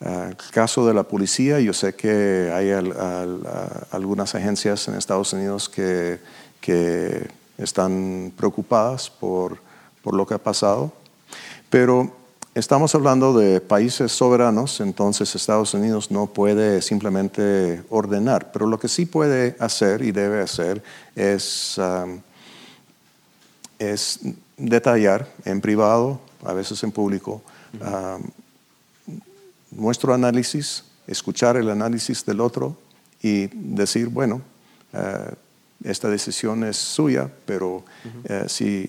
Ah, 0.01 0.27
el 0.29 0.37
caso 0.51 0.85
de 0.85 0.93
la 0.93 1.03
policía, 1.03 1.59
yo 1.59 1.73
sé 1.73 1.95
que 1.95 2.51
hay 2.53 2.71
algunas 3.91 4.35
agencias 4.35 4.87
en 4.87 4.95
Estados 4.95 5.33
Unidos 5.33 5.69
que, 5.69 6.19
están 7.57 8.33
preocupadas 8.35 9.09
por, 9.09 9.59
lo 10.03 10.27
que 10.27 10.33
ha 10.33 10.37
pasado, 10.39 10.91
pero 11.69 12.11
estamos 12.53 12.93
hablando 12.93 13.33
de 13.33 13.61
países 13.61 14.11
soberanos, 14.11 14.81
entonces 14.81 15.33
Estados 15.35 15.73
Unidos 15.73 16.11
no 16.11 16.27
puede 16.27 16.81
simplemente 16.81 17.83
ordenar, 17.89 18.51
pero 18.51 18.67
lo 18.67 18.77
que 18.77 18.87
sí 18.87 19.05
puede 19.05 19.55
hacer 19.59 20.01
y 20.01 20.11
debe 20.11 20.41
hacer 20.41 20.83
es, 21.15 21.79
ah, 21.79 22.05
es 23.79 24.19
detallar 24.57 25.27
en 25.45 25.61
privado 25.61 26.19
a 26.43 26.53
veces 26.53 26.83
en 26.83 26.91
público, 26.91 27.41
ah, 27.81 28.17
nuestro 29.71 30.13
análisis, 30.13 30.83
escuchar 31.07 31.57
el 31.57 31.69
análisis 31.69 32.25
del 32.25 32.39
otro 32.39 32.77
y 33.21 33.47
decir, 33.47 34.07
bueno, 34.07 34.41
ah, 34.93 35.31
esta 35.83 36.09
decisión 36.09 36.63
es 36.63 36.77
suya, 36.77 37.29
pero 37.45 37.83
eh, 38.23 38.45
si, 38.47 38.87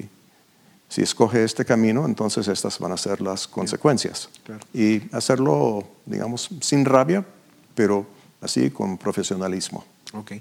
si, 0.88 1.02
escoge 1.02 1.42
este 1.42 1.64
camino, 1.64 2.07
entonces 2.07 2.46
estas 2.48 2.79
van 2.79 2.92
a 2.92 2.96
ser 2.96 3.20
las 3.20 3.48
consecuencias. 3.48 4.29
Y 4.72 5.02
hacerlo, 5.14 5.87
digamos, 6.07 6.48
sin 6.61 6.85
rabia, 6.85 7.24
pero 7.74 8.07
así 8.40 8.70
con 8.70 8.96
profesionalismo. 8.96 9.85
Okay. 10.12 10.40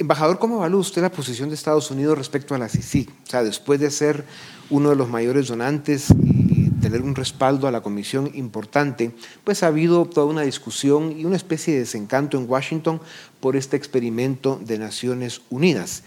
Embajador, 0.00 0.38
¿cómo 0.38 0.58
evalúa 0.58 0.80
usted 0.80 1.02
la 1.02 1.10
posición 1.10 1.48
de 1.48 1.56
Estados 1.56 1.90
Unidos 1.90 2.16
respecto 2.16 2.54
a 2.54 2.58
la 2.58 2.68
CICIG? 2.68 3.08
O 3.10 3.28
sea, 3.28 3.42
después 3.42 3.80
de 3.80 3.90
ser 3.90 4.24
uno 4.70 4.90
de 4.90 4.96
los 4.96 5.08
mayores 5.08 5.48
donantes 5.48 6.10
y 6.22 6.70
tener 6.80 7.02
un 7.02 7.16
respaldo 7.16 7.66
a 7.66 7.72
la 7.72 7.80
comisión 7.80 8.30
importante, 8.34 9.10
pues 9.42 9.64
ha 9.64 9.66
habido 9.66 10.04
toda 10.04 10.28
una 10.28 10.42
discusión 10.42 11.18
y 11.18 11.24
una 11.24 11.34
especie 11.34 11.74
de 11.74 11.80
desencanto 11.80 12.38
en 12.38 12.48
Washington 12.48 13.00
por 13.40 13.56
este 13.56 13.76
experimento 13.76 14.60
de 14.64 14.78
Naciones 14.78 15.40
Unidas. 15.50 16.04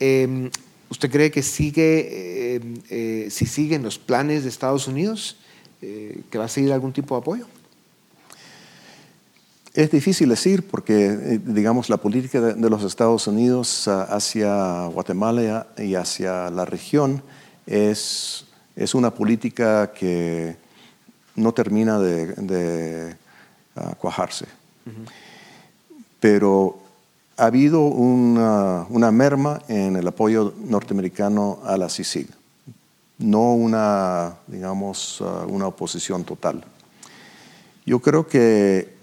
Em, 0.00 0.50
¿Usted 0.90 1.08
cree 1.08 1.30
que 1.30 1.44
sigue, 1.44 2.56
em, 2.56 2.74
eh, 2.90 3.28
si 3.30 3.46
siguen 3.46 3.84
los 3.84 3.98
planes 3.98 4.42
de 4.42 4.48
Estados 4.48 4.88
Unidos, 4.88 5.36
eh, 5.80 6.22
que 6.28 6.38
va 6.38 6.46
a 6.46 6.48
seguir 6.48 6.72
algún 6.72 6.92
tipo 6.92 7.14
de 7.14 7.20
apoyo? 7.20 7.46
Es 9.74 9.90
difícil 9.90 10.28
decir 10.28 10.68
porque, 10.68 11.06
eh, 11.06 11.40
digamos, 11.42 11.88
la 11.88 11.96
política 11.96 12.42
de, 12.42 12.70
los 12.70 12.84
Estados 12.84 13.26
Unidos 13.26 13.88
ah, 13.88 14.02
hacia 14.10 14.84
Guatemala 14.88 15.66
y 15.78 15.94
hacia 15.94 16.50
la 16.50 16.66
región 16.66 17.22
es, 17.66 18.44
es 18.76 18.94
una 18.94 19.14
política 19.14 19.90
que 19.94 20.56
no 21.36 21.52
termina 21.52 21.98
de, 21.98 23.16
ah, 23.74 23.94
cuajarse. 23.96 24.44
Pero 26.20 26.78
ha 27.38 27.46
habido 27.46 27.80
una, 27.80 28.84
una, 28.90 29.10
merma 29.10 29.62
en 29.68 29.96
el 29.96 30.06
apoyo 30.06 30.52
norteamericano 30.66 31.60
a 31.64 31.78
la 31.78 31.88
CICIG, 31.88 32.28
no 33.20 33.54
una, 33.54 34.34
digamos, 34.48 35.22
ah, 35.22 35.46
una 35.48 35.66
oposición 35.68 36.24
total. 36.24 36.62
Yo 37.86 38.00
creo 38.00 38.26
que 38.26 39.00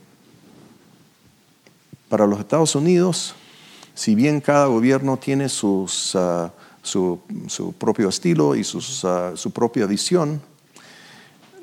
para 2.09 2.25
los 2.25 2.39
Estados 2.39 2.75
Unidos, 2.75 3.35
si 3.93 4.15
bien 4.15 4.41
cada 4.41 4.65
gobierno 4.65 5.17
tiene 5.17 5.47
sus, 5.47 6.15
ah, 6.15 6.51
su, 6.81 7.19
propio 7.77 8.09
estilo 8.09 8.55
y 8.55 8.65
ah, 9.03 9.31
su 9.35 9.51
propia 9.51 9.85
visión, 9.85 10.41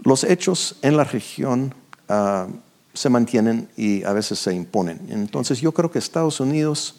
los 0.05 0.23
hechos 0.23 0.77
en 0.83 0.97
la 0.97 1.05
región 1.05 1.75
ah, 2.09 2.47
se 2.95 3.09
mantienen 3.11 3.69
y 3.77 4.05
a 4.05 4.13
veces 4.13 4.39
se 4.39 4.55
imponen. 4.55 5.01
Entonces 5.11 5.61
yo 5.61 5.73
creo 5.73 5.91
que 5.91 5.99
Estados 5.99 6.41
Unidos, 6.41 6.95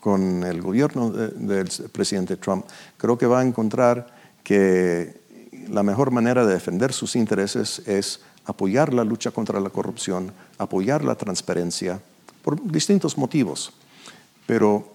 con 0.00 0.42
el 0.42 0.60
gobierno 0.62 1.10
del 1.10 1.68
presidente 1.92 2.36
Trump, 2.36 2.64
creo 2.96 3.16
que 3.18 3.26
va 3.26 3.40
a 3.40 3.44
encontrar 3.44 4.08
que 4.42 5.20
la 5.68 5.82
mejor 5.82 6.10
manera 6.10 6.44
de 6.44 6.54
defender 6.54 6.92
sus 6.92 7.14
intereses 7.14 7.82
es 7.86 8.20
apoyar 8.44 8.92
la 8.92 9.04
lucha 9.04 9.30
contra 9.30 9.60
la 9.60 9.70
corrupción, 9.70 10.32
apoyar 10.58 11.04
la 11.04 11.14
transparencia, 11.14 12.00
por 12.42 12.60
distintos 12.62 13.16
motivos. 13.16 13.72
Pero 14.46 14.90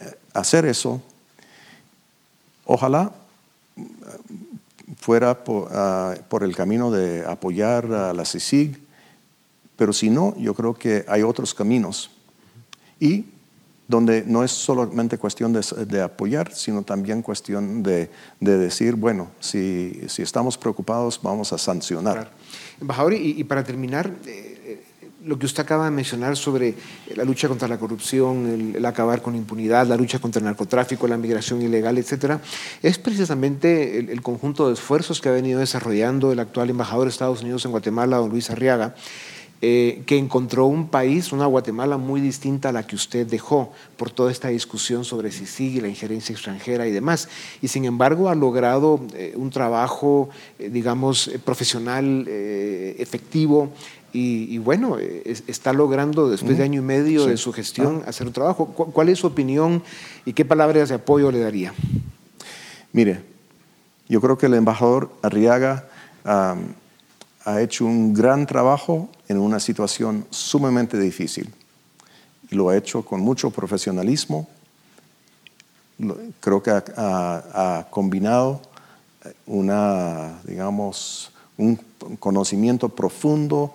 eh, 0.00 0.12
hacer 0.34 0.66
eso, 0.66 1.00
ojalá 2.64 3.12
eh, 3.76 3.82
fuera 4.96 5.38
ah, 5.70 6.14
por, 6.28 6.42
el 6.42 6.56
camino 6.56 6.90
de 6.90 7.24
apoyar 7.24 7.86
a 7.92 8.12
la 8.12 8.24
CICIG, 8.24 8.78
pero 9.76 9.92
si 9.92 10.10
no, 10.10 10.36
yo 10.36 10.54
creo 10.54 10.74
que 10.74 11.04
hay 11.08 11.22
otros 11.22 11.54
caminos. 11.54 12.10
Y 13.00 13.24
donde 13.88 14.24
no 14.26 14.44
es 14.44 14.50
solamente 14.50 15.18
cuestión 15.18 15.52
de, 15.52 16.02
apoyar, 16.02 16.52
sino 16.54 16.82
también 16.82 17.22
cuestión 17.22 17.82
de, 17.82 18.08
decir, 18.40 18.94
bueno, 18.94 19.30
si, 19.40 20.00
estamos 20.18 20.56
preocupados, 20.56 21.20
vamos 21.22 21.52
a 21.52 21.58
sancionar. 21.58 22.30
Embajador, 22.80 23.12
y, 23.14 23.42
para 23.44 23.64
terminar, 23.64 24.10
eh, 24.26 24.60
eh, 24.64 24.84
lo 25.24 25.38
que 25.38 25.46
usted 25.46 25.62
acaba 25.62 25.84
de 25.84 25.90
mencionar 25.90 26.36
sobre 26.36 26.74
la 27.14 27.24
lucha 27.24 27.48
contra 27.48 27.68
la 27.68 27.78
corrupción, 27.78 28.74
el, 28.76 28.86
acabar 28.86 29.20
con 29.20 29.34
impunidad, 29.34 29.86
la 29.86 29.96
lucha 29.96 30.18
contra 30.18 30.38
el 30.38 30.46
narcotráfico, 30.46 31.06
la 31.06 31.16
migración 31.16 31.60
ilegal, 31.60 31.98
etcétera, 31.98 32.40
es 32.82 32.98
precisamente 32.98 33.98
el, 33.98 34.10
el 34.10 34.22
conjunto 34.22 34.68
de 34.68 34.74
esfuerzos 34.74 35.20
que 35.20 35.28
ha 35.28 35.32
venido 35.32 35.60
desarrollando 35.60 36.32
el 36.32 36.40
actual 36.40 36.70
embajador 36.70 37.04
de 37.04 37.10
Estados 37.10 37.42
Unidos 37.42 37.64
en 37.64 37.72
Guatemala, 37.72 38.16
don 38.16 38.30
Luis 38.30 38.50
Arriaga, 38.50 38.94
eh, 39.64 40.02
que 40.06 40.18
encontró 40.18 40.66
un 40.66 40.88
país, 40.88 41.30
una 41.30 41.46
Guatemala 41.46 41.96
muy 41.96 42.20
distinta 42.20 42.70
a 42.70 42.72
la 42.72 42.84
que 42.84 42.96
usted 42.96 43.28
dejó 43.28 43.72
por 43.96 44.10
toda 44.10 44.32
esta 44.32 44.48
discusión 44.48 45.04
sobre 45.04 45.30
si 45.30 45.46
sigue 45.46 45.80
la 45.80 45.86
injerencia 45.86 46.32
extranjera 46.32 46.88
y 46.88 46.90
demás. 46.90 47.28
Y 47.60 47.68
sin 47.68 47.84
embargo 47.84 48.28
ha 48.28 48.34
logrado 48.34 48.98
eh, 49.14 49.34
un 49.36 49.50
trabajo, 49.50 50.30
eh, 50.58 50.68
digamos, 50.68 51.30
profesional, 51.44 52.26
efectivo. 52.28 53.70
Y, 54.12 54.58
bueno, 54.58 54.98
está 54.98 55.72
logrando 55.72 56.28
después 56.28 56.58
de 56.58 56.64
año 56.64 56.80
y 56.80 56.84
medio 56.84 57.26
de 57.26 57.36
su 57.36 57.52
gestión 57.52 58.02
ah. 58.04 58.10
hacer 58.10 58.26
un 58.26 58.32
trabajo. 58.32 58.66
¿Cuál 58.66 59.10
es 59.10 59.20
su 59.20 59.28
opinión 59.28 59.80
y 60.26 60.32
qué 60.32 60.44
palabras 60.44 60.88
de 60.88 60.96
apoyo 60.96 61.30
le 61.30 61.38
daría? 61.38 61.72
Mire, 62.92 63.22
yo 64.08 64.20
creo 64.20 64.36
que 64.36 64.46
el 64.46 64.54
embajador 64.54 65.12
Arriaga 65.22 65.88
ha 67.44 67.60
hecho 67.60 67.84
un 67.84 68.14
gran 68.14 68.46
trabajo 68.46 69.08
en 69.28 69.38
una 69.38 69.60
situación 69.60 70.26
sumamente 70.30 70.98
difícil. 70.98 71.52
Lo 72.50 72.68
ha 72.68 72.76
hecho 72.76 73.04
con 73.04 73.20
mucho 73.20 73.50
profesionalismo. 73.50 74.48
Creo 76.40 76.62
que 76.62 76.70
ha, 76.70 77.86
combinado 77.90 78.60
una, 79.46 80.40
digamos, 80.44 81.32
un 81.56 81.78
conocimiento 82.18 82.88
profundo 82.88 83.74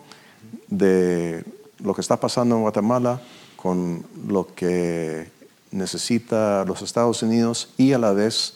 de 0.67 1.43
lo 1.80 1.93
que 1.93 2.01
está 2.01 2.19
pasando 2.19 2.56
en 2.56 2.62
Guatemala 2.62 3.21
con 3.56 4.06
lo 4.27 4.47
que 4.53 5.30
necesita 5.71 6.63
los 6.65 6.82
Estados 6.82 7.23
Unidos 7.23 7.69
y 7.77 7.93
a 7.93 7.97
la 7.97 8.12
vez 8.12 8.56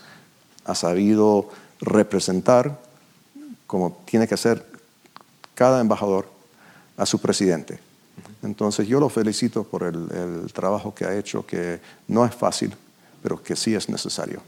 ha 0.66 0.76
sabido 0.76 1.50
representar 1.80 2.80
como 3.68 3.98
tiene 4.06 4.28
que 4.28 4.38
ser 4.38 4.71
cada 5.56 5.82
embajador 5.82 6.28
a 6.98 7.06
su 7.06 7.20
presidente. 7.20 7.80
Entonces 8.44 8.88
yo 8.88 9.00
lo 9.00 9.10
felicito 9.10 9.64
por 9.64 9.84
el, 9.84 10.52
trabajo 10.54 10.94
que 10.94 11.06
ha 11.06 11.16
hecho, 11.18 11.46
que 11.46 11.80
no 12.08 12.26
es 12.26 12.34
fácil, 12.34 12.74
pero 13.22 13.42
que 13.42 13.56
sí 13.56 13.76
es 13.76 13.90
necesario. 13.90 14.42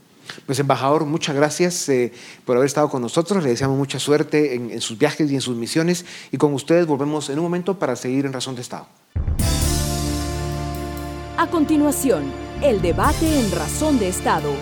Pues 0.46 0.58
embajador, 0.60 1.06
muchas 1.06 1.36
gracias 1.36 1.90
eh, 1.90 2.12
por 2.46 2.56
haber 2.56 2.68
estado 2.68 2.90
con 2.90 3.02
nosotros. 3.02 3.44
Le 3.44 3.50
deseamos 3.50 3.78
mucha 3.78 4.00
suerte 4.00 4.56
en, 4.56 4.72
en 4.72 4.82
sus 4.82 4.98
viajes 4.98 5.30
y 5.30 5.36
en 5.36 5.42
sus 5.42 5.56
misiones. 5.56 6.06
Y 6.32 6.38
con 6.38 6.54
ustedes 6.54 6.88
volvemos 6.88 7.30
en 7.30 7.40
un 7.40 7.44
momento 7.44 7.78
para 7.78 7.96
seguir 7.96 8.26
en 8.26 8.34
Razón 8.34 8.56
de 8.56 8.62
Estado. 8.62 8.88
A 11.38 11.48
continuación, 11.48 12.32
el 12.62 12.82
debate 12.82 13.40
en 13.40 13.52
Razón 13.52 14.00
de 14.00 14.08
Estado. 14.08 14.54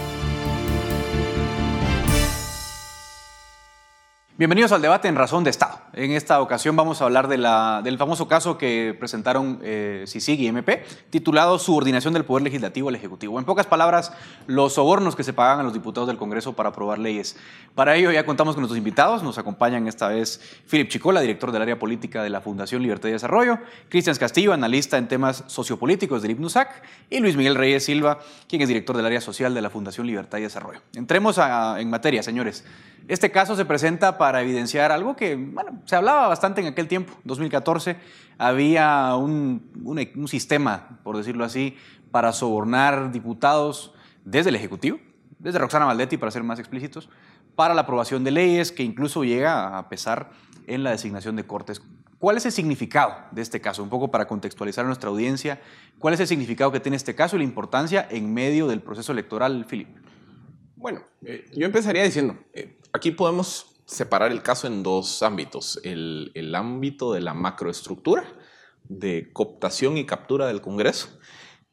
Bienvenidos 4.42 4.72
al 4.72 4.82
debate 4.82 5.08
en 5.08 5.16
Razón 5.16 5.44
de 5.44 5.52
Estado. 5.52 5.78
En 5.94 6.14
esta 6.14 6.42
ocasión 6.42 6.76
vamos 6.76 7.00
a 7.00 7.06
hablar 7.06 7.28
del 7.28 7.98
famoso 8.00 8.28
caso 8.28 8.58
que 8.58 8.96
presentaron 8.98 9.60
eh, 9.62 10.06
CICIG 10.08 10.40
y 10.40 10.48
MP, 10.48 10.84
titulado 11.12 11.60
Subordinación 11.60 12.16
del 12.16 12.26
Poder 12.26 12.42
Legislativo 12.42 12.90
al 12.90 12.96
Ejecutivo. 12.96 13.38
En 13.38 13.46
pocas 13.46 13.68
palabras, 13.68 14.12
los 14.48 14.74
sobornos 14.74 15.16
que 15.16 15.24
se 15.24 15.34
pagan 15.34 15.60
a 15.60 15.64
los 15.64 15.74
diputados 15.74 16.08
del 16.08 16.18
Congreso 16.18 16.54
para 16.54 16.70
aprobar 16.70 16.98
leyes. 16.98 17.38
Para 17.76 17.96
ello 17.96 18.12
ya 18.12 18.26
contamos 18.26 18.56
con 18.56 18.64
nuestros 18.64 18.80
invitados. 18.80 19.22
Nos 19.22 19.38
acompañan 19.38 19.88
esta 19.88 20.08
vez 20.08 20.42
Philip 20.68 20.90
Chicola, 20.90 21.22
director 21.22 21.52
del 21.52 21.62
área 21.62 21.78
política 21.78 22.24
de 22.24 22.32
la 22.32 22.42
Fundación 22.42 22.82
Libertad 22.82 23.10
y 23.10 23.12
Desarrollo, 23.12 23.60
Cristian 23.90 24.16
Castillo, 24.16 24.54
analista 24.54 24.98
en 24.98 25.08
temas 25.08 25.44
sociopolíticos 25.46 26.24
del 26.24 26.32
IPNUSAC, 26.32 26.82
y 27.12 27.20
Luis 27.20 27.38
Miguel 27.38 27.54
Reyes 27.54 27.86
Silva, 27.86 28.18
quien 28.48 28.64
es 28.64 28.68
director 28.68 28.98
del 28.98 29.06
área 29.06 29.22
social 29.22 29.54
de 29.54 29.62
la 29.62 29.70
Fundación 29.70 30.08
Libertad 30.08 30.40
y 30.40 30.42
Desarrollo. 30.42 30.82
Entremos 30.96 31.40
en 31.78 31.92
materia, 31.92 32.24
señores. 32.24 32.66
Este 33.08 33.32
caso 33.32 33.56
se 33.56 33.66
presenta 33.66 34.18
para 34.18 34.31
evidenciar 34.40 34.94
algo 34.94 35.18
que, 35.18 35.36
bueno, 35.36 35.82
se 35.84 35.98
hablaba 35.98 36.30
bastante 36.30 36.62
en 36.62 36.68
aquel 36.68 36.88
tiempo, 36.88 37.14
2014, 37.26 37.98
había 38.38 39.16
un, 39.16 39.70
un, 39.84 40.28
sistema, 40.30 41.00
por 41.04 41.18
decirlo 41.18 41.44
así, 41.44 41.76
para 42.12 42.32
sobornar 42.32 43.12
diputados 43.12 43.94
desde 44.24 44.50
el 44.50 44.56
Ejecutivo, 44.56 45.00
desde 45.40 45.60
Roxana 45.60 45.86
Valdetti, 45.86 46.16
para 46.16 46.32
ser 46.32 46.44
más 46.44 46.60
explícitos, 46.60 47.10
para 47.56 47.74
la 47.74 47.82
aprobación 47.82 48.24
de 48.24 48.32
leyes 48.32 48.72
que 48.72 48.84
incluso 48.84 49.24
llega 49.24 49.78
a 49.78 49.90
pesar 49.90 50.32
en 50.68 50.84
la 50.84 50.92
designación 50.92 51.36
de 51.36 51.46
cortes. 51.46 51.82
¿Cuál 52.22 52.38
es 52.38 52.46
el 52.46 52.52
significado 52.52 53.16
de 53.32 53.42
este 53.42 53.60
caso? 53.60 53.82
Un 53.82 53.90
poco 53.90 54.12
para 54.12 54.28
contextualizar 54.28 54.86
a 54.86 54.88
nuestra 54.88 55.10
audiencia, 55.10 55.60
¿cuál 55.98 56.14
es 56.14 56.20
el 56.20 56.28
significado 56.28 56.72
que 56.72 56.80
tiene 56.80 56.96
este 56.96 57.16
caso 57.16 57.36
y 57.36 57.40
la 57.40 57.46
importancia 57.46 58.08
en 58.12 58.32
medio 58.32 58.68
del 58.68 58.80
proceso 58.80 59.12
electoral, 59.12 59.66
Philip? 59.68 59.90
Bueno, 60.76 61.02
eh, 61.26 61.46
yo 61.56 61.66
empezaría 61.66 62.04
diciendo, 62.04 62.38
eh, 62.54 62.78
aquí 62.94 63.12
podemos 63.12 63.71
separar 63.92 64.32
el 64.32 64.42
caso 64.42 64.68
en 64.68 64.84
dos 64.84 65.22
ámbitos. 65.22 65.80
El, 65.84 66.32
el, 66.34 66.56
ámbito 66.56 67.12
de 67.14 67.20
la 67.20 67.34
macroestructura, 67.34 68.24
de 68.86 69.32
cooptación 69.34 69.98
y 69.98 70.06
captura 70.06 70.48
del 70.48 70.62
Congreso, 70.62 71.10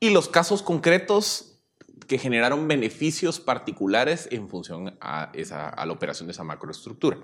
y 0.00 0.10
los 0.10 0.28
casos 0.28 0.62
concretos 0.62 1.60
que 2.08 2.18
generaron 2.18 2.66
beneficios 2.66 3.38
particulares 3.38 4.28
en 4.32 4.48
función 4.48 4.96
a, 5.00 5.30
esa, 5.34 5.68
a 5.68 5.86
la 5.86 5.92
operación 5.92 6.26
de 6.26 6.32
esa 6.32 6.44
macroestructura. 6.44 7.18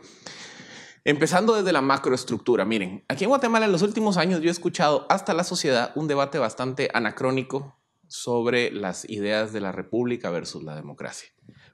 Empezando 1.04 1.54
desde 1.54 1.72
la 1.72 1.83
macroestructura, 1.83 2.64
miren, 2.64 3.04
aquí 3.09 3.24
en 3.24 3.30
Guatemala 3.30 3.66
en 3.66 3.72
los 3.72 3.83
últimos 3.83 4.16
años 4.16 4.40
yo 4.40 4.48
he 4.48 4.52
escuchado 4.52 5.07
hasta 5.11 5.35
la 5.35 5.44
sociedad 5.44 5.92
un 5.96 6.09
debate 6.09 6.38
bastante 6.38 6.88
anacrónico 6.94 7.76
sobre 8.14 8.70
las 8.70 9.11
ideas 9.11 9.53
de 9.53 9.61
la 9.61 9.72
república 9.72 10.31
versus 10.31 10.62
la 10.62 10.77
democracia. 10.77 11.31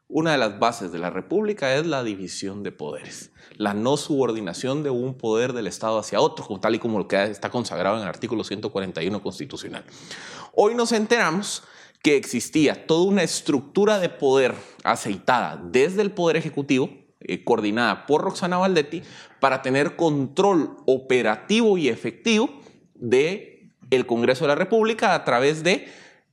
Una 0.09 0.33
de 0.33 0.39
las 0.39 0.59
bases 0.59 0.91
de 0.91 0.99
la 0.99 1.11
República 1.11 1.75
es 1.75 1.87
la 1.87 2.03
división 2.03 2.63
de 2.63 2.73
poderes, 2.73 3.31
la 3.57 3.75
no 3.75 3.99
subordinación 3.99 4.83
de 4.83 4.89
un 4.89 5.19
poder 5.19 5.53
del 5.53 5.67
Estado 5.67 5.99
hacia 5.99 6.19
otro, 6.19 6.59
tal 6.59 6.75
y 6.75 6.79
como 6.79 6.99
lo 6.99 7.07
que 7.09 7.23
está 7.25 7.51
consagrado 7.51 7.97
en 7.97 8.03
el 8.05 8.09
artículo 8.09 8.43
141 8.43 9.23
constitucional. 9.23 9.85
Hoy 10.55 10.75
nos 10.75 10.93
enteramos 10.93 11.63
que 12.03 12.17
existía 12.17 12.87
toda 12.87 13.05
una 13.05 13.23
estructura 13.23 13.99
de 13.99 14.09
poder 14.09 14.55
aceitada 14.83 15.61
desde 15.63 16.01
el 16.01 16.11
Poder 16.11 16.39
Ejecutivo 16.39 16.89
eh, 17.21 17.45
coordinada 17.45 18.07
por 18.07 18.23
Roxana 18.23 18.57
Valdetti 18.57 19.03
para 19.41 19.61
tener 19.61 19.95
control 19.95 20.79
operativo 20.87 21.77
y 21.77 21.91
efectivo 21.91 22.49
de 22.95 23.49
Congreso 24.07 24.45
de 24.45 24.49
la 24.49 24.55
República 24.55 25.15
a 25.15 25.25
través 25.25 25.63
de 25.63 25.87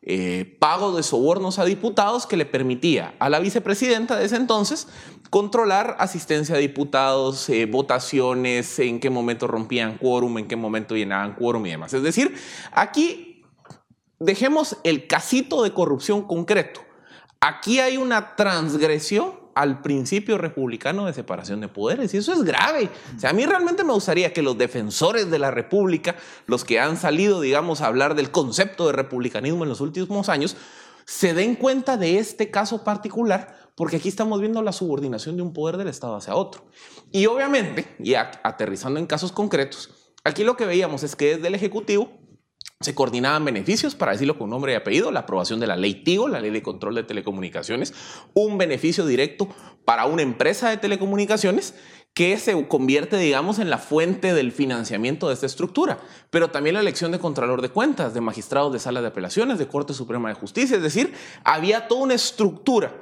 eh, 0.10 0.56
pago 0.60 0.96
de 0.96 1.04
sobornos 1.04 1.60
a 1.60 1.66
diputados 1.66 2.26
que 2.26 2.38
le 2.38 2.46
permitía 2.46 3.16
a 3.20 3.30
la 3.30 3.40
vicepresidenta 3.40 4.16
de 4.16 4.24
ese 4.24 4.38
entonces 4.38 4.88
controlar 5.30 5.98
asistencia 6.00 6.56
a 6.56 6.60
diputados, 6.60 7.50
eh, 7.50 7.66
votaciones, 7.66 8.80
en 8.80 9.02
qué 9.02 9.10
momento 9.10 9.48
rompían 9.48 9.98
quórum, 9.98 10.38
en 10.38 10.48
qué 10.48 10.56
momento 10.56 10.96
llenaban 10.96 11.36
quórum 11.36 11.66
y 11.66 11.72
demás. 11.72 11.94
Es 11.94 12.04
decir, 12.04 12.34
aquí 12.72 13.44
dejemos 14.18 14.78
el 14.86 15.08
casito 15.08 15.62
de 15.62 15.74
corrupción 15.74 16.22
concreto. 16.22 16.80
Aquí 17.42 17.82
hay 17.82 17.98
una 17.98 18.38
transgresión 18.38 19.37
al 19.58 19.82
principio 19.82 20.38
republicano 20.38 21.08
de 21.08 21.14
separación 21.14 21.62
de 21.62 21.68
poderes. 21.68 22.14
Y 22.14 22.18
eso 22.18 22.32
es 22.32 22.44
grave. 22.44 22.92
O 23.16 23.20
sea, 23.20 23.32
a 23.32 23.34
mí 23.34 23.44
realmente 23.44 23.84
me 23.84 23.92
gustaría 23.92 24.32
que 24.32 24.44
los 24.44 24.56
defensores 24.56 25.32
de 25.32 25.40
la 25.40 25.50
República, 25.50 26.16
los 26.46 26.64
que 26.64 26.80
han 26.80 26.96
salido, 26.96 27.42
digamos, 27.42 27.82
a 27.82 27.88
hablar 27.88 28.14
del 28.14 28.30
concepto 28.30 28.86
de 28.86 28.94
republicanismo 28.94 29.64
en 29.64 29.70
los 29.70 29.82
últimos 29.82 30.30
años, 30.30 30.56
se 31.06 31.34
den 31.34 31.56
cuenta 31.56 31.98
de 31.98 32.20
este 32.20 32.52
caso 32.52 32.84
particular, 32.84 33.72
porque 33.74 33.96
aquí 33.96 34.10
estamos 34.10 34.40
viendo 34.42 34.62
la 34.62 34.74
subordinación 34.74 35.38
de 35.38 35.42
un 35.42 35.54
poder 35.54 35.78
del 35.78 35.88
Estado 35.88 36.16
hacia 36.16 36.36
otro. 36.36 36.66
Y 37.12 37.26
obviamente, 37.26 37.96
y 37.98 38.14
aterrizando 38.14 39.00
en 39.00 39.08
casos 39.08 39.32
concretos, 39.32 39.90
aquí 40.24 40.44
lo 40.44 40.56
que 40.56 40.68
veíamos 40.68 41.02
es 41.02 41.16
que 41.16 41.38
desde 41.38 41.48
el 41.48 41.56
Ejecutivo 41.56 42.12
se 42.80 42.94
coordinaban 42.94 43.44
beneficios, 43.44 43.96
para 43.96 44.12
decirlo 44.12 44.38
con 44.38 44.52
nombre 44.52 44.74
y 44.74 44.76
apellido, 44.76 45.12
la 45.12 45.22
aprobación 45.22 45.60
de 45.60 45.66
la 45.66 45.76
ley 45.76 45.96
TIGO, 45.96 46.28
la 46.28 46.40
ley 46.40 46.52
de 46.52 46.62
control 46.62 46.94
de 46.94 47.04
telecomunicaciones, 47.04 47.94
un 48.36 48.60
beneficio 48.60 49.06
directo 49.08 49.48
para 49.84 50.06
una 50.06 50.22
empresa 50.22 50.70
de 50.70 50.78
telecomunicaciones 50.78 51.74
que 52.14 52.38
se 52.38 52.68
convierte, 52.68 53.18
digamos, 53.18 53.58
en 53.58 53.72
la 53.72 53.80
fuente 53.80 54.34
del 54.36 54.52
financiamiento 54.52 55.28
de 55.28 55.34
esta 55.34 55.48
estructura, 55.48 56.00
pero 56.30 56.52
también 56.52 56.76
la 56.76 56.82
elección 56.82 57.12
de 57.12 57.20
Contralor 57.20 57.64
de 57.64 57.70
Cuentas, 57.70 58.14
de 58.14 58.22
magistrados 58.22 58.72
de 58.74 58.80
sala 58.80 59.02
de 59.02 59.08
apelaciones, 59.08 59.58
de 59.58 59.68
Corte 59.68 59.94
Suprema 59.94 60.30
de 60.30 60.36
Justicia, 60.36 60.78
es 60.78 60.84
decir, 60.84 61.14
había 61.44 61.88
toda 61.88 62.02
una 62.02 62.14
estructura 62.14 62.96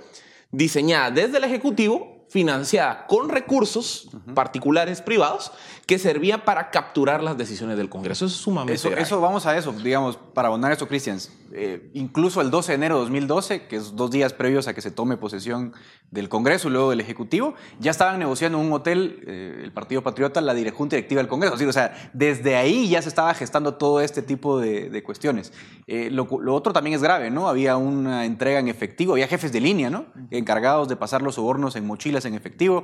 diseñada 0.52 1.12
desde 1.12 1.38
el 1.38 1.44
Ejecutivo 1.44 2.15
financiada 2.36 3.08
con 3.08 3.30
recursos 3.30 4.10
particulares 4.34 5.02
privados 5.02 5.54
que 5.86 5.98
servía 5.98 6.44
para 6.44 6.70
capturar 6.70 7.24
las 7.24 7.38
decisiones 7.38 7.78
del 7.78 7.88
Congreso. 7.88 8.26
Eso 8.26 8.36
es 8.36 8.42
sumamente 8.42 8.74
eso, 8.74 8.90
Eso, 8.90 9.22
vamos 9.22 9.46
a 9.46 9.56
eso, 9.56 9.72
digamos, 9.72 10.18
para 10.34 10.50
abonar 10.50 10.74
esto, 10.74 10.86
Cristians. 10.86 11.32
Eh, 11.58 11.90
incluso 11.94 12.42
el 12.42 12.52
12 12.52 12.74
de 12.74 12.76
enero 12.76 12.96
de 12.96 13.02
2012, 13.02 13.68
que 13.68 13.78
es 13.78 13.96
dos 13.96 14.12
días 14.12 14.34
previos 14.34 14.68
a 14.68 14.74
que 14.74 14.82
se 14.82 14.92
tome 14.92 15.16
posesión 15.16 15.72
del 16.12 16.28
Congreso 16.28 16.68
y 16.68 16.72
luego 16.72 16.90
del 16.90 17.00
Ejecutivo, 17.00 17.56
ya 17.80 17.92
estaban 17.92 18.20
negociando 18.20 18.60
en 18.60 18.66
un 18.66 18.74
hotel, 18.74 19.24
eh, 19.26 19.62
el 19.64 19.72
Partido 19.72 20.04
Patriota, 20.04 20.42
la 20.42 20.54
Junta 20.72 20.98
Directiva 20.98 21.22
del 21.22 21.30
Congreso. 21.30 21.56
o 21.56 21.72
sea, 21.72 22.12
desde 22.12 22.58
ahí 22.58 22.90
ya 22.90 23.02
se 23.02 23.08
estaba 23.08 23.34
gestando 23.34 23.76
todo 23.76 24.02
este 24.02 24.22
tipo 24.22 24.60
de, 24.60 25.02
cuestiones. 25.04 25.54
Eh, 25.88 26.10
lo, 26.12 26.28
otro 26.54 26.74
también 26.74 26.96
es 26.96 27.02
grave, 27.02 27.32
¿no? 27.32 27.48
Había 27.48 27.78
una 27.78 28.26
entrega 28.26 28.60
en 28.60 28.68
efectivo, 28.68 29.14
había 29.14 29.28
jefes 29.28 29.54
de 29.54 29.62
línea, 29.62 29.90
¿no? 29.90 30.08
Encargados 30.32 30.90
de 30.90 30.98
pasar 30.98 31.22
los 31.22 31.36
sobornos 31.36 31.78
en 31.78 31.88
mochilas 31.88 32.26
en 32.26 32.34
efectivo. 32.34 32.84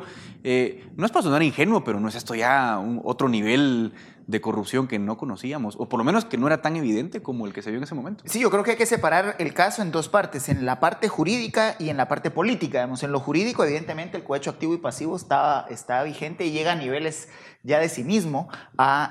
no 0.96 1.06
es 1.06 1.12
para 1.12 1.24
sonar 1.24 1.44
ingenuo, 1.44 1.84
pero 1.84 2.00
no 2.00 2.08
es 2.08 2.16
esto 2.16 2.36
ya 2.36 2.78
un 2.78 3.02
otro 3.04 3.28
nivel 3.28 3.92
de 4.32 4.41
corrupción 4.41 4.88
que 4.88 4.98
no 4.98 5.17
conocíamos, 5.17 5.76
o 5.78 5.88
por 5.88 6.00
lo 6.00 6.04
menos 6.04 6.26
que 6.26 6.38
no 6.38 6.48
era 6.48 6.62
tan 6.62 6.76
evidente 6.76 7.22
como 7.22 7.46
el 7.46 7.54
que 7.54 7.62
se 7.62 7.70
vio 7.70 7.78
en 7.78 7.84
ese 7.84 7.94
momento. 7.94 8.24
Sí, 8.26 8.39
yo 8.39 8.50
creo 8.50 8.63
que 8.63 8.72
hay 8.72 8.78
que 8.78 8.86
separar 8.86 9.36
el 9.38 9.54
caso 9.54 9.82
en 9.82 9.91
dos 9.91 10.10
partes, 10.10 10.50
en 10.50 10.65
la 10.65 10.80
parte 10.80 11.08
jurídica 11.10 11.76
y 11.78 11.89
en 11.89 11.98
la 11.98 12.08
parte 12.08 12.32
política. 12.32 12.84
En 12.84 13.12
lo 13.12 13.20
jurídico, 13.20 13.63
evidentemente, 13.63 14.17
el 14.17 14.24
cohecho 14.24 14.50
activo 14.50 14.74
y 14.74 14.78
pasivo 14.78 15.15
está, 15.15 15.65
está 15.70 16.02
vigente 16.04 16.46
y 16.46 16.52
llega 16.52 16.72
a 16.72 16.76
niveles 16.76 17.28
ya 17.63 17.80
de 17.80 17.89
sí 17.89 18.04
mismo 18.04 18.50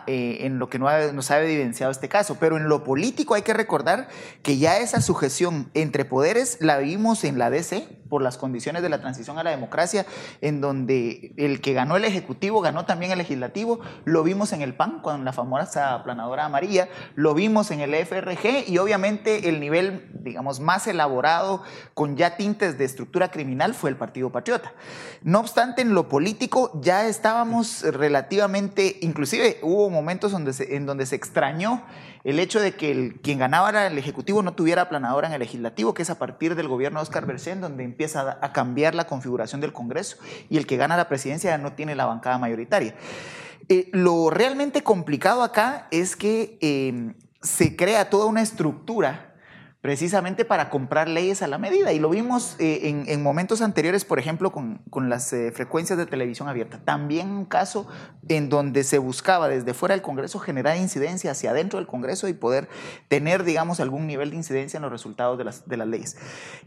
eh, 0.06 0.38
en 0.40 0.58
lo 0.58 0.68
que 0.68 0.78
nos 0.78 1.30
ha 1.30 1.42
evidenciado 1.42 1.92
este 1.92 2.08
caso. 2.08 2.36
Pero 2.40 2.56
en 2.56 2.68
lo 2.68 2.84
político 2.84 3.34
hay 3.34 3.42
que 3.42 3.54
recordar 3.54 4.08
que 4.42 4.58
ya 4.58 4.78
esa 4.78 5.00
sujeción 5.00 5.70
entre 5.74 6.04
poderes 6.04 6.58
la 6.60 6.78
vimos 6.78 7.24
en 7.24 7.38
la 7.38 7.50
DC 7.50 8.00
por 8.08 8.22
las 8.22 8.36
condiciones 8.36 8.82
de 8.82 8.88
la 8.88 9.00
transición 9.00 9.38
a 9.38 9.44
la 9.44 9.50
democracia, 9.50 10.04
en 10.40 10.60
donde 10.60 11.32
el 11.36 11.60
que 11.60 11.74
ganó 11.74 11.96
el 11.96 12.04
Ejecutivo 12.04 12.60
ganó 12.60 12.84
también 12.84 13.12
el 13.12 13.18
Legislativo, 13.18 13.78
lo 14.04 14.24
vimos 14.24 14.52
en 14.52 14.62
el 14.62 14.74
PAN 14.74 15.00
con 15.00 15.24
la 15.24 15.32
famosa 15.32 15.94
aplanadora 15.94 16.44
amarilla, 16.44 16.88
lo 17.14 17.34
vimos 17.34 17.70
en 17.70 17.78
el 17.78 17.94
FRG 17.94 18.68
y 18.68 18.78
obviamente 18.78 19.48
el 19.48 19.60
nivel, 19.60 20.10
digamos, 20.24 20.58
más 20.58 20.88
elaborado 20.88 21.62
con 21.94 22.16
ya 22.16 22.36
tintes 22.36 22.78
de 22.78 22.84
estructura 22.84 23.30
criminal 23.30 23.74
fue 23.74 23.90
el 23.90 23.96
Partido 23.96 24.30
Patriota. 24.30 24.72
No 25.22 25.38
obstante, 25.38 25.82
en 25.82 25.94
lo 25.94 26.08
político 26.08 26.72
ya 26.82 27.06
estábamos 27.06 27.82
relativamente 27.82 28.39
inclusive 29.00 29.59
hubo 29.62 29.90
momentos 29.90 30.35
en 30.35 30.87
donde 30.87 31.07
se 31.07 31.16
extrañó 31.16 31.83
el 32.22 32.38
hecho 32.38 32.61
de 32.61 32.72
que 32.72 33.18
quien 33.22 33.38
ganaba 33.38 33.70
era 33.70 33.87
el 33.87 33.96
Ejecutivo 33.96 34.42
no 34.42 34.53
tuviera 34.53 34.83
aplanadora 34.83 35.26
en 35.26 35.33
el 35.33 35.40
Legislativo, 35.40 35.94
que 35.94 36.03
es 36.03 36.11
a 36.11 36.18
partir 36.18 36.55
del 36.55 36.68
gobierno 36.68 36.98
de 36.98 37.05
Oscar 37.05 37.24
Bercén, 37.26 37.61
donde 37.61 37.83
empieza 37.83 38.38
a, 38.40 38.53
cambiar 38.53 38.94
la 38.94 39.07
configuración 39.07 39.61
del 39.61 39.72
Congreso 39.72 40.18
y 40.50 40.59
el 40.59 40.66
que 40.66 40.76
gana 40.76 40.96
la 40.96 41.09
presidencia 41.09 41.57
no 41.57 41.72
tiene 41.72 41.94
la 41.94 42.05
bancada 42.05 42.37
mayoritaria. 42.37 42.94
Eh, 43.68 43.88
lo 43.92 44.29
realmente 44.29 44.83
complicado 44.83 45.42
acá 45.42 45.87
es 45.90 46.14
que 46.14 46.59
eh, 46.61 47.14
se 47.40 47.74
crea 47.76 48.11
toda 48.11 48.26
una 48.26 48.42
estructura 48.42 49.29
precisamente 49.80 50.44
para 50.44 50.68
comprar 50.68 51.08
leyes 51.08 51.42
a 51.42 51.46
la 51.46 51.56
medida. 51.56 51.92
Y 51.92 51.98
lo 51.98 52.10
vimos 52.10 52.56
eh, 52.58 53.04
en, 53.06 53.22
momentos 53.22 53.62
anteriores, 53.62 54.04
por 54.04 54.18
ejemplo, 54.18 54.52
con, 54.52 55.08
las 55.08 55.32
eh, 55.32 55.52
frecuencias 55.52 55.98
de 55.98 56.06
televisión 56.06 56.48
abierta. 56.48 56.80
También 56.84 57.30
un 57.30 57.46
caso 57.46 57.86
en 58.28 58.48
donde 58.50 58.84
se 58.84 58.98
buscaba 58.98 59.48
desde 59.48 59.72
fuera 59.72 59.94
del 59.94 60.02
Congreso 60.02 60.38
generar 60.38 60.76
incidencia 60.76 61.30
hacia 61.30 61.50
adentro 61.50 61.78
del 61.78 61.86
Congreso 61.86 62.28
y 62.28 62.34
poder 62.34 62.68
tener, 63.08 63.44
digamos, 63.44 63.80
algún 63.80 64.06
nivel 64.06 64.30
de 64.30 64.36
incidencia 64.36 64.76
en 64.76 64.82
los 64.82 64.92
resultados 64.92 65.38
de 65.38 65.44
las, 65.44 65.66
de 65.66 65.76
las 65.76 65.88
leyes. 65.88 66.16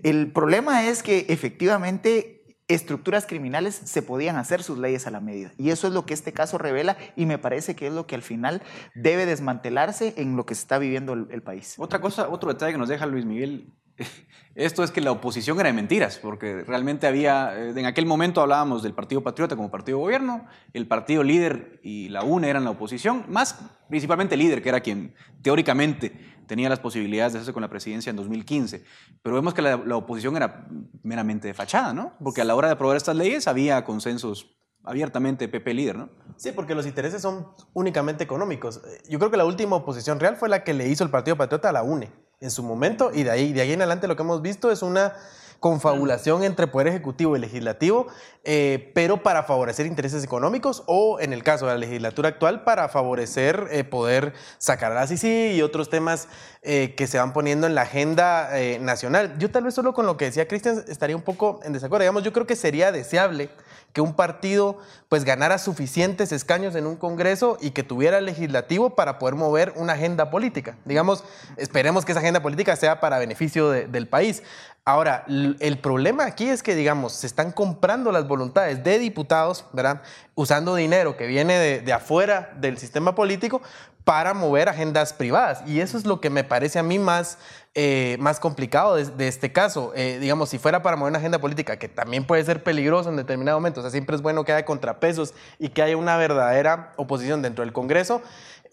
El 0.02 0.32
problema 0.32 0.88
es 0.88 1.04
que 1.04 1.28
efectivamente 1.30 2.43
estructuras 2.68 3.26
criminales 3.26 3.76
se 3.76 4.02
podían 4.02 4.38
hacer 4.38 4.64
sus 4.64 4.78
leyes 4.78 5.08
a 5.08 5.12
la 5.12 5.20
medida. 5.20 5.52
Y 5.58 5.70
eso 5.70 5.88
es 5.88 5.94
lo 5.94 6.06
que 6.06 6.14
este 6.14 6.34
caso 6.34 6.58
revela 6.58 6.98
y 7.16 7.26
me 7.26 7.38
parece 7.38 7.76
que 7.76 7.88
es 7.88 7.94
lo 7.94 8.08
que 8.08 8.16
al 8.16 8.22
final 8.22 8.62
debe 8.96 9.26
desmantelarse 9.26 10.14
en 10.18 10.36
lo 10.36 10.46
que 10.46 10.56
se 10.56 10.62
está 10.62 10.78
viviendo 10.78 11.14
el, 11.14 11.44
país. 11.44 11.76
Otra 11.78 12.00
cosa, 12.00 12.30
otro 12.30 12.50
detalle 12.50 12.72
que 12.72 12.78
nos 12.78 12.88
deja 12.88 13.06
Luis 13.06 13.26
Miguel, 13.26 13.74
esto 14.56 14.84
es 14.84 14.92
que 14.92 15.02
la 15.02 15.12
oposición 15.12 15.60
era 15.60 15.68
de 15.68 15.74
mentiras, 15.74 16.20
porque 16.20 16.64
realmente 16.64 17.08
había, 17.08 17.58
eh, 17.58 17.74
en 17.76 17.86
aquel 17.86 18.06
momento 18.06 18.42
hablábamos 18.42 18.84
del 18.84 18.94
Partido 18.94 19.22
Patriota 19.22 19.56
como 19.56 19.72
partido 19.72 20.00
gobierno, 20.00 20.46
el 20.74 20.88
partido 20.88 21.24
líder 21.24 21.80
y 21.84 22.10
la 22.10 22.24
UNE 22.24 22.50
eran 22.50 22.64
la 22.64 22.72
oposición, 22.72 23.26
más 23.30 23.60
principalmente 23.90 24.36
el 24.36 24.40
líder, 24.40 24.62
que 24.62 24.70
era 24.70 24.82
quien 24.82 25.14
teóricamente 25.42 26.34
tenía 26.48 26.70
las 26.70 26.80
posibilidades 26.80 27.34
de 27.34 27.40
hacerse 27.40 27.54
con 27.54 27.62
la 27.62 27.70
presidencia 27.70 28.10
en 28.10 28.16
2015. 28.16 28.84
Pero 29.22 29.36
vemos 29.36 29.54
que 29.54 29.62
la, 29.62 29.76
oposición 29.96 30.36
era 30.36 30.68
meramente 31.02 31.48
de 31.48 31.54
fachada, 31.54 31.94
¿no? 31.94 32.14
Porque 32.24 32.42
a 32.42 32.46
la 32.46 32.56
hora 32.56 32.68
de 32.68 32.74
aprobar 32.74 32.98
estas 32.98 33.16
leyes 33.16 33.48
había 33.48 33.84
consensos 33.86 34.58
abiertamente 34.84 35.48
PP 35.48 35.74
líder, 35.74 35.98
¿no? 35.98 36.10
Sí, 36.36 36.52
porque 36.52 36.76
los 36.76 36.86
intereses 36.86 37.22
son 37.22 37.48
únicamente 37.74 38.24
económicos. 38.24 38.82
Yo 39.08 39.18
creo 39.18 39.32
que 39.32 39.38
la 39.38 39.46
última 39.46 39.78
oposición 39.78 40.20
real 40.20 40.36
fue 40.36 40.50
la 40.50 40.64
que 40.64 40.74
le 40.74 40.90
hizo 40.90 41.04
el 41.06 41.10
Partido 41.10 41.38
Patriota 41.38 41.70
a 41.70 41.72
la 41.72 41.84
UNE 41.84 42.12
en 42.44 42.52
su 42.52 42.62
momento 42.62 43.10
y 43.14 43.24
de 43.24 43.32
ahí, 43.32 43.54
de 43.54 43.62
ahí 43.62 43.72
en 43.72 43.82
adelante 43.82 44.06
lo 44.06 44.18
que 44.18 44.22
hemos 44.22 44.42
visto 44.42 44.70
es 44.70 44.82
una 44.82 45.14
confabulación 45.64 46.44
entre 46.44 46.68
poder 46.68 46.88
ejecutivo 46.88 47.38
y 47.38 47.40
legislativo, 47.40 48.08
eh, 48.44 48.92
pero 48.94 49.24
para 49.24 49.44
favorecer 49.44 49.86
intereses 49.86 50.22
económicos 50.22 50.84
o, 50.88 51.22
en 51.22 51.32
el 51.32 51.42
caso 51.42 51.68
de 51.68 51.72
la 51.72 51.78
legislatura 51.78 52.28
actual, 52.28 52.66
para 52.66 52.90
favorecer 52.90 53.70
eh, 53.72 53.86
poder 53.86 54.34
sacar 54.58 54.92
a 54.92 54.96
la 54.96 55.14
y 55.14 55.62
otros 55.62 55.90
temas 55.90 56.28
eh, 56.64 56.96
que 56.98 57.08
se 57.08 57.18
van 57.18 57.32
poniendo 57.32 57.66
en 57.66 57.76
la 57.76 57.84
agenda 57.84 58.50
nacional. 58.82 59.38
Yo 59.38 59.52
tal 59.52 59.64
vez 59.64 59.74
solo 59.74 59.94
con 59.94 60.06
lo 60.06 60.18
que 60.18 60.26
decía 60.26 60.50
Cristian 60.50 60.84
estaría 60.90 61.16
un 61.16 61.22
poco 61.22 61.62
en 61.64 61.72
desacuerdo. 61.72 62.04
Digamos, 62.04 62.24
yo 62.24 62.34
creo 62.34 62.46
que 62.46 62.58
sería 62.58 62.92
deseable 62.92 63.50
que 63.94 64.02
un 64.02 64.16
partido 64.16 64.80
pues 65.08 65.24
ganara 65.24 65.60
suficientes 65.60 66.32
escaños 66.32 66.76
en 66.76 66.88
un 66.88 66.98
Congreso 66.98 67.58
y 67.62 67.72
que 67.72 67.84
tuviera 67.84 68.20
legislativo 68.22 68.96
para 68.96 69.20
poder 69.20 69.36
mover 69.36 69.74
una 69.76 69.94
agenda 69.94 70.32
política. 70.32 70.78
Digamos, 70.84 71.24
esperemos 71.58 72.04
que 72.04 72.12
esa 72.12 72.20
agenda 72.20 72.42
política 72.42 72.76
sea 72.76 73.00
para 73.00 73.20
beneficio 73.20 73.70
del 73.70 74.08
país. 74.08 74.42
Ahora, 74.86 75.24
el 75.60 75.78
problema 75.80 76.26
aquí 76.26 76.50
es 76.50 76.64
que, 76.64 76.76
digamos, 76.76 77.14
se 77.14 77.28
están 77.28 77.52
comprando 77.52 78.12
las 78.12 78.28
voluntades 78.28 78.84
de 78.84 79.00
diputados, 79.00 79.66
¿verdad? 79.74 80.02
Usando 80.36 80.76
dinero 80.76 81.18
que 81.18 81.28
viene 81.28 81.58
de, 81.58 81.94
afuera 81.94 82.54
del 82.60 82.78
sistema 82.78 83.16
político 83.16 83.62
para 84.04 84.34
mover 84.34 84.70
agendas 84.70 85.14
privadas. 85.14 85.64
Y 85.66 85.80
eso 85.80 85.98
es 85.98 86.06
lo 86.06 86.20
que 86.20 86.30
me 86.30 86.44
parece 86.44 86.80
a 86.80 86.84
mí 86.84 87.00
más, 87.00 87.38
eh, 87.74 88.18
más 88.20 88.40
complicado 88.40 88.96
de, 88.96 89.28
este 89.28 89.52
caso. 89.52 89.94
Eh, 89.96 90.18
digamos, 90.20 90.50
si 90.50 90.60
fuera 90.60 90.84
para 90.84 90.98
mover 90.98 91.12
una 91.12 91.20
agenda 91.20 91.40
política, 91.40 91.78
que 91.78 91.88
también 91.88 92.26
puede 92.26 92.44
ser 92.44 92.64
peligroso 92.64 93.10
en 93.10 93.16
determinado 93.16 93.58
momento, 93.58 93.80
o 93.80 93.84
sea, 93.84 93.92
siempre 93.92 94.16
es 94.16 94.22
bueno 94.22 94.44
que 94.44 94.52
haya 94.52 94.66
contrapesos 94.66 95.34
y 95.60 95.70
que 95.70 95.82
haya 95.82 95.96
una 95.96 96.18
verdadera 96.18 96.94
oposición 96.98 97.42
dentro 97.42 97.64
del 97.64 97.74
Congreso. 97.74 98.22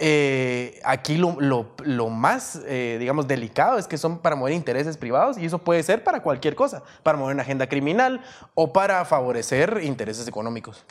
Eh, 0.03 0.81
aquí 0.83 1.19
lo, 1.19 2.11
más, 2.11 2.61
digamos, 2.67 3.29
delicado 3.29 3.77
es 3.77 3.87
que 3.87 3.99
son 3.99 4.19
para 4.19 4.35
mover 4.35 4.55
intereses 4.55 4.97
privados 4.97 5.37
y 5.37 5.45
eso 5.45 5.59
puede 5.59 5.83
ser 5.83 6.03
para 6.03 6.23
cualquier 6.23 6.55
cosa, 6.55 6.83
para 7.03 7.19
mover 7.19 7.35
una 7.35 7.43
agenda 7.43 7.69
criminal 7.69 8.23
o 8.55 8.73
para 8.73 9.05
favorecer 9.05 9.81
intereses 9.83 10.27
económicos. 10.27 10.87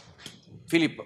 Philip, 0.70 1.00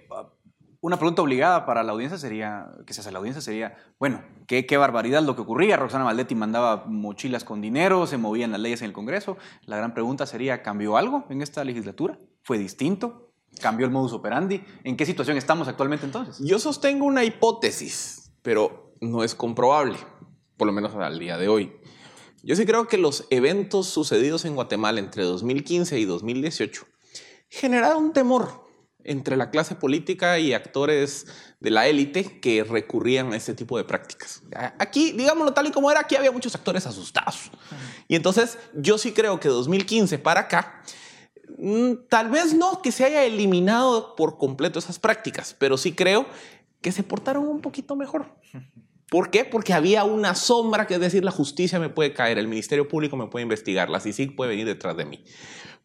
una 0.83 0.97
pregunta 0.97 1.21
obligada 1.21 1.65
para 1.65 1.81
la 1.81 1.93
audiencia 1.93 2.17
sería, 2.17 2.67
que 2.85 2.93
se 2.93 2.99
hace 2.99 3.09
la 3.13 3.19
audiencia 3.19 3.41
sería, 3.41 3.77
bueno, 3.99 4.21
¿qué, 4.47 4.65
qué 4.65 4.75
barbaridad 4.75 5.23
lo 5.23 5.33
que 5.33 5.41
ocurría. 5.41 5.77
Roxana 5.77 6.03
Valdetti 6.03 6.35
mandaba 6.35 6.83
mochilas 6.85 7.45
con 7.45 7.61
dinero, 7.61 8.05
se 8.05 8.17
movían 8.17 8.51
las 8.51 8.59
leyes 8.59 8.81
en 8.81 8.87
el 8.87 8.93
Congreso. 8.93 9.37
La 9.65 9.77
gran 9.77 9.93
pregunta 9.93 10.25
sería, 10.25 10.61
¿cambió 10.61 10.97
algo 10.97 11.23
en 11.29 11.41
esta 11.41 11.63
legislatura? 11.63 12.19
¿Fue 12.43 12.57
distinto? 12.57 13.32
¿Cambió 13.61 13.85
el 13.85 13.91
modus 13.91 14.13
operandi? 14.13 14.63
¿En 14.83 14.97
qué 14.97 15.05
situación 15.05 15.37
estamos 15.37 15.67
actualmente 15.67 16.05
entonces? 16.05 16.45
Yo 16.45 16.59
sostengo 16.59 17.05
una 17.05 17.23
hipótesis, 17.23 18.31
pero 18.41 18.93
no 19.01 19.23
es 19.23 19.35
comprobable, 19.35 19.97
por 20.57 20.67
lo 20.67 20.73
menos 20.73 20.93
al 20.95 21.19
día 21.19 21.37
de 21.37 21.47
hoy. 21.47 21.73
Yo 22.43 22.55
sí 22.55 22.65
creo 22.65 22.87
que 22.87 22.97
los 22.97 23.25
eventos 23.29 23.87
sucedidos 23.87 24.43
en 24.43 24.55
Guatemala 24.55 24.99
entre 24.99 25.23
2015 25.23 25.97
y 25.99 26.05
2018 26.05 26.85
generaron 27.49 28.11
temor 28.11 28.63
entre 29.05 29.37
la 29.37 29.49
clase 29.49 29.75
política 29.75 30.39
y 30.39 30.53
actores 30.53 31.27
de 31.59 31.71
la 31.71 31.87
élite 31.87 32.39
que 32.39 32.63
recurrían 32.63 33.33
a 33.33 33.37
este 33.37 33.53
tipo 33.53 33.77
de 33.77 33.83
prácticas. 33.83 34.41
Aquí, 34.79 35.11
digámoslo 35.11 35.53
tal 35.53 35.67
y 35.67 35.71
como 35.71 35.91
era, 35.91 36.01
aquí 36.01 36.15
había 36.15 36.31
muchos 36.31 36.55
actores 36.55 36.85
asustados. 36.85 37.51
Y 38.07 38.15
entonces 38.15 38.57
yo 38.73 38.97
sí 38.97 39.11
creo 39.11 39.39
que 39.39 39.49
2015 39.49 40.19
para 40.19 40.41
acá, 40.41 40.81
tal 42.09 42.29
vez 42.29 42.53
no 42.53 42.81
que 42.81 42.91
se 42.91 43.05
haya 43.05 43.23
eliminado 43.23 44.15
por 44.15 44.37
completo 44.37 44.79
esas 44.79 44.99
prácticas, 44.99 45.55
pero 45.57 45.77
sí 45.77 45.93
creo 45.93 46.25
que 46.81 46.91
se 46.91 47.03
portaron 47.03 47.47
un 47.47 47.61
poquito 47.61 47.95
mejor. 47.95 48.25
¿Por 49.09 49.29
qué? 49.29 49.45
Porque 49.45 49.73
había 49.73 50.03
una 50.03 50.35
sombra, 50.35 50.87
que 50.87 50.95
es 50.95 50.99
decir, 50.99 51.23
la 51.23 51.31
justicia 51.31 51.79
me 51.79 51.89
puede 51.89 52.13
caer, 52.13 52.37
el 52.37 52.47
Ministerio 52.47 52.87
Público 52.87 53.15
me 53.15 53.27
puede 53.27 53.43
investigar, 53.43 53.89
la 53.89 53.99
CICIG 53.99 54.35
puede 54.35 54.49
venir 54.49 54.65
detrás 54.65 54.97
de 54.97 55.05
mí. 55.05 55.23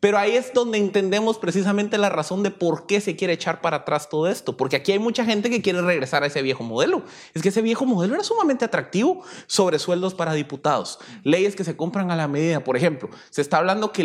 Pero 0.00 0.18
ahí 0.18 0.36
es 0.36 0.52
donde 0.52 0.78
entendemos 0.78 1.38
precisamente 1.38 1.98
la 1.98 2.08
razón 2.08 2.44
de 2.44 2.52
por 2.52 2.86
qué 2.86 3.00
se 3.00 3.16
quiere 3.16 3.32
echar 3.32 3.60
para 3.60 3.78
atrás 3.78 4.08
todo 4.08 4.28
esto. 4.28 4.56
Porque 4.56 4.76
aquí 4.76 4.92
hay 4.92 5.00
mucha 5.00 5.24
gente 5.24 5.50
que 5.50 5.60
quiere 5.60 5.82
regresar 5.82 6.22
a 6.22 6.26
ese 6.26 6.40
viejo 6.40 6.62
modelo. 6.62 7.02
Es 7.34 7.42
que 7.42 7.48
ese 7.48 7.62
viejo 7.62 7.84
modelo 7.84 8.14
era 8.14 8.22
sumamente 8.22 8.64
atractivo 8.64 9.22
sobre 9.46 9.78
sueldos 9.80 10.14
para 10.14 10.34
diputados. 10.34 11.00
Leyes 11.24 11.56
que 11.56 11.64
se 11.64 11.76
compran 11.76 12.10
a 12.12 12.16
la 12.16 12.28
medida. 12.28 12.62
Por 12.62 12.76
ejemplo, 12.76 13.10
se 13.30 13.42
está 13.42 13.58
hablando 13.58 13.92
que, 13.92 14.04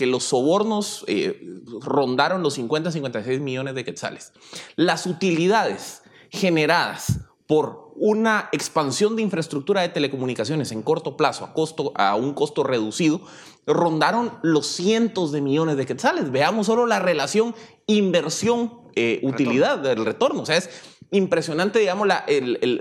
los 0.00 0.24
sobornos 0.24 1.04
eh, 1.08 1.42
rondaron 1.80 2.42
los 2.42 2.54
50, 2.54 2.92
56 2.92 3.40
millones 3.40 3.74
de 3.74 3.84
quetzales. 3.84 4.32
Las 4.76 5.06
utilidades 5.06 6.02
generadas 6.30 7.20
por 7.48 7.88
una 7.96 8.48
expansión 8.52 9.16
de 9.16 9.22
infraestructura 9.22 9.80
de 9.80 9.88
telecomunicaciones 9.88 10.70
en 10.70 10.82
corto 10.82 11.16
plazo 11.16 11.50
a 11.96 12.14
un 12.14 12.34
costo 12.34 12.62
reducido, 12.62 13.22
rondaron 13.68 14.32
los 14.42 14.66
cientos 14.66 15.30
de 15.30 15.40
millones 15.40 15.76
de 15.76 15.86
quetzales. 15.86 16.32
Veamos 16.32 16.66
solo 16.66 16.86
la 16.86 16.98
relación 16.98 17.54
inversión-utilidad 17.86 19.78
del 19.78 20.04
retorno. 20.04 20.42
O 20.42 20.46
sea, 20.46 20.56
es 20.56 20.70
impresionante, 21.10 21.78
digamos, 21.78 22.08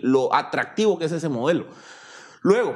lo 0.01 0.33
atractivo 0.33 0.97
que 0.97 1.05
es 1.05 1.11
ese 1.11 1.29
modelo. 1.29 1.67
Luego, 2.41 2.75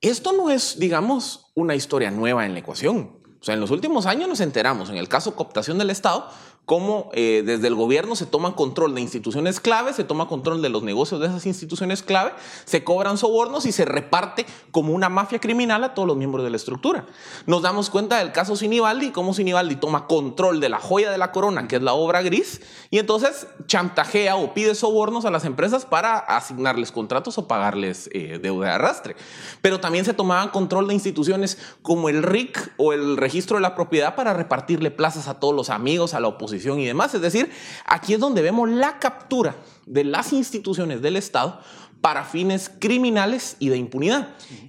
esto 0.00 0.32
no 0.32 0.50
es, 0.50 0.78
digamos, 0.78 1.52
una 1.54 1.74
historia 1.74 2.10
nueva 2.10 2.44
en 2.46 2.52
la 2.52 2.60
ecuación. 2.60 3.18
O 3.40 3.44
sea, 3.44 3.54
en 3.54 3.60
los 3.60 3.70
últimos 3.70 4.06
años 4.06 4.28
nos 4.28 4.40
enteramos, 4.40 4.90
en 4.90 4.96
el 4.96 5.08
caso 5.08 5.36
cooptación 5.36 5.78
del 5.78 5.90
Estado, 5.90 6.28
cómo 6.68 7.08
eh, 7.14 7.42
desde 7.46 7.66
el 7.66 7.74
gobierno 7.74 8.14
se 8.14 8.26
toma 8.26 8.54
control 8.54 8.94
de 8.94 9.00
instituciones 9.00 9.58
clave, 9.58 9.94
se 9.94 10.04
toma 10.04 10.28
control 10.28 10.60
de 10.60 10.68
los 10.68 10.82
negocios 10.82 11.18
de 11.18 11.26
esas 11.26 11.46
instituciones 11.46 12.02
clave, 12.02 12.32
se 12.66 12.84
cobran 12.84 13.16
sobornos 13.16 13.64
y 13.64 13.72
se 13.72 13.86
reparte 13.86 14.44
como 14.70 14.92
una 14.92 15.08
mafia 15.08 15.38
criminal 15.38 15.82
a 15.82 15.94
todos 15.94 16.06
los 16.06 16.18
miembros 16.18 16.44
de 16.44 16.50
la 16.50 16.58
estructura. 16.58 17.06
Nos 17.46 17.62
damos 17.62 17.88
cuenta 17.88 18.18
del 18.18 18.32
caso 18.32 18.54
Sinibaldi 18.54 19.12
cómo 19.12 19.32
Sinibaldi 19.32 19.76
toma 19.76 20.06
control 20.06 20.60
de 20.60 20.68
la 20.68 20.78
joya 20.78 21.10
de 21.10 21.16
la 21.16 21.32
corona, 21.32 21.66
que 21.68 21.76
es 21.76 21.82
la 21.82 21.94
obra 21.94 22.20
gris, 22.20 22.60
y 22.90 22.98
entonces 22.98 23.46
chantajea 23.66 24.36
o 24.36 24.52
pide 24.52 24.74
sobornos 24.74 25.24
a 25.24 25.30
las 25.30 25.46
empresas 25.46 25.86
para 25.86 26.18
asignarles 26.18 26.92
contratos 26.92 27.38
o 27.38 27.48
pagarles 27.48 28.10
eh, 28.12 28.38
deuda 28.42 28.66
de 28.66 28.72
arrastre. 28.74 29.16
Pero 29.62 29.80
también 29.80 30.04
se 30.04 30.12
tomaban 30.12 30.50
control 30.50 30.86
de 30.88 30.92
instituciones 30.92 31.56
como 31.80 32.10
el 32.10 32.22
RIC 32.22 32.74
o 32.76 32.92
el 32.92 33.16
registro 33.16 33.56
de 33.56 33.62
la 33.62 33.74
propiedad 33.74 34.14
para 34.14 34.34
repartirle 34.34 34.90
plazas 34.90 35.28
a 35.28 35.40
todos 35.40 35.54
los 35.54 35.70
amigos, 35.70 36.12
a 36.12 36.20
la 36.20 36.28
oposición 36.28 36.57
y 36.64 36.84
demás. 36.84 37.14
Es 37.14 37.20
decir, 37.20 37.50
aquí 37.84 38.14
es 38.14 38.20
donde 38.20 38.42
vemos 38.42 38.68
la 38.68 38.98
captura 38.98 39.56
de 39.86 40.04
las 40.04 40.32
instituciones 40.32 41.02
del 41.02 41.16
Estado 41.16 41.60
para 42.00 42.24
fines 42.24 42.70
criminales 42.78 43.56
y 43.58 43.68
de 43.68 43.76
impunidad. 43.76 44.28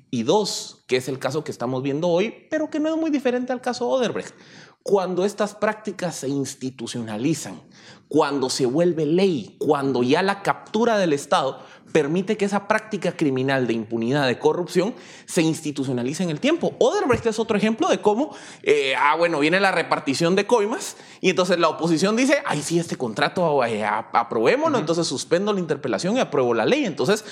Y 0.09 0.23
dos, 0.23 0.83
que 0.87 0.97
es 0.97 1.07
el 1.07 1.19
caso 1.19 1.43
que 1.43 1.51
estamos 1.51 1.83
viendo 1.83 2.07
hoy, 2.07 2.47
pero 2.49 2.69
que 2.69 2.79
no 2.79 2.89
es 2.89 2.97
muy 2.97 3.11
diferente 3.11 3.53
al 3.53 3.61
caso 3.61 3.87
Oderbrecht. 3.87 4.33
Cuando 4.81 5.25
estas 5.25 5.55
prácticas 5.55 6.15
se 6.15 6.29
institucionalizan, 6.29 7.61
cuando 8.10 8.49
se 8.49 8.66
vuelve 8.66 9.05
ley, 9.05 9.55
cuando 9.60 10.01
ya 10.01 10.24
la 10.24 10.41
captura 10.41 10.97
del 10.97 11.14
Estado 11.14 11.60
permite 11.91 12.38
que 12.38 12.45
esa 12.45 12.68
práctica 12.68 13.12
criminal 13.12 13.68
de 13.68 13.74
impunidad, 13.74 14.28
de 14.28 14.39
corrupción, 14.39 14.95
se 15.26 15.41
institucionalice 15.43 16.24
en 16.24 16.32
el 16.32 16.39
tiempo. 16.39 16.76
Oderbrecht 16.80 17.26
es 17.28 17.39
otro 17.39 17.55
ejemplo 17.55 17.88
de 17.88 18.01
cómo, 18.01 18.36
eh, 18.64 18.93
ah, 18.97 19.16
bueno, 19.16 19.39
viene 19.39 19.60
la 19.60 19.72
repartición 19.72 20.36
de 20.36 20.47
coimas 20.47 20.97
y 21.22 21.30
entonces 21.30 21.60
la 21.60 21.70
oposición 21.70 22.16
dice, 22.16 22.41
ay, 22.45 22.62
sí, 22.62 22.80
este 22.80 22.95
contrato, 22.95 23.64
eh, 23.64 23.86
aprobémoslo, 23.86 24.80
entonces 24.80 25.07
suspendo 25.07 25.53
la 25.53 25.60
interpelación 25.60 26.18
y 26.18 26.20
apruebo 26.20 26.53
la 26.55 26.66
ley. 26.66 26.86
Entonces, 26.86 27.26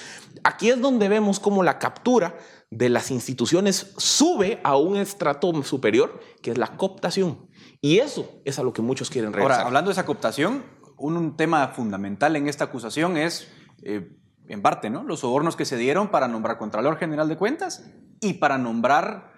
aquí 0.43 0.69
es 0.69 0.79
donde 0.79 1.09
vemos 1.09 1.39
cómo 1.39 1.63
la 1.63 1.79
captura 1.79 2.37
de 2.69 2.89
las 2.89 3.11
instituciones 3.11 3.93
sube 3.97 4.59
a 4.63 4.77
un 4.77 4.97
estrato 4.97 5.51
superior, 5.63 6.19
que 6.41 6.51
es 6.51 6.57
la 6.57 6.77
cooptación. 6.77 7.46
Y 7.81 7.99
eso 7.99 8.41
es 8.45 8.59
a 8.59 8.63
lo 8.63 8.73
que 8.73 8.81
muchos 8.81 9.09
quieren 9.09 9.33
regresar. 9.33 9.59
Ahora, 9.59 9.67
hablando 9.67 9.89
de 9.89 9.93
esa 9.93 10.05
cooptación, 10.05 10.63
un, 10.97 11.37
tema 11.37 11.67
fundamental 11.69 12.35
en 12.35 12.47
esta 12.47 12.65
acusación 12.65 13.17
es... 13.17 13.47
Eh, 13.83 14.17
en 14.49 14.61
parte, 14.61 14.89
¿no? 14.89 15.03
Los 15.03 15.21
sobornos 15.21 15.55
que 15.55 15.65
se 15.65 15.77
dieron 15.77 16.09
para 16.09 16.27
nombrar 16.27 16.57
Contralor 16.57 16.97
General 16.97 17.27
de 17.27 17.37
Cuentas 17.37 17.85
y 18.21 18.35
para 18.35 18.57
nombrar, 18.57 19.33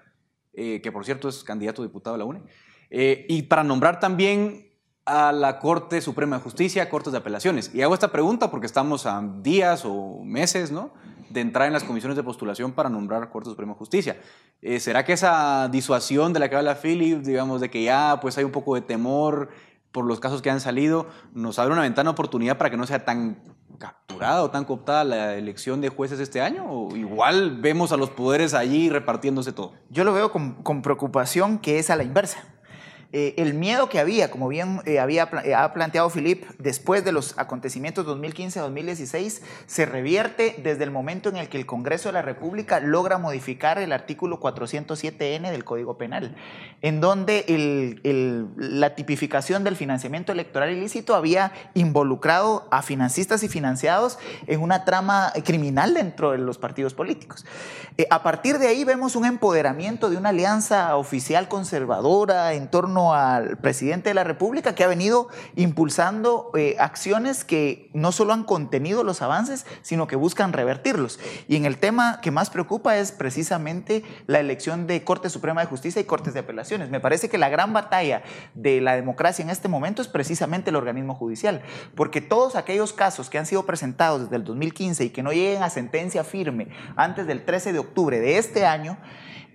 eh, 0.53 0.81
que 0.81 0.91
por 0.91 1.05
cierto 1.05 1.29
es 1.29 1.43
candidato 1.43 1.81
a 1.81 1.85
diputado 1.85 2.15
de 2.15 2.19
la 2.19 2.25
UNE, 2.25 2.43
eh, 2.89 3.25
y 3.27 3.43
para 3.43 3.63
nombrar 3.63 3.99
también 3.99 4.67
a 5.05 5.31
la 5.31 5.59
Corte 5.59 6.01
Suprema 6.01 6.37
de 6.37 6.43
Justicia, 6.43 6.89
Cortes 6.89 7.11
de 7.11 7.17
Apelaciones. 7.17 7.73
Y 7.73 7.81
hago 7.81 7.93
esta 7.93 8.11
pregunta 8.11 8.51
porque 8.51 8.67
estamos 8.67 9.05
a 9.05 9.21
días 9.41 9.83
o 9.85 10.21
meses, 10.23 10.71
¿no? 10.71 10.93
De 11.29 11.41
entrar 11.41 11.67
en 11.67 11.73
las 11.73 11.83
comisiones 11.83 12.15
de 12.15 12.23
postulación 12.23 12.71
para 12.71 12.89
nombrar 12.89 13.29
Corte 13.29 13.49
Suprema 13.49 13.73
de 13.73 13.77
Justicia. 13.77 14.19
Eh, 14.61 14.79
¿Será 14.79 15.05
que 15.05 15.13
esa 15.13 15.69
disuasión 15.69 16.33
de 16.33 16.39
la 16.39 16.49
que 16.49 16.55
habla 16.55 16.75
Philip, 16.75 17.21
digamos, 17.21 17.61
de 17.61 17.69
que 17.69 17.83
ya 17.83 18.19
pues 18.21 18.37
hay 18.37 18.43
un 18.43 18.51
poco 18.51 18.75
de 18.75 18.81
temor 18.81 19.49
por 19.91 20.05
los 20.05 20.19
casos 20.19 20.41
que 20.41 20.49
han 20.49 20.61
salido, 20.61 21.07
nos 21.33 21.59
abre 21.59 21.73
una 21.73 21.81
ventana 21.83 22.09
de 22.09 22.13
oportunidad 22.13 22.57
para 22.57 22.69
que 22.69 22.77
no 22.77 22.85
sea 22.85 23.05
tan 23.05 23.41
capturada 23.79 24.43
o 24.43 24.51
tan 24.51 24.65
cooptada 24.65 25.03
la 25.03 25.35
elección 25.35 25.81
de 25.81 25.89
jueces 25.89 26.19
este 26.19 26.41
año? 26.41 26.65
¿O 26.69 26.95
igual 26.95 27.59
vemos 27.59 27.91
a 27.91 27.97
los 27.97 28.09
poderes 28.09 28.53
allí 28.53 28.89
repartiéndose 28.89 29.51
todo? 29.51 29.73
Yo 29.89 30.03
lo 30.03 30.13
veo 30.13 30.31
con 30.31 30.81
preocupación 30.81 31.57
que 31.59 31.79
es 31.79 31.89
a 31.89 31.95
la 31.95 32.03
inversa. 32.03 32.43
Eh, 33.11 33.33
el 33.37 33.55
miedo 33.55 33.89
que 33.89 33.97
había, 33.97 34.29
como 34.29 34.47
bien 34.47 34.81
eh, 34.85 34.99
había 34.99 35.27
eh, 35.43 35.55
ha 35.55 35.73
planteado 35.73 36.11
Philip, 36.11 36.45
después 36.59 37.03
de 37.03 37.11
los 37.11 37.35
acontecimientos 37.39 38.05
2015-2016, 38.05 39.41
se 39.65 39.85
revierte 39.87 40.55
desde 40.61 40.83
el 40.83 40.91
momento 40.91 41.29
en 41.29 41.37
el 41.37 41.49
que 41.49 41.57
el 41.57 41.65
Congreso 41.65 42.09
de 42.09 42.13
la 42.13 42.21
República 42.21 42.79
logra 42.79 43.17
modificar 43.17 43.79
el 43.79 43.93
artículo 43.93 44.39
407N 44.39 45.49
del 45.49 45.63
Código 45.63 45.97
Penal, 45.97 46.35
en 46.83 47.01
donde 47.01 47.45
la 48.55 48.93
tipificación 48.93 49.63
del 49.63 49.75
financiamiento 49.75 50.31
electoral 50.31 50.71
ilícito 50.71 51.15
había 51.15 51.51
involucrado 51.73 52.67
a 52.69 52.83
financistas 52.83 53.41
y 53.41 53.49
financiados 53.49 54.19
en 54.45 54.61
una 54.61 54.85
trama 54.85 55.33
criminal 55.43 55.95
dentro 55.95 56.31
de 56.31 56.37
los 56.37 56.59
partidos 56.59 56.93
políticos. 56.93 57.43
a 58.11 58.21
partir 58.21 58.59
de 58.59 58.67
ahí 58.67 58.83
vemos 58.83 59.15
un 59.15 59.25
empoderamiento 59.25 60.11
de 60.11 60.17
una 60.17 60.29
alianza 60.29 60.95
oficial 60.95 61.47
conservadora 61.47 62.53
en 62.53 62.69
torno 62.69 62.98
al 63.13 63.57
presidente 63.57 64.09
de 64.09 64.13
la 64.13 64.23
República 64.23 64.75
que 64.75 64.83
ha 64.83 64.87
venido 64.87 65.27
impulsando 65.55 66.51
eh, 66.55 66.75
acciones 66.79 67.43
que 67.43 67.89
no 67.93 68.11
solo 68.11 68.33
han 68.33 68.43
contenido 68.43 69.03
los 69.03 69.21
avances, 69.21 69.65
sino 69.81 70.07
que 70.07 70.15
buscan 70.15 70.53
revertirlos. 70.53 71.19
Y 71.47 71.55
en 71.55 71.65
el 71.65 71.77
tema 71.77 72.19
que 72.21 72.31
más 72.31 72.49
preocupa 72.49 72.97
es 72.97 73.11
precisamente 73.11 74.03
la 74.27 74.39
elección 74.39 74.87
de 74.87 75.03
Corte 75.03 75.29
Suprema 75.29 75.61
de 75.61 75.67
Justicia 75.67 76.01
y 76.01 76.05
Cortes 76.05 76.33
de 76.33 76.41
Apelaciones. 76.41 76.89
Me 76.89 76.99
parece 76.99 77.29
que 77.29 77.37
la 77.37 77.49
gran 77.49 77.73
batalla 77.73 78.21
de 78.53 78.81
la 78.81 78.95
democracia 78.95 79.43
en 79.43 79.49
este 79.49 79.67
momento 79.67 80.01
es 80.01 80.07
precisamente 80.07 80.69
el 80.69 80.75
organismo 80.75 81.15
judicial, 81.15 81.61
porque 81.95 82.21
todos 82.21 82.55
aquellos 82.55 82.93
casos 82.93 83.29
que 83.29 83.37
han 83.37 83.45
sido 83.45 83.65
presentados 83.65 84.23
desde 84.23 84.35
el 84.35 84.43
2015 84.43 85.05
y 85.05 85.09
que 85.09 85.23
no 85.23 85.31
lleguen 85.31 85.63
a 85.63 85.69
sentencia 85.69 86.23
firme 86.23 86.67
antes 86.95 87.27
del 87.27 87.45
13 87.45 87.73
de 87.73 87.79
octubre 87.79 88.19
de 88.19 88.37
este 88.37 88.65
año, 88.65 88.97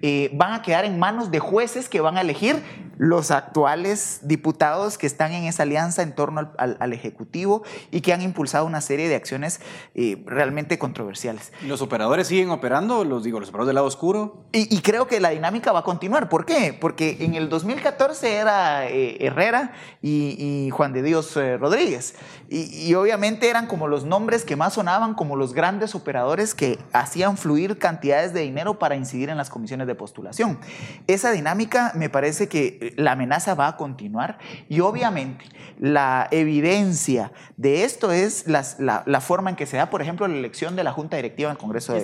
eh, 0.03 0.31
van 0.35 0.53
a 0.53 0.63
quedar 0.63 0.85
en 0.85 0.99
manos 0.99 1.31
de 1.31 1.39
jueces 1.39 1.89
que 1.89 2.01
van 2.01 2.17
a 2.17 2.21
elegir 2.21 2.63
los 2.99 3.31
actuales 3.31 4.21
diputados 4.23 4.99
que 4.99 5.07
están 5.07 5.33
en 5.33 5.45
esa 5.45 5.65
alianza 5.65 6.03
en 6.03 6.15
torno 6.15 6.53
al, 6.59 6.93
Ejecutivo 6.95 7.65
y 7.91 8.03
que 8.03 8.13
han 8.13 8.23
impulsado 8.23 8.67
una 8.67 8.81
serie 8.81 9.09
de 9.09 9.17
acciones 9.17 9.61
eh, 9.97 10.23
realmente 10.27 10.79
controversiales. 10.79 11.53
¿Y 11.63 11.67
los 11.67 11.83
operadores 11.83 12.29
siguen 12.29 12.51
operando? 12.51 13.05
Los 13.05 13.25
digo, 13.25 13.41
los 13.41 13.49
operadores 13.49 13.69
del 13.69 13.75
lado 13.75 13.87
oscuro. 13.89 14.45
Y, 14.53 14.81
creo 14.83 15.09
que 15.09 15.19
la 15.19 15.31
dinámica 15.31 15.73
va 15.73 15.81
a 15.81 15.83
continuar. 15.83 16.29
¿Por 16.29 16.47
qué? 16.47 16.77
Porque 16.79 17.17
en 17.21 17.35
el 17.35 17.49
2014 17.49 18.37
era 18.37 18.89
eh, 18.89 19.17
Herrera 19.27 19.73
y, 20.03 20.69
Juan 20.71 20.93
de 20.93 21.03
Dios 21.03 21.35
Rodríguez. 21.35 22.15
Y, 22.49 22.89
y 22.89 22.95
obviamente 22.95 23.51
eran 23.51 23.67
como 23.67 23.89
los 23.89 24.05
nombres 24.05 24.45
que 24.45 24.55
más 24.55 24.75
sonaban 24.75 25.15
como 25.15 25.35
los 25.35 25.53
grandes 25.53 25.95
operadores 25.95 26.55
que 26.55 26.79
hacían 26.93 27.37
fluir 27.37 27.79
cantidades 27.79 28.33
de 28.33 28.43
dinero 28.43 28.79
para 28.79 28.95
incidir 28.95 29.31
en 29.31 29.37
las 29.37 29.51
comisiones 29.51 29.89
de 29.89 29.94
postulación. 29.95 30.59
Esa 31.07 31.33
dinámica 31.33 31.93
me 31.95 32.09
parece 32.09 32.49
que 32.49 32.95
la 32.97 33.13
amenaza 33.13 33.55
va 33.55 33.69
a 33.69 33.77
continuar 33.77 34.39
y 34.69 34.81
obviamente 34.81 35.45
la 35.79 36.29
evidencia 36.31 37.33
de 37.57 37.85
esto 37.85 38.13
es 38.13 38.47
la, 38.47 39.21
forma 39.21 39.51
en 39.51 39.57
que 39.57 39.67
se 39.67 39.77
da, 39.77 39.91
por 39.91 40.03
ejemplo, 40.03 40.27
la 40.27 40.37
elección 40.37 40.77
de 40.77 40.85
la 40.85 40.93
Junta 40.93 41.17
Directiva 41.17 41.51
en 41.51 41.57
el 41.57 41.59
Congreso 41.59 41.95
de, 41.95 42.01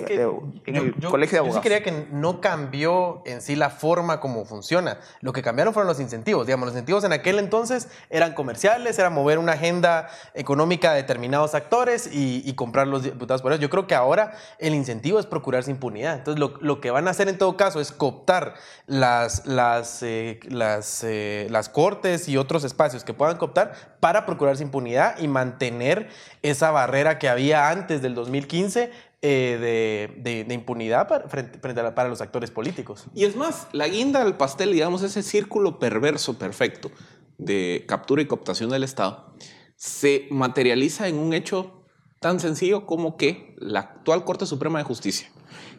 en 0.65 0.75
el 0.75 0.95
Colegio 0.95 1.35
de 1.35 1.39
Abogados. 1.39 1.55
Yo 1.55 1.61
sí 1.61 1.67
creía 1.67 1.83
que 1.83 2.07
no 2.11 2.41
cambió 2.41 3.21
en 3.25 3.41
sí 3.41 3.55
la 3.55 3.69
forma 3.69 4.19
como 4.19 4.45
funciona. 4.45 4.99
Lo 5.21 5.33
que 5.33 5.41
cambiaron 5.41 5.73
fueron 5.73 5.87
los 5.87 5.99
incentivos. 5.99 6.45
Digamos, 6.47 6.67
los 6.67 6.73
incentivos 6.73 7.03
en 7.03 7.13
aquel 7.13 7.39
entonces 7.39 7.89
eran 8.09 8.33
comerciales, 8.33 8.97
era 8.99 9.09
mover 9.09 9.39
una 9.39 9.53
agenda 9.53 10.09
económica 10.33 10.91
de 10.91 11.01
determinados 11.01 11.55
actores 11.55 12.09
y, 12.11 12.51
comprar 12.51 12.85
los 12.85 13.03
diputados 13.03 13.41
por 13.41 13.53
eso. 13.53 13.61
Yo 13.61 13.69
creo 13.69 13.87
que 13.87 13.95
ahora 13.95 14.33
el 14.59 14.75
incentivo 14.75 15.19
es 15.19 15.25
procurarse 15.25 15.71
impunidad. 15.71 16.15
Entonces, 16.15 16.39
lo, 16.39 16.57
lo 16.59 16.81
que 16.81 16.91
van 16.91 17.07
a 17.07 17.11
hacer 17.11 17.29
en 17.29 17.37
todo 17.37 17.55
caso 17.57 17.70
es 17.79 17.91
cooptar 17.91 18.55
las, 18.87 19.45
las, 19.45 20.03
eh, 20.03 20.39
eh, 20.43 21.47
las 21.49 21.69
cortes 21.69 22.27
y 22.27 22.37
otros 22.37 22.63
espacios 22.63 23.03
que 23.03 23.13
puedan 23.13 23.37
cooptar 23.37 23.97
para 23.99 24.25
procurarse 24.25 24.63
impunidad 24.63 25.17
y 25.19 25.27
mantener 25.27 26.09
esa 26.41 26.71
barrera 26.71 27.19
que 27.19 27.29
había 27.29 27.69
antes 27.69 28.01
del 28.01 28.15
2015 28.15 28.91
eh, 29.23 30.09
de, 30.17 30.43
de, 30.43 30.53
impunidad 30.53 31.07
para, 31.07 31.29
frente, 31.29 31.59
para 31.59 32.09
los 32.09 32.21
actores 32.21 32.49
políticos. 32.49 33.05
Y 33.13 33.25
es 33.25 33.35
más, 33.35 33.67
la 33.71 33.87
guinda 33.87 34.23
del 34.23 34.33
pastel, 34.33 34.71
digamos, 34.71 35.03
ese 35.03 35.21
círculo 35.21 35.77
perverso 35.77 36.39
perfecto 36.39 36.91
de 37.37 37.85
captura 37.87 38.23
y 38.23 38.25
cooptación 38.25 38.71
del 38.71 38.83
Estado, 38.83 39.33
se 39.75 40.27
materializa 40.31 41.07
en 41.07 41.17
un 41.17 41.33
hecho 41.33 41.83
tan 42.19 42.39
sencillo 42.39 42.85
como 42.85 43.17
que 43.17 43.55
la 43.57 43.79
actual 43.79 44.23
Corte 44.25 44.45
Suprema 44.45 44.79
de 44.79 44.85
Justicia, 44.85 45.29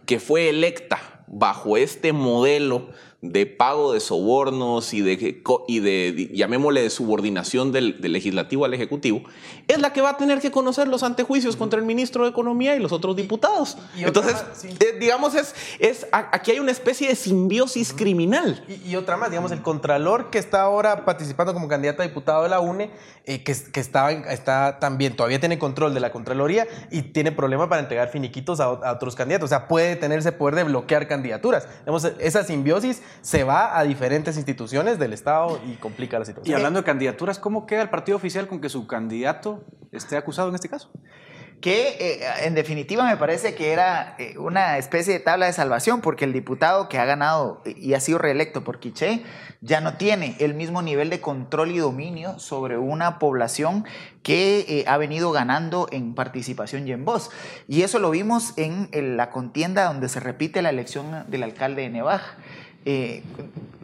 que 0.07 0.21
fue 0.21 0.49
electa 0.49 1.25
bajo 1.27 1.77
este 1.77 2.13
modelo 2.13 2.89
de 3.23 3.47
pago 3.47 3.93
de 3.93 4.01
sobornos 4.01 4.93
y 4.93 5.01
de, 5.01 5.41
y 5.69 5.79
de 5.79 6.31
llamémosle, 6.35 6.83
de 6.83 6.91
subordinación 6.91 7.71
del, 7.71 7.97
legislativo 8.01 8.65
al 8.65 8.75
ejecutivo, 8.75 9.23
es 9.69 9.79
la 9.81 9.93
que 9.93 10.01
va 10.01 10.11
a 10.11 10.17
tener 10.17 10.41
que 10.41 10.51
conocer 10.51 10.89
los 10.89 11.05
antejuicios 11.05 11.55
contra 11.55 11.79
el 11.79 11.87
ministro 11.87 12.25
de 12.25 12.31
Economía 12.31 12.75
y 12.75 12.81
los 12.81 12.91
otros 12.91 13.15
diputados. 13.15 13.79
Entonces, 13.97 14.45
eh, 14.65 14.97
digamos, 14.99 15.37
es, 15.37 15.55
es, 15.79 16.09
aquí 16.11 16.51
hay 16.51 16.59
una 16.59 16.73
especie 16.73 17.09
de 17.09 17.15
simbiosis 17.15 17.93
criminal. 17.93 18.65
Y, 18.85 18.97
otra 18.97 19.17
más, 19.17 19.31
digamos, 19.31 19.53
el 19.53 19.63
contralor 19.63 20.31
que 20.31 20.39
está 20.39 20.63
ahora 20.63 21.05
participando 21.05 21.55
como 21.55 21.69
candidato 21.69 22.03
a 22.03 22.07
diputado 22.07 22.43
de 22.43 22.49
la 22.49 22.59
UNE, 22.59 22.91
eh, 23.25 23.45
que, 23.45 23.55
que 23.73 23.79
está, 23.79 24.11
está 24.11 24.81
también, 24.81 25.15
todavía 25.15 25.39
tiene 25.39 25.61
control 25.61 25.95
de 25.95 26.01
la 26.01 26.11
Contraloría 26.11 26.67
y 26.91 27.03
tiene 27.03 27.31
problema 27.31 27.69
para 27.69 27.81
entregar 27.81 28.09
finiquitos 28.09 28.59
a, 28.59 28.65
a 28.65 28.93
otros 28.95 29.15
candidatos. 29.15 29.47
O 29.47 29.49
sea, 29.49 29.69
puede 29.69 29.95
tener 29.95 30.19
ese 30.19 30.33
poder 30.33 30.57
de 30.57 30.65
bloquear 30.65 31.07
candidaturas. 31.07 31.69
Digamos, 31.85 32.05
esa 32.19 32.43
simbiosis 32.43 33.01
se 33.21 33.45
va 33.45 33.79
a 33.79 33.85
diferentes 33.85 34.37
instituciones 34.37 34.99
del 34.99 35.13
Estado 35.13 35.61
y 35.67 35.75
complica 35.77 36.19
la 36.19 36.25
situación. 36.25 36.51
Y 36.51 36.55
hablando 36.55 36.81
de 36.81 36.85
candidaturas, 36.85 37.39
¿cómo 37.39 37.67
queda 37.67 37.83
el 37.83 37.91
partido 37.91 38.17
oficial 38.17 38.49
con 38.49 38.61
que 38.61 38.69
su 38.69 38.87
candidato 38.87 39.65
esté 39.93 40.17
acusado 40.17 40.49
en 40.49 40.55
este 40.55 40.69
caso? 40.69 40.91
que 41.63 41.97
eh, 42.01 42.21
en 42.45 42.55
definitiva 42.55 43.09
me 43.09 43.17
parece 43.17 43.55
que 43.55 43.73
era 43.73 44.17
eh, 44.19 44.37
una 44.37 44.79
especie 44.79 45.15
de 45.15 45.21
tabla 45.21 45.47
de 45.47 45.53
salvación, 45.53 46.01
porque 46.01 46.25
el 46.25 46.33
diputado 46.33 46.89
que 46.89 46.99
ha 46.99 47.05
ganado 47.05 47.63
y 47.65 47.95
ha 47.95 48.01
sido 48.01 48.19
reelecto 48.19 48.65
por 48.65 48.81
Quiché 48.81 49.23
ya 49.61 49.81
no 49.81 49.95
tiene 49.95 50.37
el 50.41 50.55
mismo 50.55 50.83
nivel 50.83 51.09
de 51.09 51.21
control 51.21 51.71
y 51.71 51.79
dominio 51.79 52.39
sobre 52.41 52.79
una 52.79 53.21
población 53.21 53.85
que 54.25 54.67
eh, 54.69 54.85
ha 54.89 54.99
venido 54.99 55.31
ganando 55.31 55.87
en 55.93 56.15
participación 56.15 56.87
y 56.89 56.93
en 56.93 57.05
voz. 57.05 57.31
Y 57.69 57.83
eso 57.83 58.01
lo 58.01 58.11
vimos 58.11 58.55
en, 58.57 58.89
en 58.91 59.17
la 59.17 59.31
contienda 59.31 59.85
donde 59.85 60.09
se 60.09 60.19
repite 60.19 60.63
la 60.63 60.71
elección 60.71 61.25
del 61.31 61.45
alcalde 61.45 61.83
de 61.83 61.91
Nevaj. 61.91 62.23
Eh, 62.85 63.23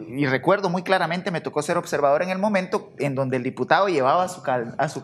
y 0.08 0.26
recuerdo 0.26 0.70
muy 0.70 0.82
claramente, 0.82 1.30
me 1.30 1.40
tocó 1.40 1.62
ser 1.62 1.76
observador 1.76 2.22
en 2.22 2.30
el 2.30 2.38
momento 2.38 2.92
en 2.98 3.14
donde 3.14 3.36
el 3.36 3.42
diputado 3.42 3.88
llevaba 3.88 4.24
a 4.24 4.28
su, 4.28 4.40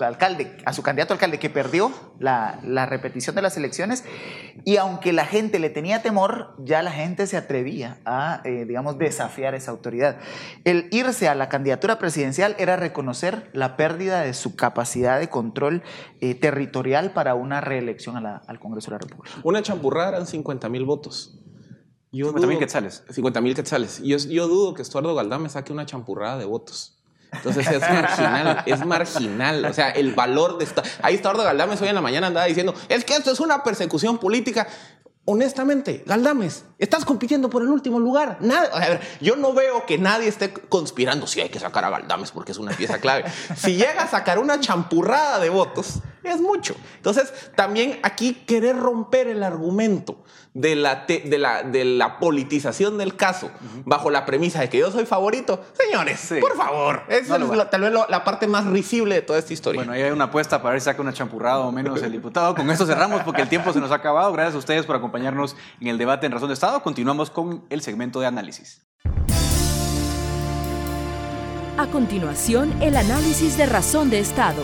alcalde, 0.02 0.56
a 0.64 0.72
su 0.72 0.82
candidato 0.82 1.12
alcalde 1.12 1.38
que 1.38 1.50
perdió 1.50 1.92
la, 2.18 2.58
la, 2.64 2.86
repetición 2.86 3.36
de 3.36 3.42
las 3.42 3.56
elecciones 3.56 4.04
y 4.64 4.78
aunque 4.78 5.12
la 5.12 5.26
gente 5.26 5.58
le 5.58 5.68
tenía 5.68 6.00
temor, 6.00 6.54
ya 6.58 6.82
la 6.82 6.90
gente 6.90 7.26
se 7.26 7.36
atrevía 7.36 7.98
a, 8.04 8.40
eh, 8.44 8.64
digamos, 8.66 8.98
desafiar 8.98 9.54
esa 9.54 9.70
autoridad. 9.72 10.16
El 10.64 10.88
irse 10.90 11.28
a 11.28 11.34
la 11.34 11.48
candidatura 11.48 11.98
presidencial 11.98 12.56
era 12.58 12.76
reconocer 12.76 13.50
la 13.52 13.76
pérdida 13.76 14.22
de 14.22 14.32
su 14.32 14.56
capacidad 14.56 15.20
de 15.20 15.28
control 15.28 15.82
eh, 16.20 16.34
territorial 16.34 17.12
para 17.12 17.34
una 17.34 17.60
reelección 17.60 18.24
al 18.26 18.58
Congreso 18.58 18.90
de 18.90 18.96
la 18.96 18.98
República. 18.98 19.36
Una 19.42 19.62
champurrada 19.62 20.10
eran 20.10 20.26
50 20.26 20.68
mil 20.68 20.84
votos. 20.84 21.38
50 22.22 22.46
mil 22.46 22.58
quetzales. 22.58 23.02
50 23.10 23.40
mil 23.40 23.54
quetzales. 23.54 24.00
Yo, 24.02 24.16
yo 24.16 24.48
dudo 24.48 24.74
que 24.74 24.82
Estuardo 24.82 25.14
Galdame 25.14 25.48
saque 25.48 25.72
una 25.72 25.84
champurrada 25.84 26.38
de 26.38 26.44
votos. 26.44 26.94
Entonces 27.32 27.66
es 27.66 27.80
marginal, 27.80 28.62
es 28.66 28.86
marginal. 28.86 29.64
O 29.64 29.72
sea, 29.72 29.90
el 29.90 30.14
valor 30.14 30.58
de... 30.58 30.64
Esta... 30.64 30.82
Ahí 31.02 31.16
Estuardo 31.16 31.42
Galdames 31.42 31.80
hoy 31.82 31.88
en 31.88 31.94
la 31.94 32.00
mañana 32.00 32.28
andaba 32.28 32.46
diciendo, 32.46 32.74
es 32.88 33.04
que 33.04 33.14
esto 33.14 33.32
es 33.32 33.40
una 33.40 33.62
persecución 33.62 34.18
política. 34.18 34.68
Honestamente, 35.26 36.04
Galdames, 36.06 36.64
estás 36.78 37.04
compitiendo 37.04 37.48
por 37.48 37.62
el 37.62 37.68
último 37.68 37.98
lugar. 37.98 38.38
Nada, 38.40 38.68
a 38.74 38.78
ver, 38.78 39.00
yo 39.20 39.36
no 39.36 39.54
veo 39.54 39.86
que 39.86 39.96
nadie 39.98 40.28
esté 40.28 40.52
conspirando. 40.52 41.26
Si 41.26 41.40
hay 41.40 41.48
que 41.48 41.58
sacar 41.58 41.84
a 41.84 41.90
Galdames 41.90 42.30
porque 42.30 42.52
es 42.52 42.58
una 42.58 42.72
pieza 42.72 42.98
clave. 42.98 43.24
Si 43.56 43.74
llega 43.74 44.02
a 44.02 44.08
sacar 44.08 44.38
una 44.38 44.60
champurrada 44.60 45.40
de 45.40 45.48
votos, 45.48 46.00
es 46.24 46.40
mucho. 46.40 46.74
Entonces, 46.96 47.32
también 47.54 47.98
aquí 48.02 48.34
querer 48.46 48.76
romper 48.76 49.28
el 49.28 49.42
argumento 49.42 50.24
de 50.54 50.76
la, 50.76 51.04
de 51.06 51.38
la, 51.38 51.62
de 51.64 51.84
la 51.84 52.18
politización 52.18 52.96
del 52.96 53.16
caso 53.16 53.50
bajo 53.84 54.08
la 54.10 54.24
premisa 54.24 54.60
de 54.60 54.68
que 54.68 54.78
yo 54.78 54.90
soy 54.90 55.04
favorito. 55.04 55.60
Señores, 55.72 56.34
por 56.40 56.56
favor. 56.56 57.02
Esa 57.08 57.36
es 57.36 57.70
tal 57.70 57.80
vez 57.80 57.92
la 58.08 58.24
parte 58.24 58.46
más 58.46 58.66
risible 58.66 59.16
de 59.16 59.22
toda 59.22 59.38
esta 59.38 59.52
historia. 59.52 59.80
Bueno, 59.80 59.92
ahí 59.92 60.02
hay 60.02 60.12
una 60.12 60.24
apuesta 60.24 60.62
para 60.62 60.72
ver 60.72 60.80
si 60.80 60.86
saca 60.86 61.02
una 61.02 61.12
champurrada 61.12 61.58
o 61.60 61.72
menos 61.72 62.02
el 62.02 62.12
diputado. 62.12 62.54
Con 62.54 62.70
esto 62.70 62.86
cerramos 62.86 63.22
porque 63.22 63.42
el 63.42 63.48
tiempo 63.48 63.72
se 63.72 63.80
nos 63.80 63.90
ha 63.90 63.96
acabado. 63.96 64.32
Gracias 64.32 64.54
a 64.54 64.58
ustedes 64.58 64.86
por 64.86 64.96
acompañarnos 64.96 65.56
en 65.80 65.88
el 65.88 65.98
debate 65.98 66.26
en 66.26 66.32
Razón 66.32 66.48
de 66.48 66.54
Estado. 66.54 66.82
Continuamos 66.82 67.30
con 67.30 67.64
el 67.68 67.82
segmento 67.82 68.20
de 68.20 68.26
análisis. 68.26 68.82
A 71.76 71.88
continuación, 71.88 72.72
el 72.80 72.96
análisis 72.96 73.56
de 73.56 73.66
Razón 73.66 74.08
de 74.08 74.20
Estado. 74.20 74.62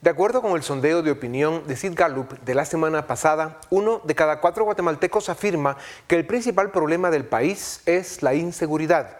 De 0.00 0.10
acuerdo 0.10 0.42
con 0.42 0.52
el 0.52 0.62
sondeo 0.62 1.02
de 1.02 1.10
opinión 1.10 1.66
de 1.66 1.74
Sid 1.74 1.94
Gallup 1.96 2.32
de 2.44 2.54
la 2.54 2.64
semana 2.64 3.08
pasada, 3.08 3.58
uno 3.68 4.00
de 4.04 4.14
cada 4.14 4.40
cuatro 4.40 4.64
guatemaltecos 4.64 5.28
afirma 5.28 5.76
que 6.06 6.14
el 6.14 6.24
principal 6.24 6.70
problema 6.70 7.10
del 7.10 7.24
país 7.24 7.82
es 7.84 8.22
la 8.22 8.32
inseguridad. 8.34 9.16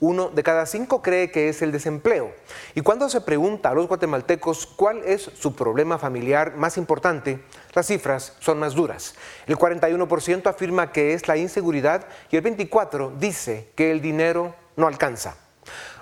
Uno 0.00 0.28
de 0.28 0.42
cada 0.42 0.66
cinco 0.66 1.00
cree 1.00 1.30
que 1.30 1.48
es 1.48 1.62
el 1.62 1.72
desempleo. 1.72 2.34
Y 2.74 2.82
cuando 2.82 3.08
se 3.08 3.22
pregunta 3.22 3.70
a 3.70 3.74
los 3.74 3.88
guatemaltecos 3.88 4.66
cuál 4.66 5.02
es 5.06 5.30
su 5.34 5.56
problema 5.56 5.96
familiar 5.96 6.56
más 6.56 6.76
importante, 6.76 7.42
las 7.72 7.86
cifras 7.86 8.34
son 8.38 8.58
más 8.58 8.74
duras. 8.74 9.14
El 9.46 9.56
41% 9.56 10.46
afirma 10.46 10.92
que 10.92 11.14
es 11.14 11.26
la 11.26 11.38
inseguridad 11.38 12.06
y 12.30 12.36
el 12.36 12.44
24% 12.44 13.16
dice 13.16 13.70
que 13.74 13.90
el 13.90 14.02
dinero 14.02 14.54
no 14.76 14.86
alcanza. 14.86 15.47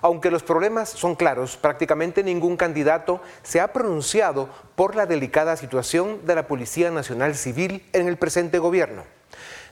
Aunque 0.02 0.30
los 0.30 0.42
problemas 0.42 0.88
son 0.88 1.14
claros, 1.14 1.56
prácticamente 1.56 2.22
ningún 2.22 2.56
candidato 2.56 3.20
se 3.42 3.60
ha 3.60 3.72
pronunciado 3.72 4.48
por 4.74 4.94
la 4.94 5.06
delicada 5.06 5.56
situación 5.56 6.26
de 6.26 6.34
la 6.34 6.46
Policía 6.46 6.90
Nacional 6.90 7.34
Civil 7.34 7.84
en 7.92 8.08
el 8.08 8.16
presente 8.16 8.58
gobierno. 8.58 9.04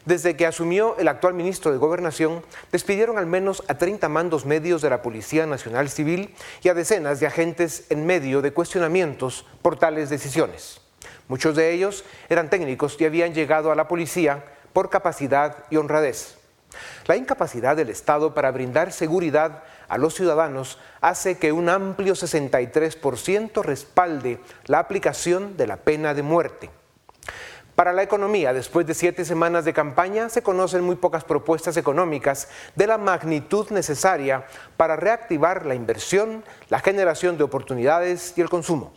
Desde 0.05 0.37
que 0.37 0.47
asumió 0.47 0.99
el 0.99 1.09
actual 1.09 1.33
ministro 1.33 1.73
de 1.73 1.79
Gobernación, 1.79 2.43
despidieron 2.71 3.17
al 3.17 3.25
menos 3.25 3.63
a 3.69 3.79
30 3.79 4.07
mandos 4.11 4.45
medios 4.45 4.83
de 4.83 4.91
la 4.91 5.01
Policía 5.01 5.47
Nacional 5.47 5.89
Civil 5.89 6.35
y 6.63 6.69
a 6.69 6.75
decenas 6.75 7.21
de 7.21 7.27
agentes 7.27 7.87
en 7.89 8.05
medio 8.05 8.43
de 8.43 8.53
cuestionamientos 8.53 9.47
por 9.63 9.79
tales 9.79 10.11
decisiones. 10.11 10.83
Muchos 11.27 11.57
de 11.57 11.73
ellos 11.73 12.05
eran 12.29 12.51
técnicos 12.51 12.97
y 13.01 13.07
habían 13.07 13.33
llegado 13.33 13.73
a 13.73 13.75
la 13.75 13.89
policía 13.89 14.45
por 14.75 14.91
capacidad 14.91 15.65
y 15.71 15.77
honradez. 15.77 16.37
La 17.07 17.17
incapacidad 17.17 17.77
del 17.77 17.89
Estado 17.89 18.35
para 18.35 18.51
brindar 18.51 18.93
seguridad 18.93 19.63
a 19.89 19.99
los 19.99 20.15
ciudadanos 20.15 20.79
hace 21.01 21.39
que 21.39 21.53
un 21.53 21.69
amplio 21.69 22.15
63% 22.15 23.63
respalde 23.63 24.41
la 24.67 24.79
aplicación 24.79 25.57
de 25.57 25.67
la 25.67 25.77
pena 25.77 26.15
de 26.15 26.23
muerte. 26.23 26.71
Para 27.75 27.93
la 27.93 28.05
economía, 28.05 28.53
después 28.53 28.87
de 28.87 28.95
siete 28.95 29.25
semanas 29.25 29.65
de 29.65 29.73
campaña, 29.73 30.29
se 30.29 30.43
conocen 30.43 30.85
muy 30.85 30.95
pocas 30.95 31.25
propuestas 31.25 31.77
económicas 31.77 32.49
de 32.77 32.87
la 32.87 32.99
magnitud 32.99 33.69
necesaria 33.71 34.47
para 34.77 34.95
reactivar 34.95 35.67
la 35.67 35.75
inversión, 35.75 36.45
la 36.69 36.79
generación 36.79 37.37
de 37.37 37.43
oportunidades 37.43 38.35
y 38.37 38.43
el 38.43 38.49
consumo. 38.49 38.93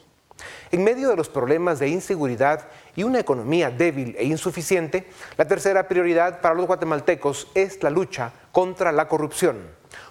En 0.72 0.84
medio 0.84 1.10
de 1.10 1.16
los 1.16 1.30
problemas 1.30 1.80
de 1.80 1.90
inseguridad 1.90 2.68
y 2.96 3.02
una 3.02 3.20
economía 3.20 3.72
débil 3.72 4.16
e 4.20 4.26
insuficiente, 4.26 5.10
la 5.38 5.46
tercera 5.46 5.88
prioridad 5.88 6.42
para 6.42 6.54
los 6.54 6.68
guatemaltecos 6.68 7.48
es 7.56 7.82
la 7.82 7.90
lucha 7.90 8.32
contra 8.52 8.92
la 8.92 9.08
corrupción. 9.08 9.58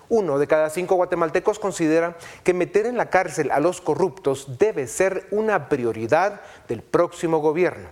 Uno 0.09 0.39
de 0.39 0.47
cada 0.47 0.71
cinco 0.71 0.95
guatemaltecos 0.95 1.59
considera 1.59 2.17
que 2.45 2.55
meter 2.55 2.87
en 2.87 2.97
la 2.97 3.11
cárcel 3.11 3.51
a 3.51 3.61
los 3.61 3.81
corruptos 3.81 4.59
debe 4.59 4.87
ser 4.87 5.27
una 5.31 5.69
prioridad 5.69 6.41
del 6.69 6.83
próximo 6.83 7.39
gobierno. 7.39 7.89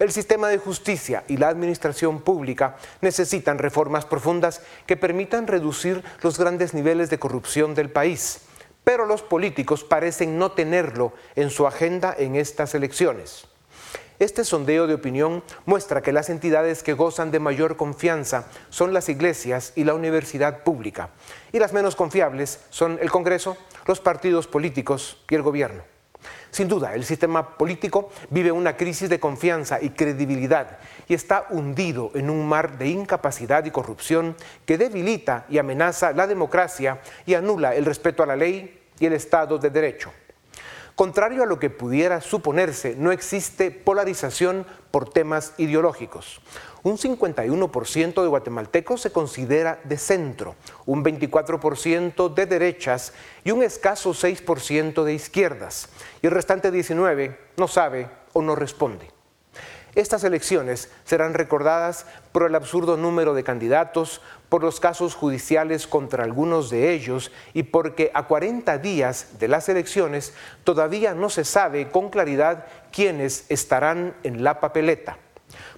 El 0.00 0.10
sistema 0.12 0.48
de 0.48 0.56
justicia 0.56 1.24
y 1.28 1.36
la 1.36 1.48
administración 1.48 2.22
pública 2.22 2.76
necesitan 3.02 3.58
reformas 3.58 4.06
profundas 4.06 4.62
que 4.86 4.96
permitan 4.96 5.46
reducir 5.46 6.02
los 6.22 6.38
grandes 6.38 6.72
niveles 6.72 7.10
de 7.10 7.18
corrupción 7.18 7.74
del 7.74 7.90
país, 7.90 8.40
pero 8.82 9.04
los 9.04 9.22
políticos 9.22 9.84
parecen 9.84 10.38
no 10.38 10.52
tenerlo 10.52 11.12
en 11.36 11.50
su 11.50 11.66
agenda 11.66 12.14
en 12.16 12.34
estas 12.34 12.74
elecciones. 12.74 13.49
Este 14.20 14.44
sondeo 14.44 14.86
de 14.86 14.92
opinión 14.92 15.42
muestra 15.64 16.02
que 16.02 16.12
las 16.12 16.28
entidades 16.28 16.82
que 16.82 16.92
gozan 16.92 17.30
de 17.30 17.40
mayor 17.40 17.78
confianza 17.78 18.44
son 18.68 18.92
las 18.92 19.08
iglesias 19.08 19.72
y 19.76 19.84
la 19.84 19.94
universidad 19.94 20.62
pública, 20.62 21.08
y 21.52 21.58
las 21.58 21.72
menos 21.72 21.96
confiables 21.96 22.60
son 22.68 22.98
el 23.00 23.10
Congreso, 23.10 23.56
los 23.86 23.98
partidos 23.98 24.46
políticos 24.46 25.24
y 25.30 25.36
el 25.36 25.42
gobierno. 25.42 25.84
Sin 26.50 26.68
duda, 26.68 26.94
el 26.94 27.06
sistema 27.06 27.56
político 27.56 28.10
vive 28.28 28.52
una 28.52 28.76
crisis 28.76 29.08
de 29.08 29.18
confianza 29.18 29.80
y 29.80 29.88
credibilidad 29.88 30.80
y 31.08 31.14
está 31.14 31.46
hundido 31.48 32.10
en 32.12 32.28
un 32.28 32.46
mar 32.46 32.76
de 32.76 32.88
incapacidad 32.88 33.64
y 33.64 33.70
corrupción 33.70 34.36
que 34.66 34.76
debilita 34.76 35.46
y 35.48 35.56
amenaza 35.56 36.12
la 36.12 36.26
democracia 36.26 37.00
y 37.24 37.32
anula 37.32 37.74
el 37.74 37.86
respeto 37.86 38.22
a 38.22 38.26
la 38.26 38.36
ley 38.36 38.82
y 38.98 39.06
el 39.06 39.14
Estado 39.14 39.56
de 39.56 39.70
Derecho. 39.70 40.12
Contrario 41.00 41.44
a 41.44 41.46
lo 41.46 41.58
que 41.58 41.70
pudiera 41.70 42.20
suponerse, 42.20 42.94
no 42.94 43.10
existe 43.10 43.70
polarización 43.70 44.66
por 44.90 45.08
temas 45.08 45.54
ideológicos. 45.56 46.42
Un 46.82 46.98
51% 46.98 48.20
de 48.20 48.28
guatemaltecos 48.28 49.00
se 49.00 49.10
considera 49.10 49.80
de 49.84 49.96
centro, 49.96 50.56
un 50.84 51.02
24% 51.02 52.34
de 52.34 52.44
derechas 52.44 53.14
y 53.44 53.50
un 53.50 53.62
escaso 53.62 54.10
6% 54.10 55.02
de 55.02 55.14
izquierdas. 55.14 55.88
Y 56.20 56.26
el 56.26 56.34
restante 56.34 56.70
19% 56.70 57.34
no 57.56 57.66
sabe 57.66 58.10
o 58.34 58.42
no 58.42 58.54
responde. 58.54 59.19
Estas 59.94 60.22
elecciones 60.22 60.88
serán 61.04 61.34
recordadas 61.34 62.06
por 62.30 62.44
el 62.44 62.54
absurdo 62.54 62.96
número 62.96 63.34
de 63.34 63.42
candidatos, 63.42 64.20
por 64.48 64.62
los 64.62 64.78
casos 64.78 65.16
judiciales 65.16 65.88
contra 65.88 66.22
algunos 66.22 66.70
de 66.70 66.92
ellos 66.92 67.32
y 67.54 67.64
porque 67.64 68.12
a 68.14 68.28
40 68.28 68.78
días 68.78 69.38
de 69.40 69.48
las 69.48 69.68
elecciones 69.68 70.32
todavía 70.62 71.14
no 71.14 71.28
se 71.28 71.44
sabe 71.44 71.88
con 71.88 72.10
claridad 72.10 72.66
quiénes 72.92 73.46
estarán 73.48 74.14
en 74.22 74.44
la 74.44 74.60
papeleta. 74.60 75.18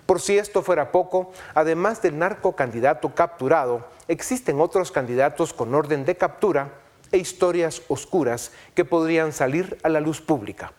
Por 0.05 0.21
si 0.21 0.37
esto 0.37 0.63
fuera 0.63 0.93
poco, 0.93 1.33
además 1.55 2.03
del 2.03 2.19
narcocandidato 2.19 3.15
capturado, 3.15 3.89
existen 4.09 4.61
otros 4.61 4.93
candidatos 4.93 5.55
con 5.55 5.75
orden 5.75 6.05
de 6.05 6.17
captura 6.17 6.73
e 7.13 7.19
historias 7.19 7.83
oscuras 7.89 8.53
que 8.75 8.85
podrían 8.85 9.33
salir 9.33 9.79
a 9.83 9.89
la 9.89 10.01
luz 10.01 10.21
pública. 10.21 10.73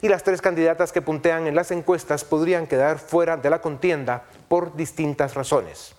Y 0.00 0.08
las 0.08 0.22
tres 0.22 0.40
candidatas 0.40 0.92
que 0.92 1.02
puntean 1.02 1.46
en 1.46 1.54
las 1.54 1.70
encuestas 1.70 2.24
podrían 2.24 2.66
quedar 2.66 2.98
fuera 2.98 3.36
de 3.36 3.50
la 3.50 3.60
contienda 3.60 4.24
por 4.48 4.76
distintas 4.76 5.34
razones. 5.34 5.94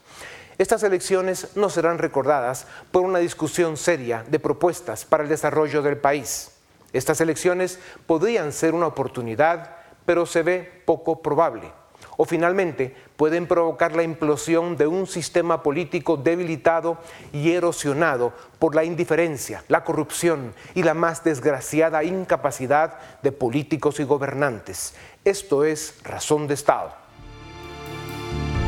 Estas 0.57 0.83
elecciones 0.83 1.55
no 1.55 1.69
serán 1.69 1.97
recordadas 1.97 2.67
por 2.91 3.03
una 3.03 3.19
discusión 3.19 3.77
seria 3.77 4.25
de 4.27 4.39
propuestas 4.39 5.05
para 5.05 5.23
el 5.23 5.29
desarrollo 5.29 5.81
del 5.81 5.97
país. 5.97 6.51
Estas 6.91 7.21
elecciones 7.21 7.79
podrían 8.07 8.51
ser 8.51 8.73
una 8.73 8.87
oportunidad, 8.87 9.75
pero 10.05 10.25
se 10.25 10.43
ve 10.43 10.81
poco 10.85 11.21
probable 11.21 11.71
o 12.17 12.25
finalmente 12.25 12.93
pueden 13.19 13.47
provocar 13.47 13.97
la 13.97 14.03
implosión 14.03 14.77
de 14.77 14.87
un 14.87 15.05
sistema 15.05 15.61
político 15.61 16.15
debilitado 16.15 16.99
y 17.33 17.51
erosionado 17.51 18.31
por 18.59 18.75
la 18.75 18.85
indiferencia, 18.85 19.61
la 19.67 19.83
corrupción 19.83 20.53
y 20.73 20.83
la 20.83 20.93
más 20.93 21.21
desgraciada 21.21 22.05
incapacidad 22.05 22.93
de 23.21 23.33
políticos 23.33 23.99
y 23.99 24.05
gobernantes. 24.05 24.93
Esto 25.25 25.65
es 25.65 25.95
Razón 26.01 26.47
de 26.47 26.53
Estado. 26.53 26.93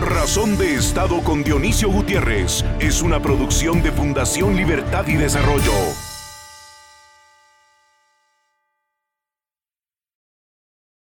Razón 0.02 0.58
de 0.58 0.76
Estado 0.76 1.24
con 1.24 1.46
Dionisio 1.46 1.90
Gutiérrez 1.90 2.66
es 2.82 3.02
una 3.02 3.22
producción 3.22 3.82
de 3.82 3.94
Fundación 3.94 4.58
Libertad 4.58 5.08
y 5.08 5.16
Desarrollo. 5.16 5.72